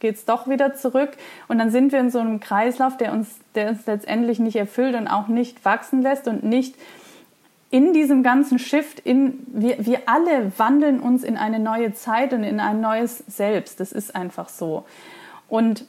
geht 0.00 0.16
es 0.16 0.24
doch 0.24 0.48
wieder 0.48 0.74
zurück 0.74 1.10
und 1.48 1.58
dann 1.58 1.70
sind 1.70 1.92
wir 1.92 2.00
in 2.00 2.10
so 2.10 2.18
einem 2.18 2.40
Kreislauf, 2.40 2.96
der 2.96 3.12
uns, 3.12 3.38
der 3.54 3.70
uns 3.70 3.86
letztendlich 3.86 4.38
nicht 4.38 4.56
erfüllt 4.56 4.94
und 4.94 5.08
auch 5.08 5.28
nicht 5.28 5.64
wachsen 5.64 6.02
lässt 6.02 6.28
und 6.28 6.42
nicht 6.42 6.74
in 7.70 7.92
diesem 7.92 8.22
ganzen 8.22 8.58
Shift, 8.58 9.00
in, 9.00 9.44
wir, 9.48 9.84
wir 9.84 10.02
alle 10.06 10.52
wandeln 10.56 11.00
uns 11.00 11.24
in 11.24 11.36
eine 11.36 11.58
neue 11.58 11.92
Zeit 11.94 12.32
und 12.32 12.44
in 12.44 12.60
ein 12.60 12.80
neues 12.80 13.24
Selbst. 13.26 13.80
Das 13.80 13.92
ist 13.92 14.14
einfach 14.14 14.48
so. 14.48 14.84
Und 15.48 15.84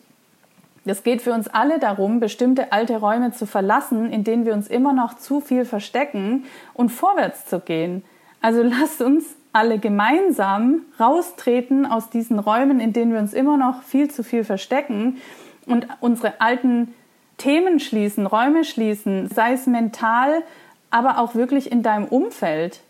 es 0.85 1.03
geht 1.03 1.21
für 1.21 1.33
uns 1.33 1.47
alle 1.47 1.79
darum, 1.79 2.19
bestimmte 2.19 2.71
alte 2.71 2.97
Räume 2.97 3.31
zu 3.31 3.45
verlassen, 3.45 4.11
in 4.11 4.23
denen 4.23 4.45
wir 4.45 4.53
uns 4.53 4.67
immer 4.67 4.93
noch 4.93 5.15
zu 5.15 5.41
viel 5.41 5.65
verstecken 5.65 6.45
und 6.73 6.89
vorwärts 6.89 7.45
zu 7.45 7.59
gehen. 7.59 8.03
Also 8.41 8.63
lasst 8.63 9.01
uns 9.01 9.35
alle 9.53 9.79
gemeinsam 9.79 10.81
raustreten 10.99 11.85
aus 11.85 12.09
diesen 12.09 12.39
Räumen, 12.39 12.79
in 12.79 12.93
denen 12.93 13.11
wir 13.11 13.19
uns 13.19 13.33
immer 13.33 13.57
noch 13.57 13.83
viel 13.83 14.09
zu 14.09 14.23
viel 14.23 14.43
verstecken 14.43 15.17
und 15.65 15.87
unsere 15.99 16.39
alten 16.39 16.93
Themen 17.37 17.79
schließen, 17.79 18.25
Räume 18.25 18.63
schließen, 18.63 19.27
sei 19.27 19.53
es 19.53 19.67
mental, 19.67 20.43
aber 20.89 21.19
auch 21.19 21.35
wirklich 21.35 21.71
in 21.71 21.83
deinem 21.83 22.05
Umfeld, 22.05 22.81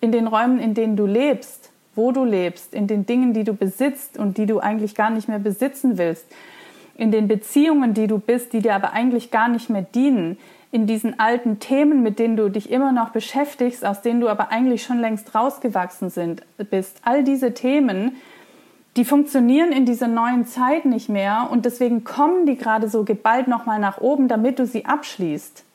in 0.00 0.12
den 0.12 0.26
Räumen, 0.26 0.58
in 0.58 0.74
denen 0.74 0.96
du 0.96 1.06
lebst, 1.06 1.70
wo 1.94 2.12
du 2.12 2.24
lebst, 2.24 2.74
in 2.74 2.86
den 2.86 3.06
Dingen, 3.06 3.32
die 3.32 3.44
du 3.44 3.54
besitzt 3.54 4.18
und 4.18 4.36
die 4.36 4.46
du 4.46 4.60
eigentlich 4.60 4.94
gar 4.94 5.10
nicht 5.10 5.28
mehr 5.28 5.38
besitzen 5.38 5.98
willst, 5.98 6.26
in 6.96 7.10
den 7.10 7.28
Beziehungen, 7.28 7.94
die 7.94 8.06
du 8.06 8.18
bist, 8.18 8.52
die 8.52 8.60
dir 8.60 8.74
aber 8.74 8.92
eigentlich 8.92 9.30
gar 9.30 9.48
nicht 9.48 9.70
mehr 9.70 9.82
dienen, 9.82 10.38
in 10.72 10.86
diesen 10.86 11.18
alten 11.18 11.58
Themen, 11.58 12.02
mit 12.02 12.18
denen 12.18 12.36
du 12.36 12.50
dich 12.50 12.70
immer 12.70 12.92
noch 12.92 13.10
beschäftigst, 13.10 13.84
aus 13.84 14.02
denen 14.02 14.20
du 14.20 14.28
aber 14.28 14.50
eigentlich 14.50 14.82
schon 14.82 15.00
längst 15.00 15.34
rausgewachsen 15.34 16.10
sind, 16.10 16.42
bist. 16.70 16.98
All 17.04 17.24
diese 17.24 17.54
Themen, 17.54 18.16
die 18.96 19.04
funktionieren 19.04 19.72
in 19.72 19.86
dieser 19.86 20.08
neuen 20.08 20.46
Zeit 20.46 20.84
nicht 20.84 21.08
mehr 21.08 21.48
und 21.50 21.64
deswegen 21.64 22.04
kommen 22.04 22.46
die 22.46 22.56
gerade 22.56 22.88
so 22.88 23.04
geballt 23.04 23.46
nochmal 23.48 23.78
nach 23.78 24.00
oben, 24.00 24.28
damit 24.28 24.58
du 24.58 24.66
sie 24.66 24.84
abschließt. 24.84 25.65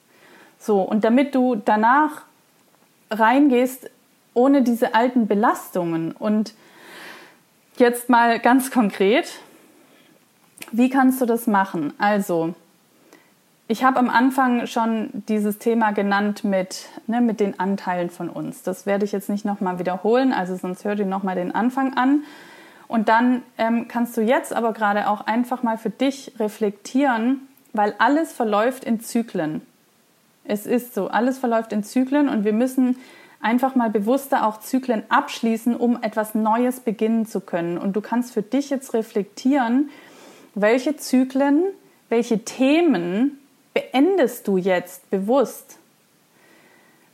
So, 0.61 0.81
und 0.81 1.03
damit 1.03 1.33
du 1.33 1.55
danach 1.55 2.21
reingehst 3.09 3.89
ohne 4.35 4.61
diese 4.61 4.93
alten 4.93 5.27
Belastungen. 5.27 6.11
Und 6.11 6.53
jetzt 7.77 8.09
mal 8.09 8.39
ganz 8.39 8.69
konkret, 8.69 9.39
wie 10.71 10.89
kannst 10.89 11.19
du 11.19 11.25
das 11.25 11.47
machen? 11.47 11.93
Also, 11.97 12.53
ich 13.67 13.83
habe 13.83 13.97
am 13.97 14.09
Anfang 14.09 14.67
schon 14.67 15.09
dieses 15.27 15.57
Thema 15.57 15.91
genannt 15.91 16.43
mit, 16.43 16.89
ne, 17.07 17.21
mit 17.21 17.39
den 17.39 17.59
Anteilen 17.59 18.11
von 18.11 18.29
uns. 18.29 18.61
Das 18.61 18.85
werde 18.85 19.05
ich 19.05 19.11
jetzt 19.13 19.29
nicht 19.29 19.45
nochmal 19.45 19.79
wiederholen, 19.79 20.31
also 20.31 20.55
sonst 20.55 20.85
hör 20.85 20.95
dir 20.95 21.05
nochmal 21.05 21.35
den 21.35 21.55
Anfang 21.55 21.95
an. 21.95 22.23
Und 22.87 23.09
dann 23.09 23.41
ähm, 23.57 23.87
kannst 23.87 24.15
du 24.15 24.21
jetzt 24.21 24.53
aber 24.53 24.73
gerade 24.73 25.09
auch 25.09 25.21
einfach 25.21 25.63
mal 25.63 25.77
für 25.77 25.89
dich 25.89 26.33
reflektieren, 26.37 27.47
weil 27.73 27.95
alles 27.97 28.31
verläuft 28.31 28.83
in 28.83 28.99
Zyklen. 28.99 29.65
Es 30.51 30.65
ist 30.65 30.93
so, 30.93 31.07
alles 31.07 31.37
verläuft 31.37 31.71
in 31.71 31.81
Zyklen 31.81 32.27
und 32.27 32.43
wir 32.43 32.51
müssen 32.51 32.97
einfach 33.39 33.73
mal 33.73 33.89
bewusster 33.89 34.45
auch 34.45 34.59
Zyklen 34.59 35.03
abschließen, 35.07 35.77
um 35.77 36.03
etwas 36.03 36.35
Neues 36.35 36.81
beginnen 36.81 37.25
zu 37.25 37.39
können. 37.39 37.77
Und 37.77 37.95
du 37.95 38.01
kannst 38.01 38.33
für 38.33 38.41
dich 38.41 38.69
jetzt 38.69 38.93
reflektieren, 38.93 39.89
welche 40.53 40.97
Zyklen, 40.97 41.63
welche 42.09 42.43
Themen 42.43 43.39
beendest 43.73 44.45
du 44.45 44.57
jetzt 44.57 45.09
bewusst? 45.09 45.77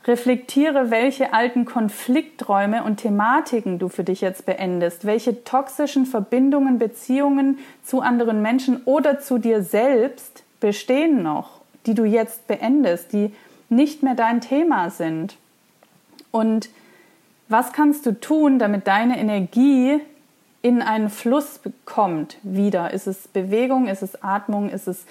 Reflektiere, 0.04 0.90
welche 0.90 1.32
alten 1.32 1.64
Konflikträume 1.64 2.82
und 2.82 2.96
Thematiken 2.96 3.78
du 3.78 3.88
für 3.88 4.02
dich 4.02 4.20
jetzt 4.20 4.46
beendest, 4.46 5.04
welche 5.04 5.44
toxischen 5.44 6.06
Verbindungen, 6.06 6.80
Beziehungen 6.80 7.60
zu 7.84 8.00
anderen 8.00 8.42
Menschen 8.42 8.82
oder 8.84 9.20
zu 9.20 9.38
dir 9.38 9.62
selbst 9.62 10.42
bestehen 10.58 11.22
noch, 11.22 11.57
die 11.88 11.94
du 11.94 12.04
jetzt 12.04 12.46
beendest, 12.46 13.12
die 13.12 13.34
nicht 13.68 14.02
mehr 14.02 14.14
dein 14.14 14.40
Thema 14.40 14.90
sind. 14.90 15.36
Und 16.30 16.68
was 17.48 17.72
kannst 17.72 18.06
du 18.06 18.12
tun, 18.12 18.58
damit 18.58 18.86
deine 18.86 19.18
Energie 19.18 20.00
in 20.62 20.82
einen 20.82 21.08
Fluss 21.08 21.60
kommt 21.86 22.36
wieder? 22.42 22.92
Ist 22.92 23.06
es 23.06 23.26
Bewegung, 23.26 23.88
ist 23.88 24.02
es 24.02 24.22
Atmung, 24.22 24.68
ist 24.68 24.86
es 24.86 25.06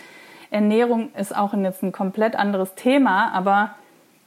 Ernährung, 0.52 1.10
ist 1.16 1.36
auch 1.36 1.54
jetzt 1.56 1.84
ein 1.84 1.92
komplett 1.92 2.36
anderes 2.36 2.76
Thema, 2.76 3.34
aber 3.34 3.76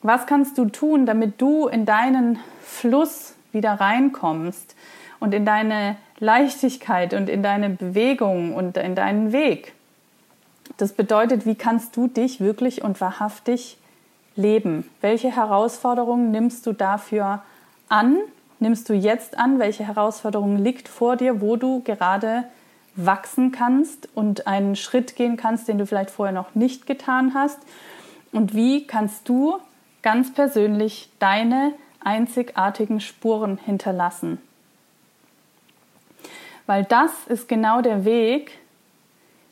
was 0.03 0.27
kannst 0.27 0.59
du 0.59 0.67
tun, 0.67 1.07
damit 1.07 1.41
du 1.41 1.69
in 1.69 1.85
deinen 1.85 2.39
Fluss 2.63 3.35
wieder 3.53 3.75
reinkommst 3.75 4.75
und 5.19 5.35
in 5.35 5.45
deine 5.45 5.97
Leichtigkeit 6.19 7.15
und 7.15 7.29
in 7.29 7.43
deine 7.43 7.71
Bewegung 7.71 8.55
und 8.55 8.77
in 8.77 8.95
deinen 8.95 9.33
Weg? 9.33 9.75
Das 10.77 10.93
bedeutet, 10.93 11.47
wie 11.47 11.55
kannst 11.55 11.97
du 11.97 12.09
dich 12.09 12.41
wirklich 12.41 12.83
und 12.83 13.01
wahrhaftig 13.01 13.77
leben? 14.37 14.89
Welche 15.01 15.35
Herausforderungen 15.35 16.31
nimmst 16.31 16.67
du 16.67 16.73
dafür 16.73 17.43
an? 17.89 18.17
Nimmst 18.59 18.89
du 18.89 18.95
jetzt 18.95 19.39
an? 19.39 19.59
Welche 19.59 19.87
Herausforderung 19.87 20.57
liegt 20.57 20.89
vor 20.89 21.17
dir, 21.17 21.41
wo 21.41 21.57
du 21.57 21.81
gerade 21.83 22.45
wachsen 22.97 23.53
kannst 23.53 24.09
und 24.15 24.47
einen 24.47 24.77
Schritt 24.77 25.17
gehen 25.17 25.37
kannst, 25.37 25.69
den 25.69 25.79
du 25.79 25.87
vielleicht 25.87 26.11
vorher 26.11 26.35
noch 26.35 26.55
nicht 26.55 26.87
getan 26.87 27.35
hast? 27.35 27.59
Und 28.33 28.55
wie 28.55 28.87
kannst 28.87 29.29
du 29.29 29.59
ganz 30.03 30.33
persönlich 30.33 31.11
deine 31.19 31.73
einzigartigen 32.03 33.01
Spuren 33.01 33.59
hinterlassen? 33.59 34.39
Weil 36.67 36.85
das 36.85 37.11
ist 37.27 37.49
genau 37.49 37.83
der 37.83 38.05
Weg, 38.05 38.59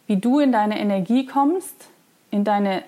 wie 0.08 0.16
du 0.16 0.40
in 0.40 0.50
deine 0.50 0.80
Energie 0.80 1.26
kommst, 1.26 1.74
in 2.32 2.42
deine 2.42 2.82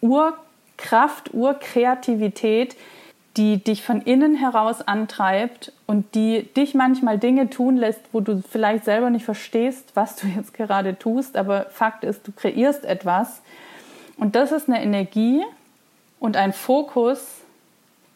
Urkraft, 0.00 1.34
Urkreativität, 1.34 2.76
die 3.36 3.58
dich 3.58 3.82
von 3.82 4.02
innen 4.02 4.34
heraus 4.34 4.82
antreibt 4.82 5.72
und 5.86 6.14
die 6.14 6.42
dich 6.56 6.74
manchmal 6.74 7.18
Dinge 7.18 7.48
tun 7.48 7.76
lässt, 7.76 8.00
wo 8.12 8.20
du 8.20 8.42
vielleicht 8.42 8.84
selber 8.84 9.08
nicht 9.08 9.24
verstehst, 9.24 9.92
was 9.94 10.16
du 10.16 10.26
jetzt 10.26 10.52
gerade 10.52 10.98
tust, 10.98 11.36
aber 11.36 11.66
Fakt 11.70 12.04
ist, 12.04 12.28
du 12.28 12.32
kreierst 12.32 12.84
etwas. 12.84 13.40
Und 14.16 14.36
das 14.36 14.52
ist 14.52 14.68
eine 14.68 14.82
Energie 14.82 15.42
und 16.18 16.36
ein 16.36 16.52
Fokus, 16.52 17.24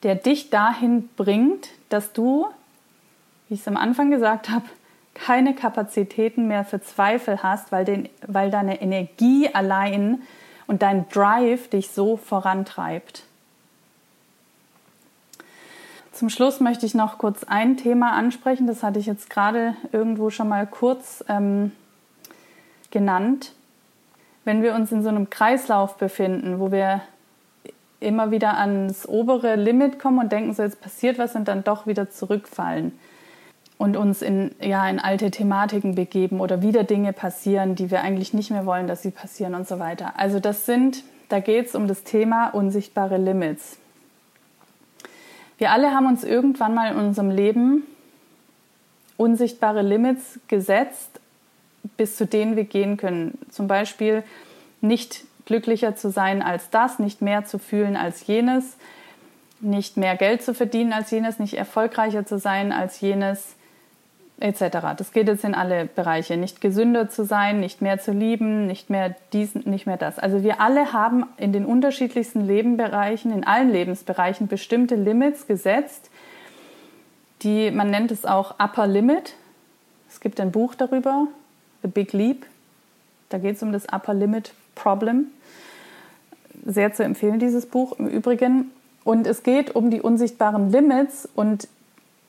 der 0.03 0.17
dich 0.17 0.51
dahin 0.51 1.09
bringt, 1.17 1.69
dass 1.89 2.13
du, 2.13 2.47
wie 3.49 3.55
ich 3.55 3.61
es 3.61 3.69
am 3.69 3.79
Anfang 3.79 4.11
gesagt 4.11 4.51
habe, 4.51 4.67
keine 5.15 5.55
Kapazitäten 5.55 6.49
mehr 6.49 6.65
für 6.65 6.81
Zweifel 6.81 7.43
hast, 7.43 7.73
weil, 7.73 7.85
den, 7.85 8.09
weil 8.27 8.51
deine 8.51 8.83
Energie 8.83 9.49
allein 9.53 10.23
und 10.67 10.83
dein 10.83 11.09
Drive 11.09 11.69
dich 11.69 11.91
so 11.91 12.17
vorantreibt. 12.17 13.23
Zum 16.13 16.29
Schluss 16.29 16.61
möchte 16.61 16.87
ich 16.87 16.95
noch 16.95 17.19
kurz 17.19 17.45
ein 17.45 17.77
Thema 17.77 18.13
ansprechen, 18.13 18.67
das 18.67 18.83
hatte 18.83 18.99
ich 18.99 19.07
jetzt 19.07 19.31
gerade 19.31 19.77
irgendwo 19.93 20.31
schon 20.31 20.49
mal 20.49 20.67
kurz 20.67 21.25
ähm, 21.29 21.73
genannt. 22.91 23.53
Wenn 24.45 24.63
wir 24.63 24.75
uns 24.75 24.93
in 24.93 25.03
so 25.03 25.09
einem 25.09 25.31
Kreislauf 25.31 25.97
befinden, 25.97 26.61
wo 26.61 26.71
wir 26.71 27.01
immer 27.99 28.31
wieder 28.31 28.59
ans 28.59 29.09
obere 29.09 29.57
Limit 29.57 29.99
kommen 29.99 30.19
und 30.19 30.31
denken, 30.31 30.53
so 30.55 30.63
jetzt 30.63 30.81
passiert 30.81 31.19
was 31.19 31.35
und 31.35 31.49
dann 31.49 31.65
doch 31.65 31.87
wieder 31.87 32.11
zurückfallen 32.11 32.93
und 33.79 33.97
uns 33.97 34.23
in, 34.23 34.55
ja, 34.61 34.89
in 34.89 34.99
alte 34.99 35.31
Thematiken 35.31 35.95
begeben 35.95 36.41
oder 36.41 36.63
wieder 36.63 36.85
Dinge 36.85 37.13
passieren, 37.13 37.75
die 37.75 37.91
wir 37.91 38.03
eigentlich 38.03 38.33
nicht 38.33 38.51
mehr 38.51 38.67
wollen, 38.67 38.87
dass 38.87 39.03
sie 39.03 39.11
passieren 39.11 39.55
und 39.55 39.67
so 39.67 39.79
weiter. 39.79 40.15
Also 40.17 40.41
das 40.41 40.67
sind, 40.67 41.03
da 41.29 41.41
geht 41.41 41.67
es 41.67 41.75
um 41.75 41.89
das 41.89 42.05
Thema 42.05 42.49
unsichtbare 42.49 43.19
Limits. 43.19 43.79
Wir 45.59 45.71
alle 45.71 45.93
haben 45.93 46.07
uns 46.07 46.25
irgendwann 46.25 46.75
mal 46.75 46.93
in 46.93 46.99
unserem 46.99 47.31
Leben 47.31 47.85
unsichtbare 49.17 49.83
Limits 49.83 50.41
gesetzt, 50.49 51.21
bis 51.97 52.17
zu 52.17 52.27
denen 52.27 52.57
wir 52.57 52.65
gehen 52.65 52.97
können. 52.97 53.39
Zum 53.51 53.69
Beispiel 53.69 54.25
nicht 54.81 55.25
glücklicher 55.47 55.95
zu 55.95 56.11
sein 56.11 56.43
als 56.43 56.71
das, 56.71 56.99
nicht 56.99 57.23
mehr 57.23 57.45
zu 57.45 57.59
fühlen 57.59 57.97
als 57.97 58.27
jenes, 58.27 58.77
nicht 59.61 59.97
mehr 59.97 60.17
Geld 60.17 60.43
zu 60.43 60.55
verdienen 60.55 60.93
als 60.93 61.11
jenes, 61.11 61.39
nicht 61.39 61.55
erfolgreicher 61.55 62.27
zu 62.27 62.39
sein 62.39 62.73
als 62.73 63.01
jenes, 63.01 63.55
etc. 64.41 64.95
Das 64.97 65.13
geht 65.13 65.29
jetzt 65.29 65.45
in 65.45 65.55
alle 65.55 65.87
Bereiche. 65.87 66.37
Nicht 66.37 66.61
gesünder 66.61 67.09
zu 67.09 67.25
sein, 67.25 67.61
nicht 67.61 67.83
mehr 67.83 67.99
zu 67.99 68.13
lieben, 68.13 68.67
nicht 68.67 68.91
mehr 68.91 69.15
dies, 69.33 69.55
nicht 69.55 69.87
mehr 69.87 69.97
das. 69.97 70.19
Also 70.19 70.43
wir 70.43 70.61
alle 70.61 70.93
haben 70.93 71.27
in 71.37 71.53
den 71.53 71.65
unterschiedlichsten 71.65 72.41
Lebenbereichen, 72.41 73.33
in 73.33 73.45
allen 73.45 73.71
Lebensbereichen 73.71 74.49
bestimmte 74.49 74.97
Limits 74.97 75.47
gesetzt, 75.47 76.11
die 77.43 77.71
man 77.71 77.91
nennt 77.91 78.11
es 78.11 78.25
auch 78.25 78.59
Upper 78.59 78.87
Limit. 78.87 79.35
Es 80.09 80.21
gibt 80.21 80.41
ein 80.41 80.51
Buch 80.51 80.75
darüber, 80.75 81.29
The 81.83 81.89
Big 81.89 82.13
Leap. 82.13 82.47
Da 83.29 83.39
geht 83.39 83.57
es 83.57 83.63
um 83.63 83.73
das 83.73 83.87
Upper 83.93 84.15
Limit 84.15 84.53
Problem. 84.75 85.29
Sehr 86.65 86.93
zu 86.93 87.05
empfehlen, 87.05 87.39
dieses 87.39 87.67
Buch 87.67 87.99
im 87.99 88.07
Übrigen. 88.07 88.71
Und 89.05 89.27
es 89.27 89.43
geht 89.43 89.75
um 89.75 89.91
die 89.91 90.01
unsichtbaren 90.01 90.71
Limits 90.71 91.29
und 91.35 91.69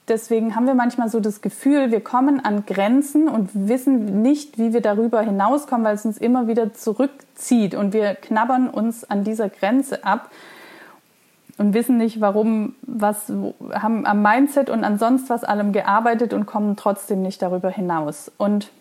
deswegen 0.07 0.55
haben 0.55 0.67
wir 0.67 0.75
manchmal 0.75 1.09
so 1.09 1.19
das 1.19 1.41
Gefühl, 1.41 1.91
wir 1.91 2.01
kommen 2.01 2.43
an 2.43 2.65
Grenzen 2.65 3.27
und 3.27 3.49
wissen 3.53 4.21
nicht, 4.21 4.57
wie 4.57 4.73
wir 4.73 4.81
darüber 4.81 5.21
hinauskommen, 5.21 5.85
weil 5.85 5.95
es 5.95 6.05
uns 6.05 6.17
immer 6.17 6.47
wieder 6.47 6.73
zurückzieht 6.73 7.75
und 7.75 7.93
wir 7.93 8.15
knabbern 8.15 8.69
uns 8.69 9.09
an 9.09 9.23
dieser 9.23 9.49
Grenze 9.49 10.03
ab 10.03 10.31
und 11.57 11.73
wissen 11.73 11.97
nicht, 11.97 12.19
warum, 12.21 12.75
was, 12.81 13.31
haben 13.71 14.05
am 14.05 14.21
Mindset 14.21 14.69
und 14.69 14.83
an 14.83 14.97
sonst 14.97 15.29
was 15.29 15.43
allem 15.43 15.71
gearbeitet 15.71 16.33
und 16.33 16.45
kommen 16.45 16.75
trotzdem 16.75 17.21
nicht 17.21 17.41
darüber 17.41 17.69
hinaus. 17.69 18.31
Und 18.37 18.71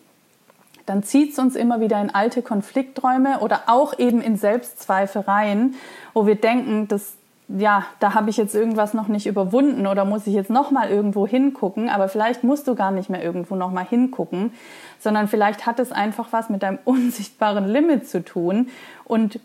dann 0.85 1.01
zieht 1.01 1.31
es 1.33 1.39
uns 1.39 1.55
immer 1.55 1.79
wieder 1.79 1.99
in 2.01 2.13
alte 2.13 2.41
Konflikträume 2.41 3.39
oder 3.39 3.63
auch 3.67 3.97
eben 3.97 4.21
in 4.21 4.37
Selbstzweifel 4.37 5.21
rein, 5.21 5.75
wo 6.13 6.27
wir 6.27 6.35
denken, 6.35 6.87
das, 6.87 7.13
ja, 7.47 7.85
da 7.99 8.13
habe 8.13 8.29
ich 8.29 8.37
jetzt 8.37 8.55
irgendwas 8.55 8.93
noch 8.93 9.07
nicht 9.07 9.27
überwunden 9.27 9.85
oder 9.85 10.03
muss 10.03 10.25
ich 10.25 10.33
jetzt 10.33 10.49
noch 10.49 10.71
mal 10.71 10.89
irgendwo 10.89 11.27
hingucken, 11.27 11.89
aber 11.89 12.07
vielleicht 12.07 12.43
musst 12.43 12.67
du 12.67 12.75
gar 12.75 12.91
nicht 12.91 13.09
mehr 13.09 13.23
irgendwo 13.23 13.55
noch 13.55 13.71
mal 13.71 13.85
hingucken, 13.85 14.51
sondern 14.99 15.27
vielleicht 15.27 15.65
hat 15.65 15.79
es 15.79 15.91
einfach 15.91 16.27
was 16.31 16.49
mit 16.49 16.63
deinem 16.63 16.79
unsichtbaren 16.85 17.67
Limit 17.67 18.07
zu 18.07 18.23
tun 18.23 18.69
und 19.03 19.39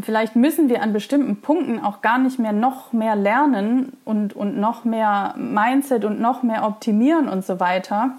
vielleicht 0.00 0.34
müssen 0.34 0.68
wir 0.68 0.82
an 0.82 0.92
bestimmten 0.92 1.40
Punkten 1.40 1.78
auch 1.78 2.00
gar 2.00 2.18
nicht 2.18 2.38
mehr 2.40 2.52
noch 2.52 2.92
mehr 2.92 3.14
lernen 3.14 3.96
und, 4.04 4.34
und 4.34 4.58
noch 4.58 4.84
mehr 4.84 5.34
Mindset 5.36 6.04
und 6.04 6.20
noch 6.20 6.42
mehr 6.42 6.66
optimieren 6.66 7.28
und 7.28 7.44
so 7.44 7.60
weiter, 7.60 8.10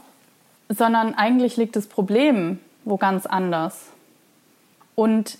sondern 0.69 1.13
eigentlich 1.13 1.57
liegt 1.57 1.75
das 1.75 1.87
Problem 1.87 2.59
wo 2.85 2.97
ganz 2.97 3.25
anders. 3.25 3.87
Und 4.95 5.37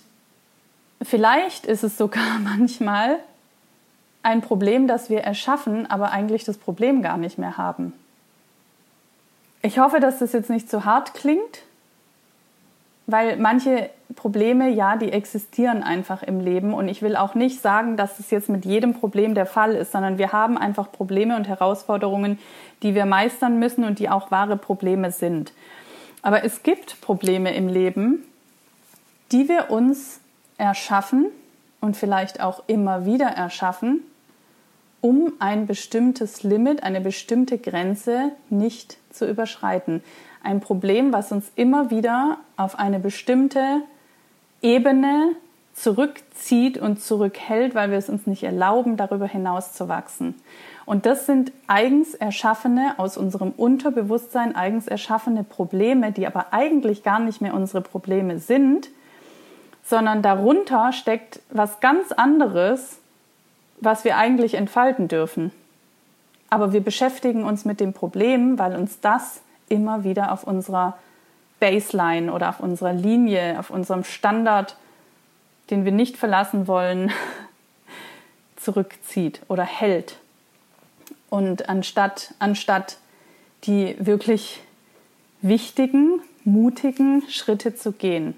vielleicht 1.02 1.66
ist 1.66 1.84
es 1.84 1.96
sogar 1.96 2.38
manchmal 2.42 3.18
ein 4.24 4.40
Problem, 4.40 4.88
das 4.88 5.10
wir 5.10 5.20
erschaffen, 5.20 5.88
aber 5.90 6.10
eigentlich 6.10 6.44
das 6.44 6.56
Problem 6.56 7.02
gar 7.02 7.18
nicht 7.18 7.38
mehr 7.38 7.56
haben. 7.56 7.92
Ich 9.62 9.78
hoffe, 9.78 10.00
dass 10.00 10.18
das 10.18 10.32
jetzt 10.32 10.50
nicht 10.50 10.68
zu 10.68 10.84
hart 10.84 11.14
klingt, 11.14 11.62
weil 13.06 13.36
manche 13.36 13.90
Probleme, 14.16 14.70
ja, 14.70 14.96
die 14.96 15.12
existieren 15.12 15.82
einfach 15.82 16.22
im 16.22 16.40
Leben 16.40 16.72
und 16.72 16.88
ich 16.88 17.02
will 17.02 17.16
auch 17.16 17.34
nicht 17.34 17.60
sagen, 17.60 17.98
dass 17.98 18.18
es 18.18 18.30
jetzt 18.30 18.48
mit 18.48 18.64
jedem 18.64 18.94
Problem 18.94 19.34
der 19.34 19.46
Fall 19.46 19.74
ist, 19.74 19.92
sondern 19.92 20.16
wir 20.16 20.32
haben 20.32 20.56
einfach 20.56 20.90
Probleme 20.90 21.36
und 21.36 21.46
Herausforderungen, 21.46 22.38
die 22.82 22.94
wir 22.94 23.04
meistern 23.04 23.58
müssen 23.58 23.84
und 23.84 23.98
die 23.98 24.08
auch 24.08 24.30
wahre 24.30 24.56
Probleme 24.56 25.12
sind. 25.12 25.52
Aber 26.22 26.44
es 26.44 26.62
gibt 26.62 27.02
Probleme 27.02 27.54
im 27.54 27.68
Leben, 27.68 28.22
die 29.32 29.48
wir 29.50 29.70
uns 29.70 30.20
erschaffen 30.56 31.26
und 31.82 31.96
vielleicht 31.96 32.40
auch 32.40 32.62
immer 32.66 33.04
wieder 33.04 33.26
erschaffen, 33.26 34.02
um 35.04 35.34
ein 35.38 35.66
bestimmtes 35.66 36.44
Limit, 36.44 36.82
eine 36.82 37.02
bestimmte 37.02 37.58
Grenze 37.58 38.32
nicht 38.48 38.96
zu 39.10 39.28
überschreiten. 39.28 40.02
Ein 40.42 40.60
Problem, 40.60 41.12
was 41.12 41.30
uns 41.30 41.52
immer 41.56 41.90
wieder 41.90 42.38
auf 42.56 42.78
eine 42.78 42.98
bestimmte 42.98 43.82
Ebene 44.62 45.32
zurückzieht 45.74 46.78
und 46.78 47.02
zurückhält, 47.02 47.74
weil 47.74 47.90
wir 47.90 47.98
es 47.98 48.08
uns 48.08 48.26
nicht 48.26 48.44
erlauben, 48.44 48.96
darüber 48.96 49.26
hinaus 49.26 49.74
zu 49.74 49.90
wachsen. 49.90 50.36
Und 50.86 51.04
das 51.04 51.26
sind 51.26 51.52
eigens 51.66 52.14
erschaffene, 52.14 52.94
aus 52.96 53.18
unserem 53.18 53.50
Unterbewusstsein 53.50 54.56
eigens 54.56 54.88
erschaffene 54.88 55.44
Probleme, 55.44 56.12
die 56.12 56.26
aber 56.26 56.54
eigentlich 56.54 57.02
gar 57.02 57.18
nicht 57.18 57.42
mehr 57.42 57.52
unsere 57.52 57.82
Probleme 57.82 58.38
sind, 58.38 58.88
sondern 59.82 60.22
darunter 60.22 60.92
steckt 60.92 61.40
was 61.50 61.80
ganz 61.80 62.10
anderes, 62.10 63.00
was 63.84 64.04
wir 64.04 64.16
eigentlich 64.16 64.54
entfalten 64.54 65.08
dürfen. 65.08 65.52
Aber 66.50 66.72
wir 66.72 66.82
beschäftigen 66.82 67.44
uns 67.44 67.64
mit 67.64 67.80
dem 67.80 67.92
Problem, 67.92 68.58
weil 68.58 68.76
uns 68.76 69.00
das 69.00 69.40
immer 69.68 70.04
wieder 70.04 70.32
auf 70.32 70.44
unserer 70.44 70.96
Baseline 71.60 72.32
oder 72.32 72.50
auf 72.50 72.60
unserer 72.60 72.92
Linie, 72.92 73.58
auf 73.58 73.70
unserem 73.70 74.04
Standard, 74.04 74.76
den 75.70 75.84
wir 75.84 75.92
nicht 75.92 76.16
verlassen 76.16 76.66
wollen, 76.66 77.10
zurückzieht 78.56 79.40
oder 79.48 79.64
hält. 79.64 80.18
Und 81.30 81.68
anstatt, 81.68 82.34
anstatt 82.38 82.98
die 83.64 83.96
wirklich 83.98 84.62
wichtigen, 85.42 86.20
mutigen 86.44 87.22
Schritte 87.28 87.74
zu 87.74 87.92
gehen. 87.92 88.34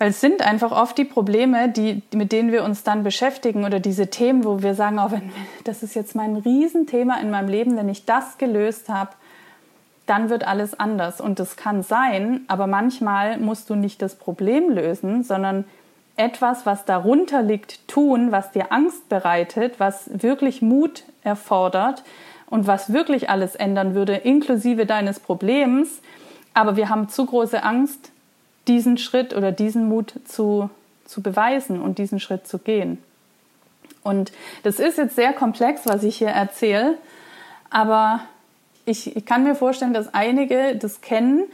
Weil 0.00 0.10
es 0.10 0.20
sind 0.22 0.40
einfach 0.40 0.72
oft 0.72 0.96
die 0.96 1.04
Probleme, 1.04 1.68
die, 1.68 2.02
mit 2.14 2.32
denen 2.32 2.52
wir 2.52 2.64
uns 2.64 2.84
dann 2.84 3.02
beschäftigen 3.02 3.66
oder 3.66 3.80
diese 3.80 4.06
Themen, 4.06 4.44
wo 4.44 4.62
wir 4.62 4.74
sagen, 4.74 4.98
oh, 4.98 5.10
wenn, 5.10 5.30
das 5.64 5.82
ist 5.82 5.94
jetzt 5.94 6.14
mein 6.14 6.36
Riesenthema 6.36 7.20
in 7.20 7.30
meinem 7.30 7.50
Leben, 7.50 7.76
wenn 7.76 7.90
ich 7.90 8.06
das 8.06 8.38
gelöst 8.38 8.88
habe, 8.88 9.10
dann 10.06 10.30
wird 10.30 10.46
alles 10.46 10.72
anders. 10.80 11.20
Und 11.20 11.38
das 11.38 11.56
kann 11.56 11.82
sein, 11.82 12.40
aber 12.48 12.66
manchmal 12.66 13.36
musst 13.36 13.68
du 13.68 13.74
nicht 13.74 14.00
das 14.00 14.14
Problem 14.14 14.70
lösen, 14.70 15.22
sondern 15.22 15.66
etwas, 16.16 16.64
was 16.64 16.86
darunter 16.86 17.42
liegt, 17.42 17.86
tun, 17.86 18.32
was 18.32 18.52
dir 18.52 18.72
Angst 18.72 19.10
bereitet, 19.10 19.74
was 19.80 20.08
wirklich 20.22 20.62
Mut 20.62 21.04
erfordert 21.24 22.04
und 22.46 22.66
was 22.66 22.90
wirklich 22.90 23.28
alles 23.28 23.54
ändern 23.54 23.94
würde, 23.94 24.14
inklusive 24.14 24.86
deines 24.86 25.20
Problems. 25.20 26.00
Aber 26.54 26.76
wir 26.76 26.88
haben 26.88 27.10
zu 27.10 27.26
große 27.26 27.62
Angst, 27.62 28.12
diesen 28.68 28.98
Schritt 28.98 29.34
oder 29.34 29.52
diesen 29.52 29.88
Mut 29.88 30.14
zu, 30.26 30.70
zu 31.04 31.22
beweisen 31.22 31.80
und 31.80 31.98
diesen 31.98 32.20
Schritt 32.20 32.46
zu 32.46 32.58
gehen. 32.58 32.98
Und 34.02 34.32
das 34.62 34.78
ist 34.78 34.98
jetzt 34.98 35.16
sehr 35.16 35.32
komplex, 35.32 35.82
was 35.84 36.02
ich 36.02 36.16
hier 36.16 36.28
erzähle, 36.28 36.96
aber 37.68 38.20
ich, 38.84 39.16
ich 39.16 39.26
kann 39.26 39.44
mir 39.44 39.54
vorstellen, 39.54 39.92
dass 39.94 40.12
einige 40.14 40.76
das 40.76 41.00
kennen, 41.00 41.44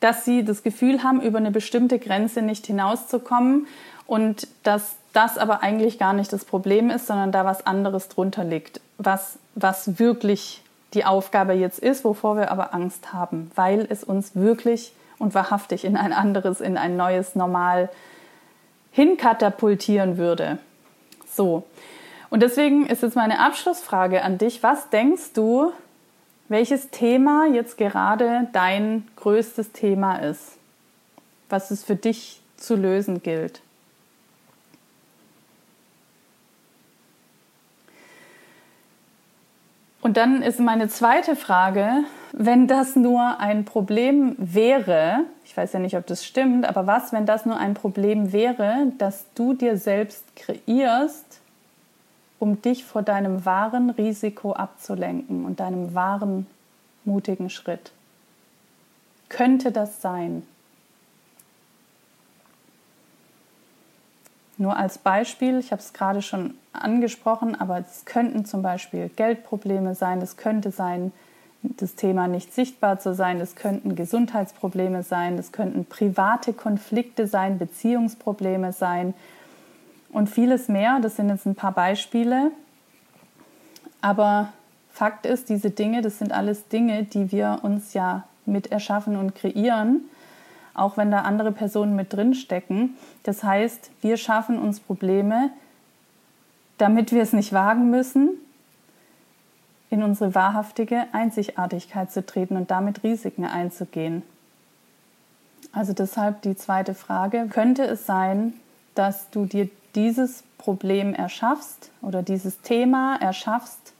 dass 0.00 0.24
sie 0.24 0.44
das 0.44 0.62
Gefühl 0.62 1.02
haben, 1.04 1.20
über 1.20 1.38
eine 1.38 1.52
bestimmte 1.52 1.98
Grenze 1.98 2.42
nicht 2.42 2.66
hinauszukommen 2.66 3.66
und 4.06 4.48
dass 4.64 4.96
das 5.12 5.38
aber 5.38 5.62
eigentlich 5.62 5.98
gar 5.98 6.12
nicht 6.12 6.32
das 6.32 6.44
Problem 6.44 6.90
ist, 6.90 7.06
sondern 7.06 7.32
da 7.32 7.44
was 7.44 7.66
anderes 7.66 8.08
drunter 8.08 8.44
liegt, 8.44 8.80
was, 8.98 9.38
was 9.54 9.98
wirklich 9.98 10.62
die 10.94 11.04
Aufgabe 11.04 11.52
jetzt 11.52 11.78
ist, 11.78 12.04
wovor 12.04 12.36
wir 12.36 12.50
aber 12.50 12.74
Angst 12.74 13.12
haben, 13.12 13.50
weil 13.54 13.86
es 13.88 14.04
uns 14.04 14.34
wirklich 14.34 14.92
und 15.22 15.34
wahrhaftig 15.34 15.84
in 15.84 15.96
ein 15.96 16.12
anderes, 16.12 16.60
in 16.60 16.76
ein 16.76 16.96
neues 16.96 17.36
Normal 17.36 17.88
hinkatapultieren 18.90 20.18
würde. 20.18 20.58
So. 21.26 21.62
Und 22.28 22.42
deswegen 22.42 22.86
ist 22.86 23.04
jetzt 23.04 23.14
meine 23.14 23.38
Abschlussfrage 23.38 24.22
an 24.22 24.38
dich. 24.38 24.64
Was 24.64 24.90
denkst 24.90 25.32
du, 25.34 25.72
welches 26.48 26.90
Thema 26.90 27.46
jetzt 27.46 27.78
gerade 27.78 28.48
dein 28.52 29.06
größtes 29.14 29.70
Thema 29.70 30.16
ist? 30.16 30.58
Was 31.48 31.70
es 31.70 31.84
für 31.84 31.96
dich 31.96 32.42
zu 32.56 32.74
lösen 32.74 33.22
gilt? 33.22 33.60
Und 40.00 40.16
dann 40.16 40.42
ist 40.42 40.58
meine 40.58 40.88
zweite 40.88 41.36
Frage, 41.36 42.02
wenn 42.32 42.66
das 42.66 42.96
nur 42.96 43.40
ein 43.40 43.64
Problem 43.66 44.34
wäre, 44.38 45.24
ich 45.44 45.54
weiß 45.56 45.74
ja 45.74 45.78
nicht, 45.78 45.96
ob 45.96 46.06
das 46.06 46.24
stimmt, 46.24 46.64
aber 46.64 46.86
was, 46.86 47.12
wenn 47.12 47.26
das 47.26 47.44
nur 47.44 47.58
ein 47.58 47.74
Problem 47.74 48.32
wäre, 48.32 48.90
dass 48.98 49.26
du 49.34 49.52
dir 49.52 49.76
selbst 49.76 50.24
kreierst, 50.34 51.40
um 52.38 52.60
dich 52.62 52.84
vor 52.84 53.02
deinem 53.02 53.44
wahren 53.44 53.90
Risiko 53.90 54.54
abzulenken 54.54 55.44
und 55.44 55.60
deinem 55.60 55.94
wahren 55.94 56.46
mutigen 57.04 57.50
Schritt? 57.50 57.92
Könnte 59.28 59.70
das 59.70 60.00
sein? 60.00 60.42
Nur 64.56 64.76
als 64.76 64.98
Beispiel, 64.98 65.58
ich 65.58 65.70
habe 65.70 65.82
es 65.82 65.92
gerade 65.92 66.22
schon 66.22 66.54
angesprochen, 66.72 67.60
aber 67.60 67.78
es 67.78 68.04
könnten 68.04 68.44
zum 68.44 68.62
Beispiel 68.62 69.10
Geldprobleme 69.16 69.94
sein, 69.94 70.22
es 70.22 70.36
könnte 70.36 70.70
sein, 70.70 71.12
das 71.62 71.94
Thema 71.94 72.28
nicht 72.28 72.52
sichtbar 72.52 72.98
zu 72.98 73.14
sein, 73.14 73.40
es 73.40 73.54
könnten 73.54 73.94
Gesundheitsprobleme 73.94 75.02
sein, 75.02 75.38
es 75.38 75.52
könnten 75.52 75.84
private 75.84 76.52
Konflikte 76.52 77.26
sein, 77.26 77.58
Beziehungsprobleme 77.58 78.72
sein 78.72 79.14
und 80.12 80.28
vieles 80.28 80.68
mehr. 80.68 80.98
Das 81.00 81.16
sind 81.16 81.28
jetzt 81.28 81.46
ein 81.46 81.54
paar 81.54 81.72
Beispiele. 81.72 82.50
Aber 84.00 84.52
Fakt 84.90 85.24
ist, 85.26 85.48
diese 85.48 85.70
Dinge, 85.70 86.02
das 86.02 86.18
sind 86.18 86.32
alles 86.32 86.68
Dinge, 86.68 87.04
die 87.04 87.32
wir 87.32 87.60
uns 87.62 87.94
ja 87.94 88.24
mit 88.44 88.72
erschaffen 88.72 89.16
und 89.16 89.34
kreieren 89.34 90.02
auch 90.74 90.96
wenn 90.96 91.10
da 91.10 91.20
andere 91.20 91.52
Personen 91.52 91.96
mit 91.96 92.12
drin 92.12 92.34
stecken. 92.34 92.96
Das 93.22 93.42
heißt, 93.42 93.90
wir 94.00 94.16
schaffen 94.16 94.58
uns 94.58 94.80
Probleme, 94.80 95.50
damit 96.78 97.12
wir 97.12 97.22
es 97.22 97.32
nicht 97.32 97.52
wagen 97.52 97.90
müssen, 97.90 98.30
in 99.92 100.02
unsere 100.02 100.34
wahrhaftige 100.34 101.04
Einzigartigkeit 101.12 102.10
zu 102.10 102.24
treten 102.24 102.56
und 102.56 102.70
damit 102.70 103.04
Risiken 103.04 103.44
einzugehen. 103.44 104.22
Also 105.70 105.92
deshalb 105.92 106.40
die 106.42 106.56
zweite 106.56 106.94
Frage, 106.94 107.46
könnte 107.50 107.84
es 107.84 108.06
sein, 108.06 108.54
dass 108.94 109.28
du 109.30 109.44
dir 109.44 109.68
dieses 109.94 110.44
Problem 110.56 111.14
erschaffst 111.14 111.90
oder 112.00 112.22
dieses 112.22 112.62
Thema 112.62 113.16
erschaffst 113.20 113.92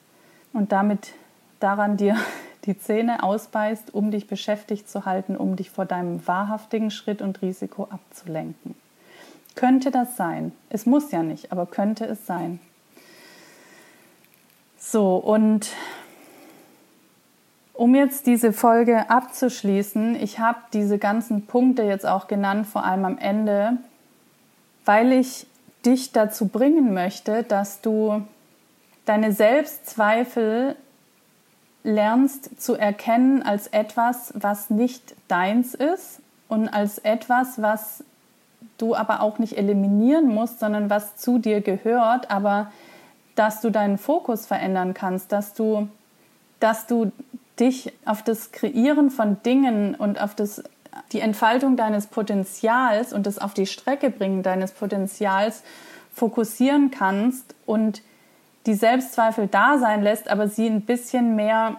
und 0.54 0.72
damit 0.72 1.12
daran 1.60 1.98
dir 1.98 2.16
die 2.64 2.78
Zähne 2.78 3.22
ausbeißt, 3.22 3.92
um 3.92 4.10
dich 4.10 4.26
beschäftigt 4.26 4.88
zu 4.88 5.04
halten, 5.04 5.36
um 5.36 5.56
dich 5.56 5.70
vor 5.70 5.84
deinem 5.84 6.26
wahrhaftigen 6.26 6.90
Schritt 6.90 7.20
und 7.20 7.42
Risiko 7.42 7.88
abzulenken. 7.90 8.76
Könnte 9.56 9.90
das 9.90 10.16
sein? 10.16 10.52
Es 10.70 10.86
muss 10.86 11.10
ja 11.10 11.22
nicht, 11.22 11.52
aber 11.52 11.66
könnte 11.66 12.06
es 12.06 12.24
sein. 12.24 12.60
So, 14.84 15.14
und 15.16 15.68
um 17.72 17.94
jetzt 17.94 18.26
diese 18.26 18.52
Folge 18.52 19.08
abzuschließen, 19.08 20.16
ich 20.16 20.40
habe 20.40 20.58
diese 20.72 20.98
ganzen 20.98 21.46
Punkte 21.46 21.84
jetzt 21.84 22.04
auch 22.04 22.26
genannt, 22.26 22.66
vor 22.66 22.84
allem 22.84 23.04
am 23.04 23.16
Ende, 23.16 23.78
weil 24.84 25.12
ich 25.12 25.46
dich 25.86 26.10
dazu 26.10 26.48
bringen 26.48 26.92
möchte, 26.92 27.44
dass 27.44 27.80
du 27.80 28.22
deine 29.04 29.32
Selbstzweifel 29.32 30.74
lernst 31.84 32.60
zu 32.60 32.74
erkennen 32.74 33.42
als 33.42 33.68
etwas, 33.68 34.34
was 34.36 34.68
nicht 34.68 35.14
deins 35.28 35.74
ist 35.74 36.20
und 36.48 36.68
als 36.68 36.98
etwas, 36.98 37.62
was 37.62 38.04
du 38.78 38.96
aber 38.96 39.22
auch 39.22 39.38
nicht 39.38 39.56
eliminieren 39.56 40.26
musst, 40.26 40.58
sondern 40.58 40.90
was 40.90 41.16
zu 41.16 41.38
dir 41.38 41.60
gehört, 41.60 42.32
aber 42.32 42.72
dass 43.34 43.60
du 43.60 43.70
deinen 43.70 43.98
Fokus 43.98 44.46
verändern 44.46 44.94
kannst, 44.94 45.32
dass 45.32 45.54
du, 45.54 45.88
dass 46.60 46.86
du 46.86 47.12
dich 47.58 47.92
auf 48.04 48.22
das 48.22 48.52
Kreieren 48.52 49.10
von 49.10 49.42
Dingen 49.42 49.94
und 49.94 50.20
auf 50.20 50.34
das, 50.34 50.62
die 51.12 51.20
Entfaltung 51.20 51.76
deines 51.76 52.06
Potenzials 52.06 53.12
und 53.12 53.26
das 53.26 53.38
auf 53.38 53.54
die 53.54 53.66
Strecke 53.66 54.10
bringen 54.10 54.42
deines 54.42 54.72
Potenzials 54.72 55.62
fokussieren 56.14 56.90
kannst 56.90 57.54
und 57.66 58.02
die 58.66 58.74
Selbstzweifel 58.74 59.48
da 59.48 59.78
sein 59.78 60.02
lässt, 60.02 60.28
aber 60.28 60.48
sie 60.48 60.66
ein 60.66 60.82
bisschen 60.82 61.34
mehr 61.36 61.76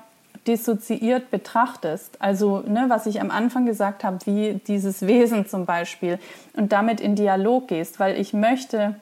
dissoziiert 0.48 1.32
betrachtest. 1.32 2.22
Also, 2.22 2.60
ne, 2.68 2.86
was 2.88 3.06
ich 3.06 3.22
am 3.22 3.32
Anfang 3.32 3.66
gesagt 3.66 4.04
habe, 4.04 4.20
wie 4.26 4.56
dieses 4.68 5.08
Wesen 5.08 5.48
zum 5.48 5.66
Beispiel, 5.66 6.20
und 6.54 6.72
damit 6.74 7.00
in 7.00 7.16
Dialog 7.16 7.70
gehst, 7.70 8.00
weil 8.00 8.20
ich 8.20 8.34
möchte 8.34 8.96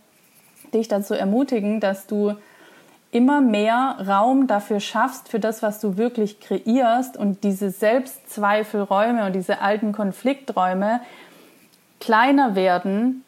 dich 0.73 0.87
dazu 0.87 1.13
ermutigen, 1.13 1.79
dass 1.79 2.07
du 2.07 2.35
immer 3.11 3.41
mehr 3.41 3.97
Raum 4.07 4.47
dafür 4.47 4.79
schaffst, 4.79 5.29
für 5.29 5.39
das, 5.39 5.61
was 5.61 5.79
du 5.79 5.97
wirklich 5.97 6.39
kreierst 6.39 7.17
und 7.17 7.43
diese 7.43 7.69
Selbstzweifelräume 7.69 9.25
und 9.25 9.33
diese 9.33 9.59
alten 9.59 9.91
Konflikträume 9.91 11.01
kleiner 11.99 12.55
werden 12.55 13.23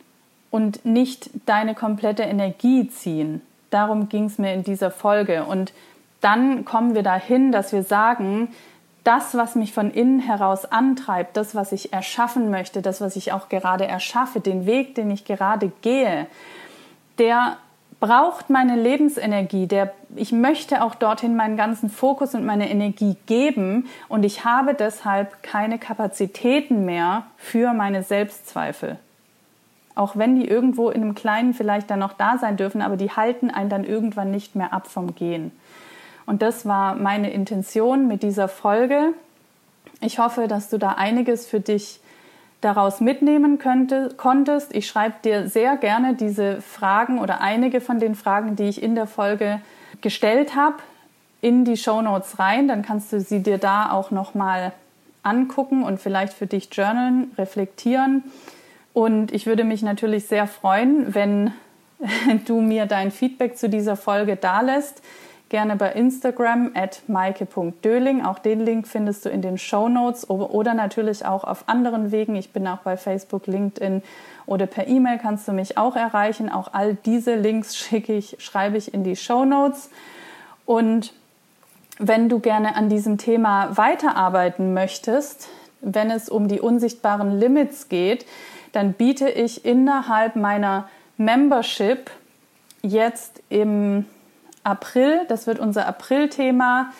und 0.52 0.86
nicht 0.86 1.30
deine 1.46 1.76
komplette 1.76 2.24
Energie 2.24 2.88
ziehen. 2.89 3.41
Darum 3.72 4.08
ging 4.08 4.26
es 4.26 4.38
mir 4.38 4.54
in 4.54 4.64
dieser 4.64 4.91
Folge. 4.91 5.46
Und 5.46 5.74
dann 6.22 6.64
kommen 6.64 6.96
wir 6.96 7.04
dahin, 7.04 7.52
dass 7.52 7.74
wir 7.74 7.84
sagen, 7.84 8.50
das, 9.04 9.36
was 9.36 9.56
mich 9.56 9.74
von 9.74 9.91
innen 9.91 10.20
heraus 10.20 10.66
antreibt, 10.66 11.36
das, 11.36 11.56
was 11.56 11.72
ich 11.72 11.91
erschaffen 11.91 12.50
möchte, 12.50 12.82
das, 12.82 13.02
was 13.02 13.16
ich 13.16 13.34
auch 13.34 13.50
gerade 13.50 13.86
erschaffe, 13.86 14.39
den 14.39 14.66
Weg, 14.66 14.96
den 14.96 15.12
ich 15.12 15.26
gerade 15.26 15.72
gehe, 15.82 16.28
der 17.18 17.57
braucht 17.99 18.49
meine 18.49 18.76
Lebensenergie, 18.76 19.66
der, 19.66 19.93
ich 20.16 20.34
möchte 20.34 20.84
auch 20.84 20.93
dorthin 20.93 21.38
meinen 21.38 21.55
ganzen 21.55 21.89
Fokus 21.89 22.36
und 22.36 22.45
meine 22.45 22.70
Energie 22.70 23.16
geben 23.28 23.88
und 24.09 24.24
ich 24.26 24.43
habe 24.43 24.74
deshalb 24.74 25.41
keine 25.41 25.80
Kapazitäten 25.80 26.84
mehr 26.84 27.24
für 27.38 27.74
meine 27.74 28.03
Selbstzweifel. 28.03 28.99
Auch 29.95 30.18
wenn 30.18 30.36
die 30.36 30.47
irgendwo 30.47 30.89
in 30.89 31.01
einem 31.01 31.16
Kleinen 31.16 31.53
vielleicht 31.53 31.89
dann 31.89 31.99
noch 31.99 32.11
da 32.14 32.38
sein 32.38 32.57
dürfen, 32.57 32.82
aber 32.82 32.97
die 32.97 33.11
halten 33.11 33.49
einen 33.49 33.70
dann 33.70 33.86
irgendwann 33.86 34.32
nicht 34.32 34.55
mehr 34.55 34.74
ab 34.74 34.88
vom 34.88 35.16
Gehen. 35.16 35.51
Und 36.26 36.41
das 36.41 36.66
war 36.66 36.95
meine 36.95 37.32
Intention 37.32 38.07
mit 38.07 38.24
dieser 38.24 38.49
Folge. 38.49 39.14
Ich 40.01 40.20
hoffe, 40.20 40.49
dass 40.49 40.70
du 40.70 40.78
da 40.78 40.89
einiges 40.89 41.45
für 41.45 41.61
dich 41.61 42.01
daraus 42.64 42.99
mitnehmen 43.01 43.57
könnte, 43.57 44.09
konntest. 44.18 44.74
Ich 44.74 44.88
schreibe 44.88 45.16
dir 45.24 45.47
sehr 45.47 45.78
gerne 45.78 46.16
diese 46.16 46.61
Fragen 46.61 47.20
oder 47.20 47.41
einige 47.41 47.82
von 47.82 47.99
den 47.99 48.16
Fragen, 48.16 48.55
die 48.55 48.64
ich 48.64 48.82
in 48.82 48.95
der 48.95 49.07
Folge 49.07 49.61
gestellt 50.01 50.55
habe, 50.55 50.78
in 51.41 51.66
die 51.66 51.78
Show 51.78 52.01
Notes 52.01 52.39
rein. 52.39 52.68
Dann 52.68 52.82
kannst 52.82 53.11
du 53.11 53.20
sie 53.20 53.43
dir 53.43 53.57
da 53.57 53.91
auch 53.91 54.11
nochmal 54.11 54.74
angucken 55.24 55.84
und 55.84 55.99
vielleicht 55.99 56.34
für 56.34 56.47
dich 56.47 56.70
journalen, 56.72 57.32
reflektieren. 57.38 58.24
Und 58.93 59.32
ich 59.32 59.45
würde 59.45 59.64
mich 59.64 59.82
natürlich 59.82 60.28
sehr 60.28 60.47
freuen, 60.47 61.14
wenn 61.14 61.53
du 62.45 62.61
mir 62.61 62.86
dein 62.86 63.11
Feedback 63.11 63.57
zu 63.57 63.70
dieser 63.70 63.95
Folge 63.95 64.36
dalässt. 64.36 65.01
Gerne 65.54 65.76
bei 65.76 65.91
Instagram 65.91 66.72
at 66.74 67.04
maike.döling. 67.06 68.26
Auch 68.26 68.39
den 68.39 68.60
Link 68.62 68.88
findest 68.88 69.24
du 69.24 69.30
in 69.30 69.43
den 69.43 69.60
Show 69.60 69.88
Notes 69.88 70.28
oder 70.28 70.74
natürlich 70.74 71.28
auch 71.28 71.43
auf 71.43 71.70
anderen 71.70 72.12
Wegen. 72.12 72.36
Ich 72.36 72.51
bin 72.51 72.68
auch 72.68 72.80
bei 72.80 72.97
Facebook, 72.97 73.45
LinkedIn 73.45 74.01
oder 74.47 74.66
per 74.66 74.88
E-Mail 74.88 75.20
kannst 75.20 75.47
du 75.47 75.51
mich 75.51 75.78
auch 75.78 75.95
erreichen. 75.95 76.49
Auch 76.49 76.74
all 76.74 76.95
diese 76.95 77.36
Links 77.36 77.78
schicke 77.78 78.14
ich, 78.14 78.38
schreibe 78.39 78.78
ich 78.78 78.95
in 78.95 79.04
die 79.04 79.16
Show 79.16 79.45
Notes. 79.45 79.91
Und 80.66 81.14
wenn 81.99 82.30
du 82.30 82.39
gerne 82.39 82.76
an 82.76 82.89
diesem 82.89 83.20
Thema 83.20 83.78
weiterarbeiten 83.78 84.74
möchtest, 84.74 85.49
wenn 85.82 86.10
es 86.10 86.30
um 86.30 86.47
die 86.47 86.62
unsichtbaren 86.62 87.39
Limits 87.39 87.89
geht, 87.89 88.26
dann 88.72 88.93
biete 88.93 89.30
ich 89.30 89.66
innerhalb 89.66 90.36
meiner 90.36 90.89
Membership 91.18 92.10
jetzt 92.82 93.43
im 93.49 94.08
April, 94.64 95.22
das 95.28 95.47
wird 95.47 95.59
unser 95.59 95.88
April-Thema, 95.88 96.91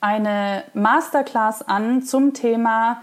eine 0.00 0.62
Masterclass 0.74 1.62
an 1.66 2.02
zum 2.02 2.34
Thema 2.34 3.02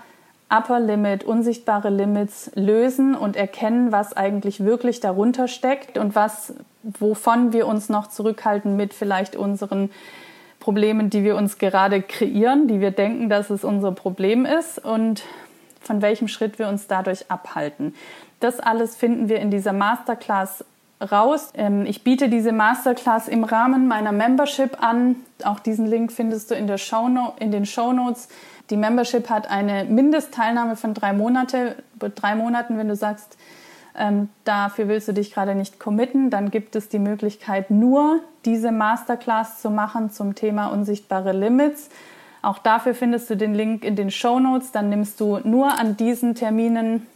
Upper 0.49 0.80
Limit, 0.80 1.24
unsichtbare 1.24 1.89
Limits 1.89 2.51
lösen 2.53 3.16
und 3.16 3.36
erkennen, 3.36 3.91
was 3.91 4.16
eigentlich 4.16 4.64
wirklich 4.64 4.99
darunter 4.99 5.47
steckt 5.47 5.97
und 5.97 6.16
was, 6.16 6.53
wovon 6.84 7.53
wir 7.53 7.66
uns 7.66 7.89
noch 7.89 8.07
zurückhalten 8.07 8.76
mit 8.76 8.93
vielleicht 8.93 9.36
unseren 9.36 9.89
Problemen, 10.59 11.09
die 11.09 11.24
wir 11.24 11.36
uns 11.36 11.57
gerade 11.57 12.01
kreieren, 12.01 12.68
die 12.68 12.80
wir 12.80 12.91
denken, 12.91 13.30
dass 13.30 13.49
es 13.49 13.64
unser 13.64 13.91
Problem 13.91 14.45
ist 14.45 14.78
und 14.78 15.24
von 15.82 16.01
welchem 16.01 16.28
Schritt 16.28 16.59
wir 16.59 16.68
uns 16.68 16.88
dadurch 16.88 17.30
abhalten. 17.30 17.95
Das 18.39 18.59
alles 18.59 18.95
finden 18.95 19.30
wir 19.30 19.39
in 19.39 19.51
dieser 19.51 19.74
Masterclass 19.74 20.64
raus. 21.12 21.51
Ähm, 21.56 21.86
ich 21.86 22.04
biete 22.04 22.30
diese 22.30 22.51
Masterclass 22.51 23.28
im 23.28 23.43
Rahmen 23.43 23.88
meiner 23.88 24.12
Membership 24.12 24.82
an. 24.82 25.18
Auch 25.43 25.60
diesen 25.60 25.86
Link 25.86 26.12
findest 26.12 26.51
du 26.51 26.56
in, 26.56 26.68
der 26.68 26.78
Show 26.78 27.08
in 27.39 27.51
den 27.51 27.66
Show 27.66 27.93
Notes. 27.93 28.30
Die 28.70 28.78
Membership 28.78 29.30
hat 29.30 29.49
eine 29.49 29.84
Mindestteilnahme 29.86 30.76
von 30.76 30.93
drei, 30.93 31.14
Monate, 31.14 31.76
drei 31.99 32.36
Monaten. 32.36 32.78
Wenn 32.78 32.88
du 32.88 32.95
sagst, 32.95 33.38
ähm, 33.95 34.30
dafür 34.43 34.88
willst 34.88 35.08
du 35.08 35.14
dich 35.14 35.34
gerade 35.34 35.54
nicht 35.54 35.80
committen, 35.80 36.30
dann 36.30 36.49
gibt 36.49 36.76
es 36.76 36.89
die 36.89 36.99
Möglichkeit, 36.99 37.70
nur 37.70 38.22
diese 38.45 38.72
Masterclass 38.72 39.62
zu 39.62 39.70
machen 39.70 40.10
zum 40.10 40.36
Thema 40.36 40.68
unsichtbare 40.68 41.32
Limits. 41.32 41.89
Auch 42.41 42.58
dafür 42.58 42.93
findest 42.93 43.30
du 43.30 43.38
den 43.38 43.54
Link 43.54 43.86
in 43.86 43.95
den 43.95 44.12
Show 44.12 44.39
Notes. 44.39 44.72
Dann 44.72 44.89
nimmst 44.89 45.20
du 45.20 45.39
nur 45.43 45.80
an 45.80 45.95
diesen 45.95 46.36
Terminen 46.36 47.08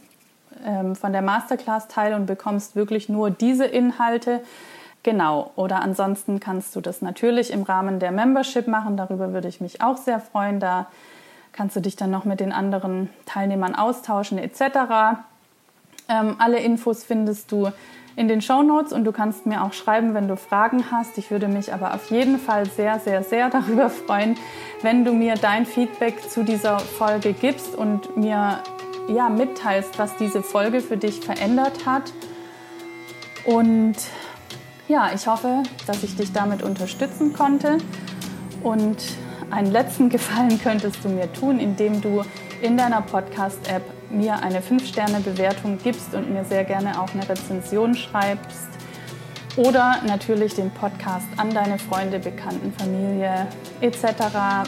ähm, 0.64 0.96
von 0.96 1.12
der 1.12 1.22
Masterclass 1.22 1.88
teil 1.88 2.14
und 2.14 2.26
bekommst 2.26 2.76
wirklich 2.76 3.08
nur 3.08 3.30
diese 3.30 3.64
Inhalte. 3.64 4.40
Genau, 5.02 5.52
oder 5.56 5.80
ansonsten 5.80 6.40
kannst 6.40 6.74
du 6.76 6.80
das 6.80 7.02
natürlich 7.02 7.52
im 7.52 7.62
Rahmen 7.62 7.98
der 7.98 8.10
Membership 8.10 8.66
machen. 8.66 8.96
Darüber 8.96 9.32
würde 9.32 9.48
ich 9.48 9.60
mich 9.60 9.80
auch 9.80 9.96
sehr 9.96 10.20
freuen. 10.20 10.60
Da 10.60 10.86
kannst 11.52 11.76
du 11.76 11.80
dich 11.80 11.96
dann 11.96 12.10
noch 12.10 12.24
mit 12.24 12.40
den 12.40 12.52
anderen 12.52 13.08
Teilnehmern 13.26 13.74
austauschen 13.74 14.38
etc. 14.38 15.20
Ähm, 16.08 16.36
alle 16.38 16.58
Infos 16.58 17.04
findest 17.04 17.52
du 17.52 17.70
in 18.16 18.26
den 18.26 18.42
Show 18.42 18.62
Notes 18.62 18.92
und 18.92 19.04
du 19.04 19.12
kannst 19.12 19.46
mir 19.46 19.62
auch 19.62 19.72
schreiben, 19.72 20.12
wenn 20.12 20.26
du 20.26 20.36
Fragen 20.36 20.90
hast. 20.90 21.18
Ich 21.18 21.30
würde 21.30 21.46
mich 21.46 21.72
aber 21.72 21.94
auf 21.94 22.10
jeden 22.10 22.38
Fall 22.38 22.66
sehr, 22.66 22.98
sehr, 22.98 23.22
sehr 23.22 23.48
darüber 23.50 23.90
freuen, 23.90 24.36
wenn 24.82 25.04
du 25.04 25.12
mir 25.12 25.34
dein 25.34 25.66
Feedback 25.66 26.28
zu 26.28 26.42
dieser 26.42 26.80
Folge 26.80 27.32
gibst 27.32 27.76
und 27.76 28.16
mir 28.16 28.60
ja, 29.08 29.28
mitteilst, 29.28 29.98
was 29.98 30.16
diese 30.16 30.42
Folge 30.42 30.80
für 30.80 30.96
dich 30.96 31.20
verändert 31.20 31.86
hat. 31.86 32.12
Und 33.44 33.96
ja, 34.88 35.10
ich 35.14 35.26
hoffe, 35.26 35.62
dass 35.86 36.02
ich 36.02 36.16
dich 36.16 36.32
damit 36.32 36.62
unterstützen 36.62 37.32
konnte. 37.32 37.78
Und 38.62 38.96
einen 39.50 39.70
letzten 39.72 40.08
Gefallen 40.10 40.60
könntest 40.60 41.04
du 41.04 41.08
mir 41.08 41.32
tun, 41.32 41.58
indem 41.58 42.00
du 42.00 42.22
in 42.60 42.76
deiner 42.76 43.02
Podcast-App 43.02 43.82
mir 44.10 44.42
eine 44.42 44.60
5-Sterne-Bewertung 44.60 45.78
gibst 45.82 46.14
und 46.14 46.32
mir 46.32 46.44
sehr 46.44 46.64
gerne 46.64 47.00
auch 47.00 47.12
eine 47.14 47.28
Rezension 47.28 47.94
schreibst. 47.94 48.68
Oder 49.56 49.96
natürlich 50.06 50.54
den 50.54 50.70
Podcast 50.70 51.26
an 51.36 51.52
deine 51.52 51.78
Freunde, 51.78 52.20
Bekannten, 52.20 52.72
Familie 52.72 53.48
etc. 53.80 54.04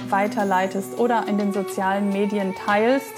weiterleitest 0.09 0.99
oder 0.99 1.25
in 1.29 1.39
den 1.39 1.53
sozialen 1.53 2.09
Medien 2.09 2.55
teilst. 2.67 3.13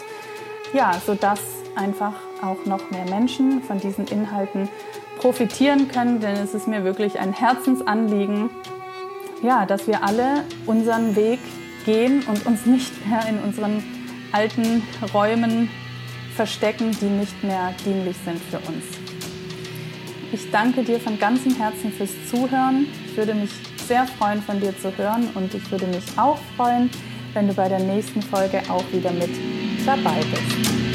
Ja, 0.72 0.92
sodass 1.04 1.40
einfach 1.76 2.14
auch 2.42 2.64
noch 2.64 2.90
mehr 2.90 3.04
Menschen 3.04 3.62
von 3.62 3.78
diesen 3.78 4.06
Inhalten 4.06 4.68
profitieren 5.18 5.88
können, 5.88 6.20
denn 6.20 6.36
es 6.36 6.54
ist 6.54 6.66
mir 6.66 6.84
wirklich 6.84 7.18
ein 7.18 7.32
Herzensanliegen, 7.32 8.50
ja, 9.42 9.66
dass 9.66 9.86
wir 9.86 10.02
alle 10.02 10.44
unseren 10.66 11.14
Weg 11.14 11.40
gehen 11.84 12.22
und 12.26 12.46
uns 12.46 12.66
nicht 12.66 13.06
mehr 13.06 13.26
in 13.28 13.38
unseren 13.40 13.82
alten 14.32 14.82
Räumen 15.12 15.68
verstecken, 16.34 16.96
die 17.00 17.06
nicht 17.06 17.44
mehr 17.44 17.74
dienlich 17.84 18.16
sind 18.24 18.40
für 18.50 18.58
uns. 18.58 18.84
Ich 20.32 20.50
danke 20.50 20.82
dir 20.82 20.98
von 20.98 21.18
ganzem 21.18 21.54
Herzen 21.56 21.92
fürs 21.92 22.12
Zuhören. 22.30 22.86
Ich 23.06 23.16
würde 23.16 23.34
mich 23.34 23.50
sehr 23.86 24.06
freuen, 24.06 24.40
von 24.40 24.58
dir 24.58 24.76
zu 24.78 24.96
hören 24.96 25.28
und 25.34 25.52
ich 25.52 25.70
würde 25.70 25.86
mich 25.86 26.04
auch 26.16 26.38
freuen, 26.56 26.88
wenn 27.34 27.48
du 27.48 27.54
bei 27.54 27.68
der 27.68 27.80
nächsten 27.80 28.22
Folge 28.22 28.62
auch 28.70 28.84
wieder 28.92 29.12
mit 29.12 29.30
dabei 29.84 30.20
bist. 30.30 30.91